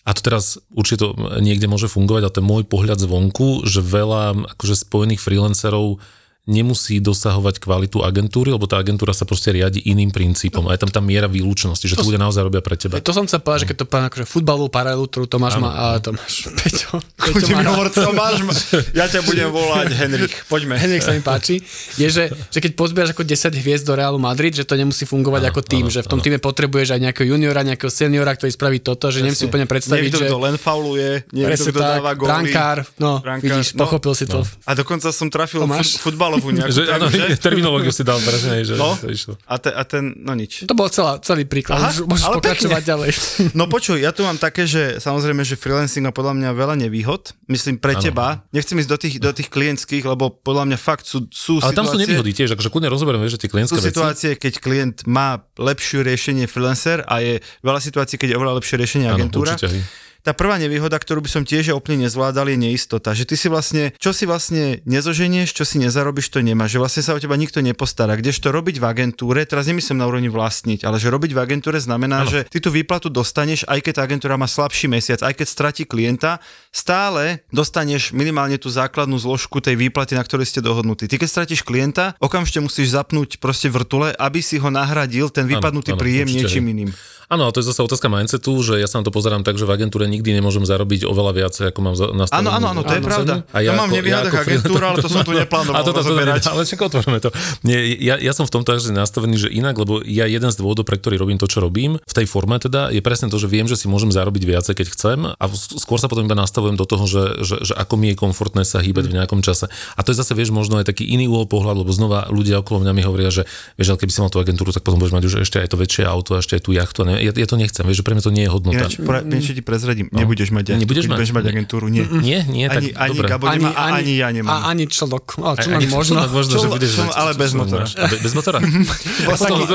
a 0.08 0.16
to 0.16 0.24
teraz 0.24 0.58
určite 0.74 1.06
to 1.06 1.08
niekde 1.44 1.68
môže 1.70 1.92
fungovať, 1.92 2.22
ale 2.24 2.34
to 2.34 2.42
je 2.42 2.50
môj 2.50 2.64
pohľad 2.66 2.98
zvonku, 3.04 3.68
že 3.68 3.84
veľa 3.84 4.56
akože 4.58 4.76
spojených 4.80 5.22
freelancerov 5.22 6.02
nemusí 6.50 6.98
dosahovať 6.98 7.62
kvalitu 7.62 8.02
agentúry, 8.02 8.50
lebo 8.50 8.66
tá 8.66 8.82
agentúra 8.82 9.14
sa 9.14 9.30
proste 9.30 9.54
riadi 9.54 9.86
iným 9.86 10.10
princípom. 10.10 10.66
A 10.66 10.74
je 10.74 10.82
tam 10.82 10.90
tá 10.90 10.98
miera 10.98 11.30
výlučnosti, 11.30 11.86
že 11.86 11.94
to 11.94 12.02
ľudia 12.02 12.18
naozaj 12.18 12.42
robia 12.42 12.66
pre 12.66 12.74
teba. 12.74 12.98
To 12.98 13.14
som 13.14 13.30
chcel 13.30 13.46
povedať, 13.46 13.60
že 13.64 13.68
keď 13.70 13.78
to 13.78 13.86
poviem 13.86 14.06
akože 14.10 14.26
futbalovú 14.26 14.70
paralelu, 14.74 15.06
ktorú 15.06 15.30
Tomáš 15.30 15.62
má, 15.62 15.70
a 15.70 15.86
Tomáš, 16.02 16.50
Peťo, 16.60 16.98
Peťo 17.22 17.54
má, 17.54 17.62
hovor, 17.70 17.94
co 17.94 18.10
máš, 18.18 18.42
ma- 18.42 18.58
ja 18.98 19.06
ťa 19.06 19.22
budem 19.30 19.54
volať 19.54 19.94
Henrik, 19.94 20.34
poďme. 20.50 20.74
Henrik 20.82 21.06
sa 21.06 21.14
mi 21.14 21.22
páči, 21.22 21.62
je, 22.02 22.08
že, 22.10 22.34
že 22.50 22.60
keď 22.60 22.72
pozbieraš 22.74 23.14
ako 23.14 23.22
10 23.22 23.62
hviezd 23.62 23.86
do 23.86 23.94
Realu 23.94 24.18
Madrid, 24.18 24.58
že 24.58 24.66
to 24.66 24.74
nemusí 24.74 25.06
fungovať 25.06 25.54
ako 25.54 25.62
tým, 25.62 25.86
že 25.94 26.02
v 26.02 26.10
tom 26.10 26.18
týme 26.18 26.42
potrebuješ 26.42 26.98
aj 26.98 27.00
nejakého 27.06 27.38
juniora, 27.38 27.62
nejakého 27.62 27.94
seniora, 27.94 28.34
ktorý 28.34 28.50
spraví 28.50 28.82
toto, 28.82 29.14
že 29.14 29.22
si 29.38 29.46
úplne 29.46 29.70
predstaviť, 29.70 30.10
Niekto, 30.10 30.22
že... 30.26 30.28
kto 30.34 30.40
len 30.42 30.56
fauluje, 30.58 31.10
niekto, 31.30 31.70
kto 31.70 31.80
dáva 31.80 32.18
góly. 32.18 32.30
brankár, 32.32 32.78
no, 32.98 33.22
Brankár, 33.22 33.46
vidíš, 33.46 33.78
no. 33.78 33.86
pochopil 33.86 34.14
si 34.18 34.26
to. 34.26 34.42
A 34.66 34.72
dokonca 34.74 35.14
som 35.14 35.30
trafil 35.30 35.62
Tomáš? 35.62 36.00
Futbalovú 36.40 36.58
nejakú. 36.58 36.72
Že, 36.72 36.84
áno, 36.90 37.06
takže- 37.08 37.40
terminológiu 37.46 37.92
si 37.92 38.02
dal 38.02 38.18
presne, 38.18 38.62
že 38.62 38.74
No. 38.74 38.94
to 38.94 39.08
išlo. 39.08 39.34
A, 39.44 39.56
te, 39.56 39.70
a 39.70 39.84
ten, 39.84 40.16
no 40.16 40.32
nič. 40.32 40.64
To 40.64 40.74
bol 40.74 40.88
celá, 40.88 41.20
celý 41.20 41.44
príklad, 41.44 41.78
Aha, 41.78 41.90
Môžeš- 41.90 42.06
môžeš 42.06 42.26
ale 42.26 42.36
pokračovať 42.36 42.70
pekne. 42.78 42.90
ďalej. 42.90 43.10
No 43.60 43.64
počuj, 43.66 43.98
ja 43.98 44.10
tu 44.10 44.22
mám 44.22 44.36
také, 44.36 44.64
že 44.64 44.98
samozrejme, 44.98 45.42
že 45.42 45.54
freelancing 45.54 46.02
má 46.02 46.12
podľa 46.12 46.34
mňa 46.34 46.50
veľa 46.54 46.76
nevýhod. 46.80 47.36
Myslím 47.46 47.76
pre 47.76 47.94
Áno. 47.94 48.02
teba. 48.02 48.26
Nechcem 48.50 48.76
ísť 48.76 48.88
do 48.88 48.98
tých, 48.98 49.16
do 49.18 49.32
tých 49.32 49.50
klientských, 49.50 50.04
lebo 50.04 50.30
podľa 50.32 50.64
mňa 50.66 50.78
fakt 50.78 51.04
sú, 51.04 51.28
sú 51.28 51.58
Ale 51.58 51.74
tam 51.74 51.84
sú 51.84 51.94
situácie, 51.94 52.06
nevýhody 52.08 52.32
tiež, 52.32 52.50
akože 52.52 52.70
kľudne 52.70 52.88
rozoberieme, 52.88 53.26
že 53.26 53.36
tie 53.36 53.46
sú 53.46 53.54
klientské 53.54 53.78
veci. 53.78 53.90
situácie, 53.90 54.30
keď 54.36 54.54
klient 54.58 54.98
má 55.06 55.30
lepšie 55.56 56.00
riešenie 56.00 56.46
freelancer 56.46 57.04
a 57.04 57.20
je 57.20 57.34
veľa 57.60 57.80
situácií, 57.80 58.16
keď 58.16 58.30
je 58.30 58.38
oveľa 58.38 58.54
lepšie 58.56 58.76
riešenie 58.76 59.08
agentúra. 59.08 59.54
určite, 59.54 59.68
hej. 59.70 59.84
Tá 60.20 60.36
prvá 60.36 60.60
nevýhoda, 60.60 61.00
ktorú 61.00 61.24
by 61.24 61.30
som 61.32 61.44
tiež 61.48 61.72
úplne 61.72 62.06
nezvládal, 62.06 62.52
je 62.52 62.58
neistota. 62.60 63.16
Že 63.16 63.24
ty 63.30 63.36
si 63.40 63.48
vlastne, 63.48 63.84
čo 63.96 64.12
si 64.12 64.28
vlastne 64.28 64.84
nezoženieš, 64.84 65.56
čo 65.56 65.64
si 65.64 65.80
nezarobíš, 65.80 66.28
to 66.28 66.44
nemáš. 66.44 66.76
Že 66.76 66.80
vlastne 66.84 67.02
sa 67.08 67.16
o 67.16 67.20
teba 67.20 67.40
nikto 67.40 67.64
nepostará. 67.64 68.20
Kdežto 68.20 68.52
robiť 68.52 68.84
v 68.84 68.86
agentúre, 68.86 69.48
teraz 69.48 69.72
nemyslím 69.72 70.04
na 70.04 70.06
úrovni 70.12 70.28
vlastniť, 70.28 70.84
ale 70.84 71.00
že 71.00 71.08
robiť 71.08 71.32
v 71.32 71.40
agentúre 71.40 71.80
znamená, 71.80 72.28
že 72.28 72.44
ty 72.52 72.60
tú 72.60 72.68
výplatu 72.68 73.08
dostaneš, 73.08 73.64
aj 73.72 73.80
keď 73.80 73.94
tá 73.96 74.02
agentúra 74.04 74.36
má 74.36 74.46
slabší 74.46 74.92
mesiac, 74.92 75.24
aj 75.24 75.34
keď 75.40 75.48
stratí 75.48 75.84
klienta, 75.88 76.44
stále 76.70 77.48
dostaneš 77.56 78.12
minimálne 78.12 78.60
tú 78.60 78.68
základnú 78.68 79.16
zložku 79.16 79.64
tej 79.64 79.80
výplaty, 79.80 80.20
na 80.20 80.24
ktorej 80.28 80.52
ste 80.52 80.60
dohodnutí. 80.60 81.08
Ty 81.08 81.16
keď 81.16 81.30
stratíš 81.32 81.64
klienta, 81.64 82.20
okamžite 82.20 82.60
musíš 82.60 82.92
zapnúť 82.92 83.40
proste 83.40 83.72
vrtule, 83.72 84.12
aby 84.20 84.44
si 84.44 84.60
ho 84.60 84.68
nahradil 84.68 85.32
ten 85.32 85.48
vypadnutý 85.48 85.96
áno, 85.96 86.02
príjem 86.02 86.28
určite, 86.28 86.40
niečím 86.44 86.66
iným. 86.76 86.92
Áno, 87.30 87.46
a 87.46 87.54
to 87.54 87.62
je 87.62 87.70
zase 87.70 87.86
otázka 87.86 88.10
mindsetu, 88.10 88.58
že 88.66 88.82
ja 88.82 88.90
sa 88.90 88.98
na 88.98 89.06
to 89.06 89.14
pozerám 89.14 89.46
tak, 89.46 89.54
že 89.54 89.70
v 89.70 89.78
agentúre 89.78 90.10
nikdy 90.10 90.34
nemôžem 90.34 90.66
zarobiť 90.66 91.06
oveľa 91.06 91.32
viac, 91.38 91.54
ako 91.62 91.80
mám 91.86 91.94
nastavenú. 91.94 92.34
Áno, 92.34 92.50
áno, 92.50 92.66
áno, 92.74 92.82
to 92.82 92.98
je 92.98 93.02
pravda. 93.06 93.34
A 93.54 93.62
To 93.62 93.74
mám 93.78 93.86
v 93.94 94.02
nevýhodách 94.02 94.34
freelancer- 94.34 94.66
agentúra, 94.66 94.86
ale 94.90 94.98
to 94.98 95.10
som 95.14 95.22
tu 95.22 95.34
neplánoval 95.38 95.78
A 95.78 95.86
to, 95.86 95.94
to, 95.94 95.94
to, 95.94 96.00
rozoberať. 96.02 96.42
ale 96.50 96.62
však 96.66 96.80
otvoríme 96.82 97.20
to. 97.22 97.30
Nie, 97.62 97.80
ja, 98.02 98.18
ja 98.18 98.34
som 98.34 98.50
v 98.50 98.52
tomto 98.58 98.74
až 98.74 98.90
nastavený, 98.90 99.46
že 99.46 99.50
inak, 99.54 99.78
lebo 99.78 100.02
ja 100.02 100.26
jeden 100.26 100.50
z 100.50 100.58
dôvodov, 100.58 100.90
pre 100.90 100.98
ktorý 100.98 101.22
robím 101.22 101.38
to, 101.38 101.46
čo 101.46 101.62
robím, 101.62 102.02
v 102.02 102.14
tej 102.18 102.26
forme 102.26 102.58
teda, 102.58 102.90
je 102.90 103.02
presne 103.06 103.30
to, 103.30 103.38
že 103.38 103.46
viem, 103.46 103.70
že 103.70 103.78
si 103.78 103.86
môžem 103.86 104.10
zarobiť 104.10 104.50
viacej, 104.50 104.74
keď 104.74 104.88
chcem 104.90 105.20
a 105.30 105.46
skôr 105.54 106.02
sa 106.02 106.10
potom 106.10 106.26
iba 106.26 106.34
nastavujem 106.34 106.82
do 106.82 106.90
toho, 106.90 107.06
že, 107.06 107.46
že, 107.46 107.56
že 107.62 107.74
ako 107.78 107.94
mi 107.94 108.10
je 108.10 108.18
komfortné 108.18 108.66
sa 108.66 108.82
hýbať 108.82 109.06
v 109.06 109.22
nejakom 109.22 109.46
čase. 109.46 109.70
A 109.70 110.02
to 110.02 110.10
je 110.10 110.18
zase, 110.18 110.34
vieš, 110.34 110.50
možno 110.50 110.82
aj 110.82 110.90
taký 110.90 111.06
iný 111.06 111.30
uhol 111.30 111.46
pohľadu, 111.46 111.86
lebo 111.86 111.94
znova 111.94 112.26
ľudia 112.34 112.66
okolo 112.66 112.82
mňa 112.82 112.94
mi 112.98 113.06
hovoria, 113.06 113.30
že 113.30 113.46
vieš, 113.78 113.94
ale 113.94 114.02
keby 114.02 114.12
si 114.18 114.20
mal 114.26 114.34
tú 114.34 114.42
agentúru, 114.42 114.74
tak 114.74 114.82
potom 114.82 114.98
budeš 114.98 115.14
mať 115.14 115.24
už 115.30 115.34
ešte 115.46 115.62
aj 115.62 115.70
to 115.70 115.78
väčšie 115.78 116.04
auto, 116.10 116.42
ešte 116.42 116.58
aj 116.58 116.64
tú 116.66 116.74
jachtu. 116.74 117.06
A, 117.06 117.19
ja, 117.20 117.32
ja 117.32 117.46
to 117.46 117.56
nechcem, 117.56 117.84
vieš, 117.84 118.00
že 118.00 118.04
pre 118.04 118.14
mňa 118.14 118.24
to 118.24 118.32
nie 118.32 118.44
je 118.44 118.50
hodnota. 118.50 118.86
Ináč, 118.88 118.94
niečo 119.28 119.52
ti 119.52 119.60
prezradím, 119.60 120.08
nebudeš 120.10 120.50
mať. 120.50 120.74
No. 120.74 120.82
Nebudeš 120.82 121.06
Keď 121.06 121.32
mať? 121.32 121.46
agentúru, 121.46 121.86
nie. 121.88 122.04
Nie, 122.10 122.44
nie, 122.44 122.66
tak 122.66 122.82
Ani, 122.82 122.90
ani. 122.92 123.18
Gabo 123.22 123.46
nemá, 123.46 123.70
a 123.72 123.84
ani 123.96 124.14
ja 124.16 124.30
nemám. 124.32 124.50
A 124.50 124.72
ani 124.72 124.88
člnok. 124.88 125.38
A 125.38 125.54
člnok 125.56 125.82
aj- 125.82 125.92
možno. 125.92 126.14
člnok 126.18 126.32
možno, 126.32 126.54
že 126.56 126.68
budeš 126.68 126.92
mať- 126.98 127.14
ale 127.14 127.32
bez 127.36 127.52
motora. 127.54 127.86
Bez 128.18 128.34
motora? 128.34 128.58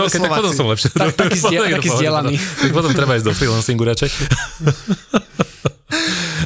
Tak 0.05 0.33
potom 0.33 0.53
som 0.53 0.67
lepšie. 0.67 0.89
Tak- 0.91 1.15
taký 1.15 1.39
zdie- 1.39 1.55
Potom 1.55 1.65
je 1.65 1.71
to 1.71 1.77
taký 1.77 1.89
pohode, 1.89 1.99
vzdielaný. 2.01 2.35
potom- 2.35 2.59
Tak 2.59 2.71
potom 2.73 2.91
treba 2.93 3.13
ísť 3.15 3.27
do 3.27 3.33
freelancingu 3.33 3.83
radšej. 3.85 4.11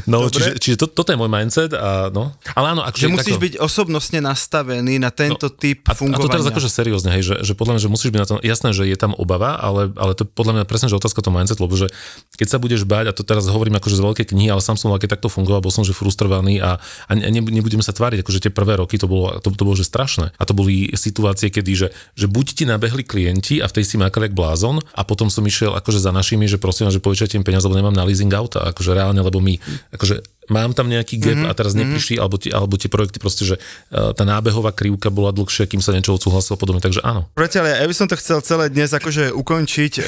No, 0.08 0.24
Dobre. 0.24 0.32
čiže, 0.32 0.50
čiže 0.56 0.76
to, 0.80 0.86
toto 0.88 1.12
je 1.12 1.18
môj 1.20 1.28
mindset 1.28 1.76
a 1.76 2.08
no. 2.08 2.32
Ale 2.56 2.72
áno, 2.72 2.80
akože 2.80 3.04
Že 3.04 3.12
musíš 3.12 3.36
takto, 3.36 3.44
byť 3.44 3.54
osobnostne 3.60 4.18
nastavený 4.24 4.96
na 4.96 5.12
tento 5.12 5.52
typ 5.52 5.84
a, 5.84 5.92
a 5.92 5.94
to 5.94 6.00
fungovania. 6.08 6.32
teraz 6.32 6.46
akože 6.48 6.68
seriózne, 6.72 7.10
hej, 7.12 7.22
že, 7.28 7.34
že 7.44 7.52
podľa 7.52 7.76
mňa, 7.76 7.82
že 7.84 7.90
musíš 7.92 8.10
byť 8.16 8.20
na 8.24 8.28
tom, 8.28 8.38
jasné, 8.40 8.72
že 8.72 8.88
je 8.88 8.96
tam 8.96 9.12
obava, 9.14 9.60
ale, 9.60 9.92
ale 10.00 10.16
to 10.16 10.24
podľa 10.24 10.60
mňa 10.60 10.64
presne, 10.64 10.88
že 10.88 10.96
otázka 10.96 11.20
to 11.20 11.28
mindset, 11.28 11.60
lebo 11.60 11.76
že 11.76 11.92
keď 12.40 12.48
sa 12.48 12.58
budeš 12.58 12.88
báť, 12.88 13.10
a 13.10 13.12
to 13.12 13.20
teraz 13.20 13.44
hovorím 13.52 13.76
akože 13.76 14.00
z 14.00 14.02
veľkej 14.02 14.26
knihy, 14.32 14.48
ale 14.48 14.64
sám 14.64 14.80
som 14.80 14.88
keď 14.96 15.20
takto 15.20 15.28
fungoval, 15.28 15.60
bol 15.60 15.70
som 15.70 15.84
že 15.84 15.92
frustrovaný 15.92 16.64
a, 16.64 16.80
a 16.80 17.10
ne, 17.12 17.28
ne- 17.28 17.52
nebudeme 17.52 17.84
sa 17.84 17.92
tváriť, 17.92 18.24
akože 18.24 18.48
tie 18.48 18.52
prvé 18.52 18.80
roky 18.80 18.96
to 18.96 19.04
bolo, 19.04 19.36
to, 19.44 19.52
to 19.52 19.62
bolo 19.62 19.76
že 19.76 19.84
strašné. 19.84 20.32
A 20.34 20.42
to 20.48 20.56
boli 20.56 20.90
situácie, 20.96 21.52
kedy, 21.52 21.72
že, 21.76 21.88
že 22.16 22.26
buď 22.26 22.46
ti 22.56 22.64
nabehli 22.64 23.04
klienti 23.04 23.60
a 23.60 23.68
v 23.68 23.76
tej 23.78 23.84
si 23.84 23.96
jak 24.00 24.34
blázon 24.34 24.80
a 24.96 25.02
potom 25.04 25.28
som 25.28 25.44
išiel 25.44 25.76
akože 25.76 26.00
za 26.00 26.10
našimi, 26.10 26.48
že 26.48 26.56
prosím 26.56 26.88
že 26.88 27.02
požičajte 27.02 27.36
im 27.36 27.44
peniaze, 27.44 27.68
lebo 27.68 27.76
nemám 27.76 27.92
na 27.92 28.06
leasing 28.08 28.32
auta, 28.32 28.72
akože 28.72 28.96
reálne, 28.96 29.20
lebo 29.20 29.42
my, 29.42 29.60
akože 29.98 30.22
mám 30.50 30.74
tam 30.74 30.90
nejaký 30.90 31.16
gap 31.20 31.38
mm-hmm. 31.38 31.50
a 31.50 31.56
teraz 31.56 31.72
neprišli, 31.78 32.18
alebo, 32.18 32.36
tie, 32.40 32.50
alebo 32.52 32.74
tie 32.74 32.90
projekty 32.90 33.20
proste, 33.20 33.44
že 33.44 33.56
uh, 33.60 34.12
tá 34.12 34.24
nábehová 34.26 34.72
krivka 34.72 35.12
bola 35.12 35.30
dlhšia, 35.32 35.68
kým 35.68 35.80
sa 35.84 35.92
niečo 35.92 36.16
odsúhlasilo 36.16 36.58
podobne, 36.58 36.82
takže 36.82 37.04
áno. 37.04 37.28
Priatelia, 37.36 37.80
ja 37.80 37.86
by 37.86 37.94
som 37.94 38.06
to 38.08 38.16
chcel 38.16 38.40
celé 38.40 38.72
dnes 38.72 38.90
akože 38.90 39.30
ukončiť 39.36 39.92
o, 40.00 40.02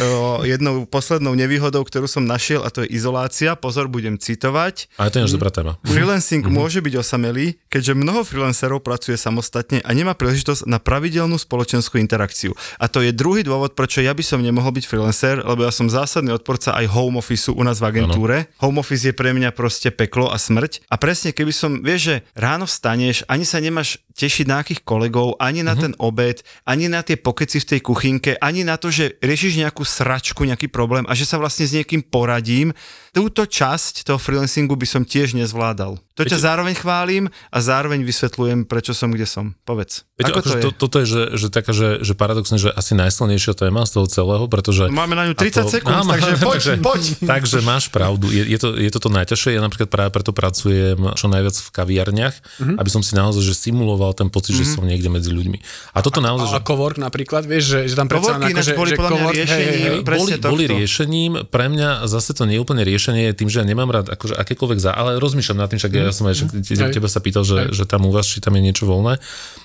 jednou 0.48 0.88
poslednou 0.88 1.37
nevýhodou, 1.37 1.85
ktorú 1.85 2.09
som 2.09 2.24
našiel 2.24 2.64
a 2.64 2.72
to 2.72 2.87
je 2.87 2.88
izolácia. 2.90 3.53
Pozor, 3.59 3.92
budem 3.92 4.16
citovať. 4.16 4.88
Ale 4.96 5.12
to 5.12 5.20
je 5.20 5.24
náš 5.29 5.35
dobrá 5.37 5.53
téma. 5.53 5.76
Freelancing 5.85 6.46
môže 6.48 6.81
byť 6.81 6.94
osamelý, 6.96 7.61
keďže 7.68 7.92
mnoho 7.98 8.24
freelancerov 8.24 8.81
pracuje 8.81 9.20
samostatne 9.20 9.85
a 9.85 9.90
nemá 9.92 10.16
príležitosť 10.16 10.64
na 10.64 10.81
pravidelnú 10.81 11.37
spoločenskú 11.37 12.00
interakciu. 12.00 12.57
A 12.81 12.88
to 12.88 13.05
je 13.05 13.12
druhý 13.12 13.44
dôvod, 13.44 13.76
prečo 13.76 14.00
ja 14.00 14.16
by 14.16 14.24
som 14.24 14.40
nemohol 14.40 14.72
byť 14.72 14.85
freelancer, 14.88 15.44
lebo 15.44 15.66
ja 15.66 15.72
som 15.74 15.90
zásadný 15.90 16.33
odporca 16.33 16.72
aj 16.72 16.88
home 16.88 17.20
office 17.20 17.53
u 17.53 17.62
nás 17.66 17.83
v 17.83 17.92
agentúre. 17.92 18.48
Home 18.64 18.81
office 18.81 19.05
je 19.05 19.14
pre 19.14 19.37
mňa 19.37 19.53
proste 19.53 19.92
peklo 19.92 20.29
a 20.30 20.38
smrť. 20.38 20.86
A 20.88 20.96
presne 20.96 21.34
keby 21.34 21.52
som, 21.52 21.82
vieš, 21.84 22.00
že 22.14 22.16
ráno 22.38 22.64
vstaneš, 22.64 23.26
ani 23.26 23.44
sa 23.44 23.58
nemáš 23.58 24.00
tešiť 24.20 24.44
na 24.44 24.61
akých 24.61 24.85
kolegov, 24.85 25.40
ani 25.40 25.64
na 25.64 25.72
ten 25.72 25.96
obed, 25.96 26.44
ani 26.68 26.92
na 26.92 27.00
tie 27.00 27.16
pokeci 27.16 27.56
v 27.56 27.68
tej 27.72 27.80
kuchynke, 27.80 28.37
ani 28.37 28.61
na 28.62 28.76
to, 28.76 28.92
že 28.92 29.16
riešiš 29.18 29.56
nejakú 29.56 29.80
sračku, 29.80 30.44
nejaký 30.44 30.68
problém 30.68 31.09
a 31.09 31.16
že 31.16 31.24
sa 31.24 31.40
vlastne 31.40 31.64
s 31.64 31.72
niekým 31.72 32.04
poradím. 32.04 32.76
Túto 33.11 33.42
časť 33.42 34.04
toho 34.06 34.20
freelancingu 34.20 34.76
by 34.76 34.87
som 34.87 35.02
tiež 35.02 35.35
nezvládal. 35.35 35.98
To 36.14 36.22
ťa 36.22 36.37
zároveň 36.37 36.76
chválim 36.76 37.24
a 37.48 37.59
zároveň 37.59 38.04
vysvetľujem, 38.04 38.68
prečo 38.68 38.92
som, 38.92 39.09
kde 39.11 39.24
som. 39.24 39.56
Povedz. 39.64 40.04
Peťo, 40.14 40.30
Ako 40.30 40.38
to 40.38 40.40
akože 40.44 40.56
je? 40.61 40.62
to, 40.62 40.70
toto 40.76 40.96
je, 41.00 41.06
že, 41.09 41.22
že 41.35 41.46
taká, 41.48 41.72
že, 41.72 41.88
že 42.04 42.12
paradoxne, 42.12 42.61
že 42.61 42.68
asi 42.70 42.92
najsilnejšia 42.92 43.56
téma 43.56 43.88
z 43.88 43.98
toho 43.98 44.06
celého, 44.06 44.44
pretože... 44.46 44.87
Máme 44.92 45.16
na 45.16 45.26
ňu 45.26 45.35
a 45.35 45.40
30 45.40 45.64
sekúnd, 45.80 45.96
Áno, 45.96 46.12
takže 46.12 46.33
poď, 46.44 46.52
takže, 46.52 46.72
poď. 46.85 47.02
Takže 47.24 47.59
máš 47.64 47.88
pravdu, 47.88 48.28
je, 48.28 48.44
je, 48.46 48.59
to, 48.61 48.76
je 48.76 48.90
to 48.92 49.00
to 49.00 49.09
najťažšie, 49.11 49.56
ja 49.56 49.62
napríklad 49.64 49.88
práve 49.88 50.11
preto 50.12 50.30
pracujem 50.30 51.00
čo 51.16 51.26
najviac 51.26 51.56
v 51.56 51.70
kaviarniach, 51.72 52.37
Mhm. 52.61 52.76
aby 52.76 52.90
som 52.92 53.00
si 53.00 53.16
naozaj 53.16 53.40
že 53.42 53.56
simuloval 53.56 54.09
ten 54.12 54.28
pocit, 54.28 54.56
že 54.56 54.64
som 54.66 54.82
niekde 54.84 55.08
medzi 55.08 55.30
ľuďmi. 55.30 55.58
A 55.94 55.98
toto 56.00 56.22
naozaj, 56.22 56.52
že... 56.52 56.56
A 56.56 56.62
cowork 56.62 56.98
napríklad, 56.98 57.46
vieš, 57.46 57.76
že, 57.76 57.78
že 57.90 57.94
tam 57.96 58.06
predsa 58.10 58.36
Coworky 58.36 58.52
ináč 58.52 58.68
boli 58.74 58.90
podľa 58.94 59.10
mňa 59.10 59.30
riešením 59.32 59.70
hej, 59.70 60.00
presne 60.02 60.20
boli, 60.20 60.32
tohto. 60.40 60.52
boli 60.52 60.64
riešením, 60.66 61.32
pre 61.48 61.66
mňa 61.70 61.88
zase 62.06 62.30
to 62.34 62.42
nie 62.44 62.56
je 62.58 62.62
úplne 62.62 62.82
riešenie 62.84 63.32
tým, 63.32 63.48
že 63.48 63.62
ja 63.62 63.66
nemám 63.66 63.90
rád 63.90 64.06
akože 64.12 64.34
akékoľvek 64.36 64.78
za, 64.78 64.90
ale 64.92 65.20
rozmýšľam 65.22 65.58
nad 65.60 65.68
tým, 65.70 65.78
však 65.80 65.92
ja 65.92 66.12
som 66.14 66.24
aj 66.26 66.34
však 66.36 66.48
te- 66.50 66.76
Hej. 66.76 66.92
teba 66.96 67.08
sa 67.08 67.20
pýtal, 67.20 67.42
že, 67.44 67.70
že 67.70 67.84
tam 67.86 68.06
u 68.06 68.12
vás, 68.12 68.26
či 68.26 68.42
tam 68.42 68.56
je 68.56 68.62
niečo 68.62 68.84
voľné. 68.88 69.20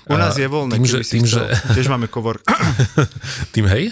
U 0.06 0.16
nás 0.16 0.34
A 0.34 0.40
je 0.40 0.48
voľné, 0.48 0.78
tým, 0.78 0.86
že, 0.86 0.98
tým, 1.02 1.24
že, 1.26 1.42
Tiež 1.74 1.90
máme 1.90 2.06
cowork. 2.06 2.46
tým 3.54 3.66
hej, 3.66 3.90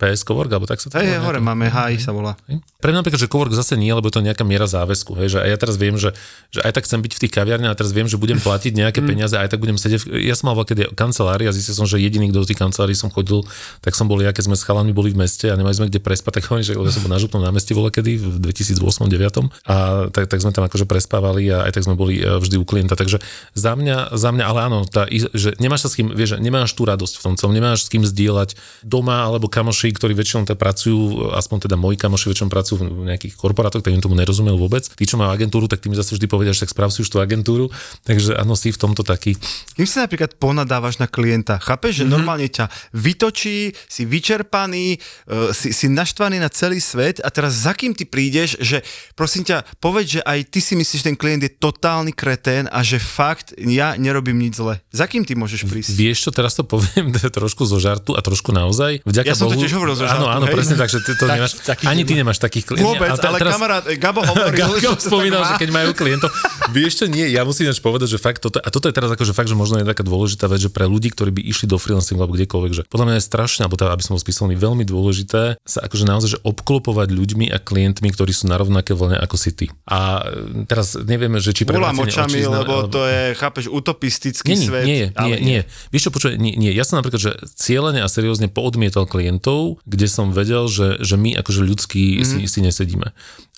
PS 0.00 0.24
Cowork, 0.24 0.50
alebo 0.50 0.64
tak 0.64 0.80
sa 0.80 0.88
to 0.88 0.96
Hej, 0.96 1.20
hore 1.20 1.40
máme, 1.40 1.68
haj 1.68 2.00
sa 2.00 2.16
volá. 2.16 2.36
Hej. 2.48 2.64
Pre 2.80 2.88
mňa 2.88 3.04
napríklad, 3.04 3.20
že 3.20 3.28
cowork 3.28 3.52
zase 3.52 3.76
nie, 3.76 3.92
lebo 3.92 4.08
je 4.08 4.16
to 4.16 4.24
nejaká 4.24 4.40
miera 4.40 4.64
záväzku. 4.64 5.12
Hej, 5.20 5.36
že 5.36 5.38
a 5.44 5.46
ja 5.46 5.56
teraz 5.60 5.76
viem, 5.76 6.00
že, 6.00 6.16
že 6.48 6.64
aj 6.64 6.80
tak 6.80 6.88
chcem 6.88 7.04
byť 7.04 7.12
v 7.12 7.20
tých 7.28 7.32
kaviarniach 7.36 7.72
a 7.72 7.78
teraz 7.78 7.92
viem, 7.92 8.08
že 8.08 8.16
budem 8.16 8.40
platiť 8.40 8.72
nejaké 8.72 9.00
peniaze 9.04 9.36
a 9.36 9.44
aj 9.44 9.52
tak 9.52 9.60
budem 9.60 9.76
sedieť. 9.90 10.00
V, 10.06 10.22
ja 10.22 10.34
som 10.38 10.50
mal 10.52 10.56
veľké 10.62 10.94
kancelárii 10.94 11.50
a 11.50 11.52
zistil 11.52 11.74
som, 11.74 11.86
že 11.90 11.98
jediný, 11.98 12.30
kto 12.30 12.46
do 12.46 12.48
tých 12.48 12.60
kancelárií 12.62 12.94
som 12.94 13.10
chodil, 13.10 13.42
tak 13.82 13.98
som 13.98 14.06
bol 14.06 14.22
ja, 14.22 14.30
keď 14.30 14.50
sme 14.52 14.56
s 14.56 14.62
chalami 14.62 14.94
boli 14.94 15.10
v 15.10 15.18
meste 15.26 15.50
a 15.50 15.58
nemali 15.58 15.74
sme 15.74 15.90
kde 15.90 15.98
prespať, 15.98 16.40
tak 16.40 16.44
hovorím, 16.46 16.66
že 16.66 16.78
lebo 16.78 16.90
som 16.94 17.02
bol 17.02 17.10
na 17.10 17.18
župnom 17.18 17.42
námestí 17.42 17.74
voľa 17.74 17.90
kedy 17.90 18.12
v 18.22 18.36
2008-2009 18.38 19.50
a 19.66 20.06
tak, 20.14 20.30
tak, 20.30 20.38
sme 20.38 20.54
tam 20.54 20.64
akože 20.70 20.86
prespávali 20.86 21.50
a 21.50 21.66
aj 21.66 21.72
tak 21.74 21.82
sme 21.88 21.98
boli 21.98 22.22
e, 22.22 22.38
vždy 22.38 22.56
u 22.60 22.64
klienta. 22.64 22.94
Takže 22.94 23.18
za 23.58 23.72
mňa, 23.74 24.14
za 24.14 24.30
mňa 24.30 24.44
ale 24.46 24.60
áno, 24.70 24.78
tá, 24.86 25.10
že 25.10 25.58
nemáš 25.58 25.86
sa 25.86 25.88
s 25.90 25.98
kým, 25.98 26.14
vieš, 26.14 26.38
nemáš 26.38 26.76
tú 26.76 26.86
radosť 26.86 27.14
v 27.18 27.22
tom 27.26 27.34
celom, 27.34 27.52
nemáš 27.56 27.86
s 27.86 27.88
kým 27.90 28.06
zdieľať 28.06 28.54
doma 28.86 29.26
alebo 29.26 29.50
kamoši, 29.50 29.90
ktorí 29.96 30.14
väčšinou 30.14 30.46
teda 30.46 30.58
pracujú, 30.58 31.32
aspoň 31.34 31.66
teda 31.66 31.76
moji 31.80 31.96
kamoši 31.98 32.26
väčšinou 32.30 32.50
pracujú 32.52 32.76
v 32.84 33.08
nejakých 33.10 33.34
korporátoch, 33.34 33.82
tak 33.82 33.96
im 33.96 34.02
tomu 34.02 34.14
nerozumel 34.14 34.54
vôbec. 34.60 34.84
Tí, 34.84 35.04
čo 35.08 35.16
majú 35.16 35.32
agentúru, 35.32 35.66
tak 35.66 35.80
tým 35.80 35.96
zase 35.96 36.12
vždy 36.14 36.26
povedia, 36.28 36.52
že 36.52 36.68
tak 36.68 36.76
sprav 36.76 36.92
si 36.92 37.00
už 37.00 37.08
tú 37.08 37.18
agentúru. 37.22 37.72
Takže 38.04 38.36
áno, 38.36 38.52
si 38.58 38.74
v 38.74 38.78
tomto 38.78 39.06
taký. 39.06 39.40
Kým 39.76 39.86
si 39.86 39.96
napríklad 40.02 40.36
ponadávaš 40.36 40.98
na 40.98 41.06
klienta, 41.06 41.56
chápeš, 41.62 42.02
že 42.02 42.04
mm-hmm. 42.04 42.14
normálne 42.14 42.48
ťa 42.50 42.66
vytočí, 42.92 43.72
si 43.86 44.02
vyčerpaný, 44.04 44.98
uh, 44.98 45.54
si, 45.54 45.70
si 45.70 45.86
naštvaný 45.86 46.42
na 46.42 46.50
celý 46.50 46.82
svet 46.82 47.22
a 47.22 47.28
teraz 47.30 47.64
za 47.64 47.72
kým 47.72 47.94
ty 47.94 48.04
prídeš, 48.04 48.58
že 48.58 48.82
prosím 49.14 49.46
ťa, 49.46 49.62
povedz, 49.78 50.18
že 50.18 50.22
aj 50.26 50.38
ty 50.50 50.58
si 50.58 50.74
myslíš, 50.74 51.00
že 51.00 51.08
ten 51.12 51.18
klient 51.18 51.42
je 51.46 51.52
totálny 51.52 52.10
kretén 52.12 52.66
a 52.68 52.82
že 52.82 52.98
fakt 52.98 53.54
ja 53.58 53.94
nerobím 53.94 54.42
nič 54.42 54.58
zle. 54.58 54.82
Za 54.90 55.06
kým 55.06 55.22
ty 55.22 55.38
môžeš 55.38 55.64
prísť? 55.66 55.94
Vieš 55.94 56.18
čo, 56.26 56.30
teraz 56.34 56.58
to 56.58 56.66
poviem 56.66 57.14
trošku 57.38 57.62
zo 57.64 57.78
žartu 57.78 58.18
a 58.18 58.20
trošku 58.20 58.50
naozaj. 58.50 59.06
Vďaka 59.06 59.26
Ja 59.26 59.36
som 59.38 59.48
to 59.48 59.56
Bohu, 59.56 59.62
tiež 59.62 59.72
hovoril 59.78 59.94
zo 59.94 60.04
žartu, 60.06 60.26
Áno, 60.26 60.28
áno, 60.28 60.46
hej. 60.50 60.54
presne 60.54 60.74
tak, 60.74 60.90
že 60.90 60.98
ty 61.02 61.12
to 61.14 61.24
Tak- 61.24 61.38
nemáš, 61.38 61.52
ani 61.86 62.02
ty 62.02 62.12
nemá. 62.14 62.30
nemáš 62.30 62.38
takých 62.42 62.64
klientov. 62.74 62.98
Vôbec, 62.98 63.10
ale, 63.16 63.38
kamarát, 63.38 63.84
eh, 63.86 63.96
Gabo 63.96 64.20
hovoril, 64.26 64.56
Gabo 64.60 64.74
to 64.76 64.98
spomínal, 64.98 65.42
že 65.46 65.54
keď 65.60 65.70
majú 65.70 65.90
klientov. 65.94 66.28
Vieš 66.76 66.92
čo, 67.02 67.04
nie, 67.06 67.30
ja 67.30 67.46
musím 67.46 67.70
ináč 67.70 67.78
povedať, 67.78 68.08
že 68.12 68.18
fakt 68.18 68.42
toto, 68.42 68.58
a 68.58 68.68
toto 68.68 68.88
je 68.90 68.94
teraz 68.94 69.10
akože 69.12 69.32
fakt, 69.36 69.48
že 69.48 69.56
možno 69.60 69.76
je 69.76 69.84
taká 69.84 70.00
dôležitá 70.00 70.48
vec, 70.48 70.64
že 70.64 70.72
pre 70.72 70.88
ľudí, 70.88 71.12
ktorí 71.12 71.36
by 71.36 71.42
išli 71.44 71.68
do 71.68 71.76
freelancingu 71.76 72.24
alebo 72.24 72.40
kdekoľvek, 72.40 72.72
že 72.72 72.82
podľa 72.88 73.06
mňa 73.12 73.16
je 73.20 73.24
strašne, 73.28 73.62
alebo 73.68 73.76
teda, 73.76 73.92
aby 73.92 74.00
som 74.00 74.16
bol 74.16 74.22
spísaný, 74.24 74.56
veľmi 74.56 74.88
dôležité 74.88 75.60
sa 75.60 75.78
akože 75.84 76.04
naozaj 76.08 76.28
že 76.30 76.38
obklopovať 76.40 77.12
ľuďmi 77.12 77.52
a 77.52 77.60
klientmi, 77.60 78.08
ktorí 78.08 78.32
sú 78.32 78.48
na 78.48 78.56
rovnaké 78.56 78.96
vlne 78.96 79.20
ako 79.20 79.36
si 79.36 79.50
ty. 79.52 79.66
A 79.84 80.24
e, 80.24 80.64
teraz 80.64 80.96
nevieme, 80.96 81.42
že 81.42 81.52
či 81.52 81.68
prevracenie 81.68 82.08
očami, 82.08 82.40
lebo 82.46 82.86
alebo- 82.86 82.88
to 82.88 83.02
je, 83.04 83.22
chápeš, 83.34 83.66
utopistický 83.68 84.54
nie, 84.54 84.56
nie, 84.56 84.68
svet. 84.70 84.84
nie, 84.86 84.96
nie, 84.96 85.08
ale 85.18 85.36
nie. 85.42 85.60
Vieš 85.90 86.08
čo, 86.08 86.10
počuj, 86.14 86.30
nie, 86.38 86.54
nie. 86.54 86.70
Ja 86.70 86.86
som 86.86 87.02
napríklad, 87.02 87.20
že 87.20 87.32
cieľene 87.58 88.00
a 88.00 88.08
seriózne 88.08 88.46
poodmietal 88.46 89.10
klientov, 89.10 89.82
kde 89.84 90.06
som 90.06 90.30
vedel, 90.30 90.70
že, 90.70 91.02
že 91.02 91.18
my 91.18 91.34
akože 91.42 91.60
ľudskí 91.66 92.22
mm-hmm. 92.22 92.46
si, 92.46 92.46
si 92.46 92.60
nesedíme. 92.62 93.10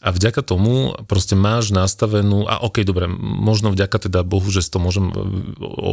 A 0.03 0.11
vďaka 0.11 0.43
tomu 0.43 0.99
proste 1.07 1.39
máš 1.39 1.71
nastavenú, 1.71 2.51
a 2.51 2.59
ok, 2.59 2.83
dobre, 2.83 3.07
možno 3.23 3.71
vďaka 3.71 4.11
teda 4.11 4.27
Bohu, 4.27 4.51
že 4.51 4.59
si 4.59 4.71
to 4.75 4.83
môžem 4.83 5.15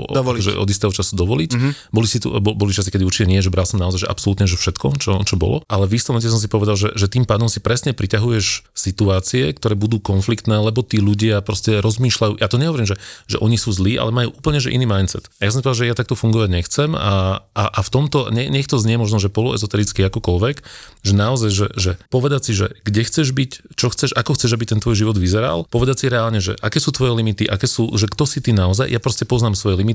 Dovoliť. 0.07 0.41
že 0.41 0.51
od 0.55 0.69
istého 0.69 0.93
času 0.93 1.17
dovoliť. 1.17 1.51
Mm-hmm. 1.55 1.71
Boli, 1.91 2.07
si 2.07 2.17
tu, 2.23 2.31
bo- 2.39 2.55
boli 2.55 2.71
časy, 2.71 2.93
kedy 2.93 3.03
určite 3.03 3.27
nie, 3.27 3.43
že 3.43 3.51
bral 3.51 3.67
som 3.67 3.81
naozaj, 3.81 4.05
že 4.05 4.07
absolútne, 4.07 4.45
že 4.47 4.55
všetko, 4.55 4.87
čo, 5.01 5.11
čo 5.25 5.35
bolo. 5.35 5.65
Ale 5.67 5.89
v 5.89 5.95
momente 6.07 6.31
som 6.31 6.39
si 6.39 6.47
povedal, 6.47 6.79
že, 6.79 6.95
že 6.95 7.11
tým 7.11 7.27
pádom 7.27 7.51
si 7.51 7.59
presne 7.59 7.91
priťahuješ 7.91 8.71
situácie, 8.71 9.51
ktoré 9.51 9.75
budú 9.75 9.99
konfliktné, 9.99 10.55
lebo 10.61 10.85
tí 10.85 11.01
ľudia 11.01 11.43
proste 11.43 11.83
rozmýšľajú. 11.83 12.39
Ja 12.39 12.47
to 12.47 12.61
nehovorím, 12.61 12.87
že, 12.87 12.95
že 13.25 13.41
oni 13.41 13.57
sú 13.57 13.73
zlí, 13.73 13.97
ale 13.97 14.13
majú 14.13 14.29
úplne 14.37 14.61
že 14.61 14.71
iný 14.71 14.85
mindset. 14.85 15.27
A 15.41 15.47
ja 15.47 15.51
som 15.51 15.63
povedal, 15.65 15.79
že 15.83 15.89
ja 15.89 15.95
takto 15.97 16.13
fungovať 16.13 16.49
nechcem 16.53 16.89
a, 16.93 17.41
a, 17.55 17.63
a 17.67 17.79
v 17.81 17.89
tomto, 17.89 18.29
ne, 18.29 18.45
nech 18.51 18.69
to 18.69 18.77
znie 18.77 18.99
možno, 19.01 19.17
že 19.17 19.33
poloezotericky 19.33 20.05
akokoľvek, 20.05 20.55
že 21.01 21.13
naozaj, 21.15 21.49
že, 21.49 21.67
že 21.75 21.91
povedať 22.13 22.51
si, 22.51 22.51
že 22.55 22.75
kde 22.85 23.01
chceš 23.07 23.33
byť, 23.33 23.51
čo 23.73 23.87
chceš, 23.89 24.13
ako 24.13 24.35
chceš, 24.37 24.51
aby 24.53 24.65
ten 24.69 24.79
tvoj 24.83 24.95
život 24.99 25.17
vyzeral, 25.17 25.65
povedať 25.71 26.03
si 26.03 26.05
reálne, 26.11 26.39
že 26.43 26.53
aké 26.59 26.77
sú 26.77 26.93
tvoje 26.93 27.15
limity, 27.17 27.49
aké 27.49 27.65
sú, 27.65 27.89
že 27.97 28.05
kto 28.05 28.29
si 28.29 28.43
ty 28.43 28.53
naozaj, 28.53 28.91
ja 28.91 29.01
proste 29.01 29.25
poznám 29.25 29.57
svoje 29.57 29.79
limity, 29.81 29.88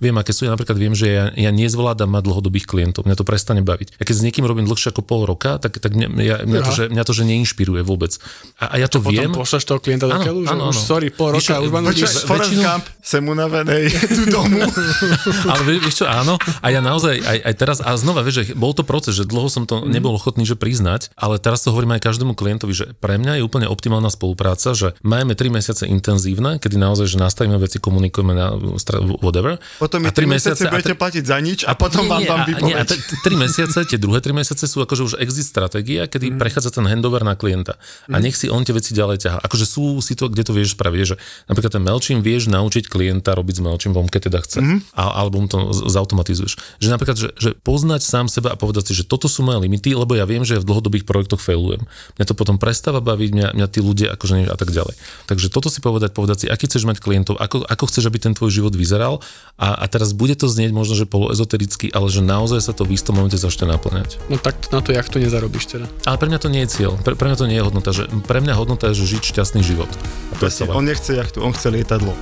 viem, 0.00 0.16
aké 0.16 0.32
sú, 0.32 0.46
ja 0.46 0.54
napríklad 0.54 0.74
viem, 0.74 0.94
že 0.94 1.06
ja, 1.06 1.24
ja 1.30 1.50
nezvládam 1.50 2.08
mať 2.08 2.22
dlhodobých 2.24 2.66
klientov, 2.66 3.04
mňa 3.04 3.16
to 3.16 3.24
prestane 3.26 3.60
baviť. 3.60 3.98
Ja 3.98 4.04
keď 4.04 4.14
s 4.16 4.22
niekým 4.24 4.44
robím 4.46 4.64
dlhšie 4.64 4.90
ako 4.90 5.02
pol 5.02 5.26
roka, 5.26 5.60
tak, 5.60 5.76
tak 5.78 5.92
mňa, 5.92 6.08
ja, 6.22 6.36
mňa, 6.42 6.60
to, 6.62 6.72
že, 6.72 6.84
mňa 6.88 7.02
to, 7.04 7.12
že 7.12 7.22
neinšpiruje 7.26 7.82
vôbec. 7.82 8.16
A, 8.56 8.72
a 8.72 8.74
ja 8.80 8.88
to 8.88 8.98
Potom 8.98 9.12
viem. 9.12 9.30
pošleš 9.30 9.64
toho 9.64 9.78
klienta 9.78 10.06
do 10.06 10.16
keľu, 10.16 10.46
že 10.46 10.54
áno, 10.54 10.64
už 10.70 10.78
áno. 10.78 10.86
sorry, 10.86 11.08
pol 11.12 11.36
roka, 11.36 11.44
čo, 11.44 11.60
už. 11.60 11.68
Počkaj, 11.68 12.12
Forrest 12.24 12.50
väčšinu- 12.54 12.64
Gump, 12.64 12.84
sem 13.02 13.22
unavenej, 13.22 13.84
tu 14.16 14.22
domu. 14.26 14.62
Ale 15.52 15.62
vie- 15.66 15.80
vieš 15.82 16.02
čo, 16.02 16.06
áno, 16.08 16.38
a 16.40 16.66
ja 16.70 16.80
naozaj 16.80 17.20
aj, 17.20 17.38
aj 17.44 17.54
teraz, 17.58 17.78
a 17.82 17.90
znova, 17.98 18.22
vieš, 18.22 18.42
že 18.42 18.54
bol 18.54 18.72
to 18.72 18.82
proces, 18.82 19.14
že 19.14 19.24
dlho 19.26 19.46
som 19.50 19.66
to 19.66 19.84
nebol 19.84 20.14
ochotný, 20.14 20.46
že 20.46 20.54
priznať, 20.56 21.10
ale 21.14 21.36
teraz 21.36 21.62
to 21.62 21.70
hovorím 21.70 21.96
aj 21.96 22.06
každému 22.06 22.32
klientovi, 22.32 22.72
že 22.72 22.86
pre 22.98 23.16
mňa 23.16 23.40
je 23.40 23.42
úplne 23.44 23.66
optimálna 23.66 24.08
spolupráca, 24.08 24.72
že 24.72 24.96
máme 25.02 25.34
3 25.34 25.50
mesiace 25.52 25.84
intenzívne, 25.86 26.56
kedy 26.56 26.76
naozaj, 26.76 27.06
že 27.06 27.18
nastavíme 27.18 27.56
veci, 27.58 27.78
komunikujeme 27.78 28.32
na 28.32 28.46
stra- 28.78 29.02
whatever. 29.36 29.60
Potom 29.76 30.00
A 30.02 30.08
3 30.08 30.16
tri 30.16 30.24
mesiace 30.24 30.64
a 30.64 30.72
budete 30.72 30.96
tri- 30.96 30.96
platiť 30.96 31.24
za 31.28 31.36
nič 31.38 31.60
a 31.68 31.76
potom 31.76 32.08
vám 32.08 32.24
nie, 32.24 32.28
dám 32.28 32.40
a- 32.40 32.60
nie, 32.64 32.72
a 32.72 32.82
t- 32.82 32.96
t- 32.96 33.20
tri 33.20 33.36
mesiace, 33.36 33.84
tie 33.84 34.00
druhé 34.00 34.24
tri 34.24 34.32
mesiace 34.32 34.64
sú 34.64 34.80
akože 34.80 35.02
už 35.04 35.12
exit 35.20 35.44
stratégia, 35.44 36.08
kedy 36.08 36.32
Mhm. 36.32 36.34
mm. 36.34 36.40
prechádza 36.40 36.70
ten 36.72 36.88
handover 36.88 37.20
na 37.20 37.36
klienta. 37.36 37.76
A 38.08 38.16
nech 38.16 38.32
si 38.34 38.48
on 38.48 38.64
tie 38.64 38.72
veci 38.72 38.96
ďalej 38.96 39.20
ťahá. 39.20 39.38
Akože 39.44 39.68
sú 39.68 40.00
si 40.00 40.16
to, 40.16 40.32
kde 40.32 40.42
to 40.42 40.56
vieš 40.56 40.72
spraviť, 40.72 41.00
že 41.04 41.16
napríklad 41.46 41.72
ten 41.76 41.84
MailChimp 41.84 42.24
vieš 42.24 42.48
naučiť 42.48 42.88
klienta 42.88 43.36
robiť 43.36 43.54
s 43.58 43.62
MailChimpom, 43.62 44.08
keď 44.08 44.20
teda 44.32 44.38
chce. 44.40 44.58
Mhm. 44.64 44.66
Mm. 44.66 44.78
A, 44.96 45.02
alebo 45.20 45.36
mu 45.42 45.46
to 45.46 45.58
zautomatizuješ. 45.72 46.56
Že 46.80 46.88
napríklad, 46.88 47.16
že, 47.18 47.28
že 47.36 47.50
poznať 47.52 48.00
sám 48.00 48.26
seba 48.26 48.54
a 48.54 48.56
povedať 48.56 48.88
si, 48.88 48.92
že 48.96 49.04
toto 49.04 49.26
sú 49.26 49.42
moje 49.42 49.60
limity, 49.60 49.92
lebo 49.92 50.14
ja 50.14 50.24
viem, 50.24 50.46
že 50.46 50.56
v 50.56 50.64
dlhodobých 50.64 51.04
projektoch 51.04 51.42
failujem. 51.42 51.84
Mňa 52.16 52.24
to 52.24 52.34
potom 52.34 52.56
prestáva 52.56 53.02
baviť, 53.02 53.30
mňa, 53.34 53.48
mňa 53.58 53.66
tí 53.68 53.80
ľudia 53.82 54.14
akože 54.14 54.34
nie, 54.36 54.46
a 54.46 54.56
tak 54.56 54.70
ďalej. 54.70 54.94
Takže 55.26 55.46
toto 55.50 55.68
si 55.68 55.82
povedať, 55.82 56.14
povedať 56.14 56.36
si, 56.36 56.46
aký 56.46 56.66
chceš 56.66 56.86
mať 56.86 57.02
klientov, 57.02 57.36
ako, 57.36 57.66
ako 57.66 57.84
chceš, 57.90 58.06
aby 58.06 58.18
ten 58.22 58.32
tvoj 58.32 58.50
život 58.52 58.72
vyzeral 58.72 59.18
a, 59.56 59.72
a 59.72 59.84
teraz 59.88 60.12
bude 60.12 60.36
to 60.36 60.52
znieť 60.52 60.68
možno, 60.68 60.92
že 60.92 61.08
poloezotericky, 61.08 61.88
ale 61.88 62.12
že 62.12 62.20
naozaj 62.20 62.60
sa 62.60 62.76
to 62.76 62.84
v 62.84 62.92
istom 62.92 63.16
momente 63.16 63.40
začne 63.40 63.64
naplňať. 63.72 64.20
No 64.28 64.36
tak 64.36 64.68
na 64.68 64.84
to 64.84 64.92
jachtu 64.92 65.16
nezarobíš 65.16 65.64
teda. 65.72 65.88
Ale 66.04 66.20
pre 66.20 66.28
mňa 66.28 66.40
to 66.44 66.52
nie 66.52 66.60
je 66.68 66.76
cieľ, 66.76 66.92
pre, 67.00 67.16
pre 67.16 67.32
mňa 67.32 67.38
to 67.40 67.48
nie 67.48 67.56
je 67.56 67.64
hodnota, 67.64 67.90
že 67.96 68.04
pre 68.28 68.44
mňa 68.44 68.52
hodnota 68.52 68.92
je, 68.92 69.00
že 69.00 69.16
žiť 69.16 69.22
šťastný 69.32 69.64
život. 69.64 69.88
A 69.88 70.34
to 70.36 70.44
je 70.44 70.52
Presne, 70.52 70.76
on 70.76 70.84
nechce 70.84 71.08
jachtu, 71.08 71.40
on 71.40 71.56
chce 71.56 71.72
lietadlo. 71.72 72.12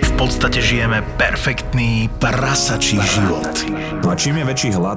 V 0.00 0.10
podstate 0.16 0.64
žijeme 0.64 1.04
perfektný 1.20 2.08
prasačí 2.16 2.96
život. 2.96 3.52
No 4.00 4.08
a 4.08 4.16
čím 4.16 4.40
je 4.40 4.44
väčší 4.48 4.72
hlad, 4.72 4.96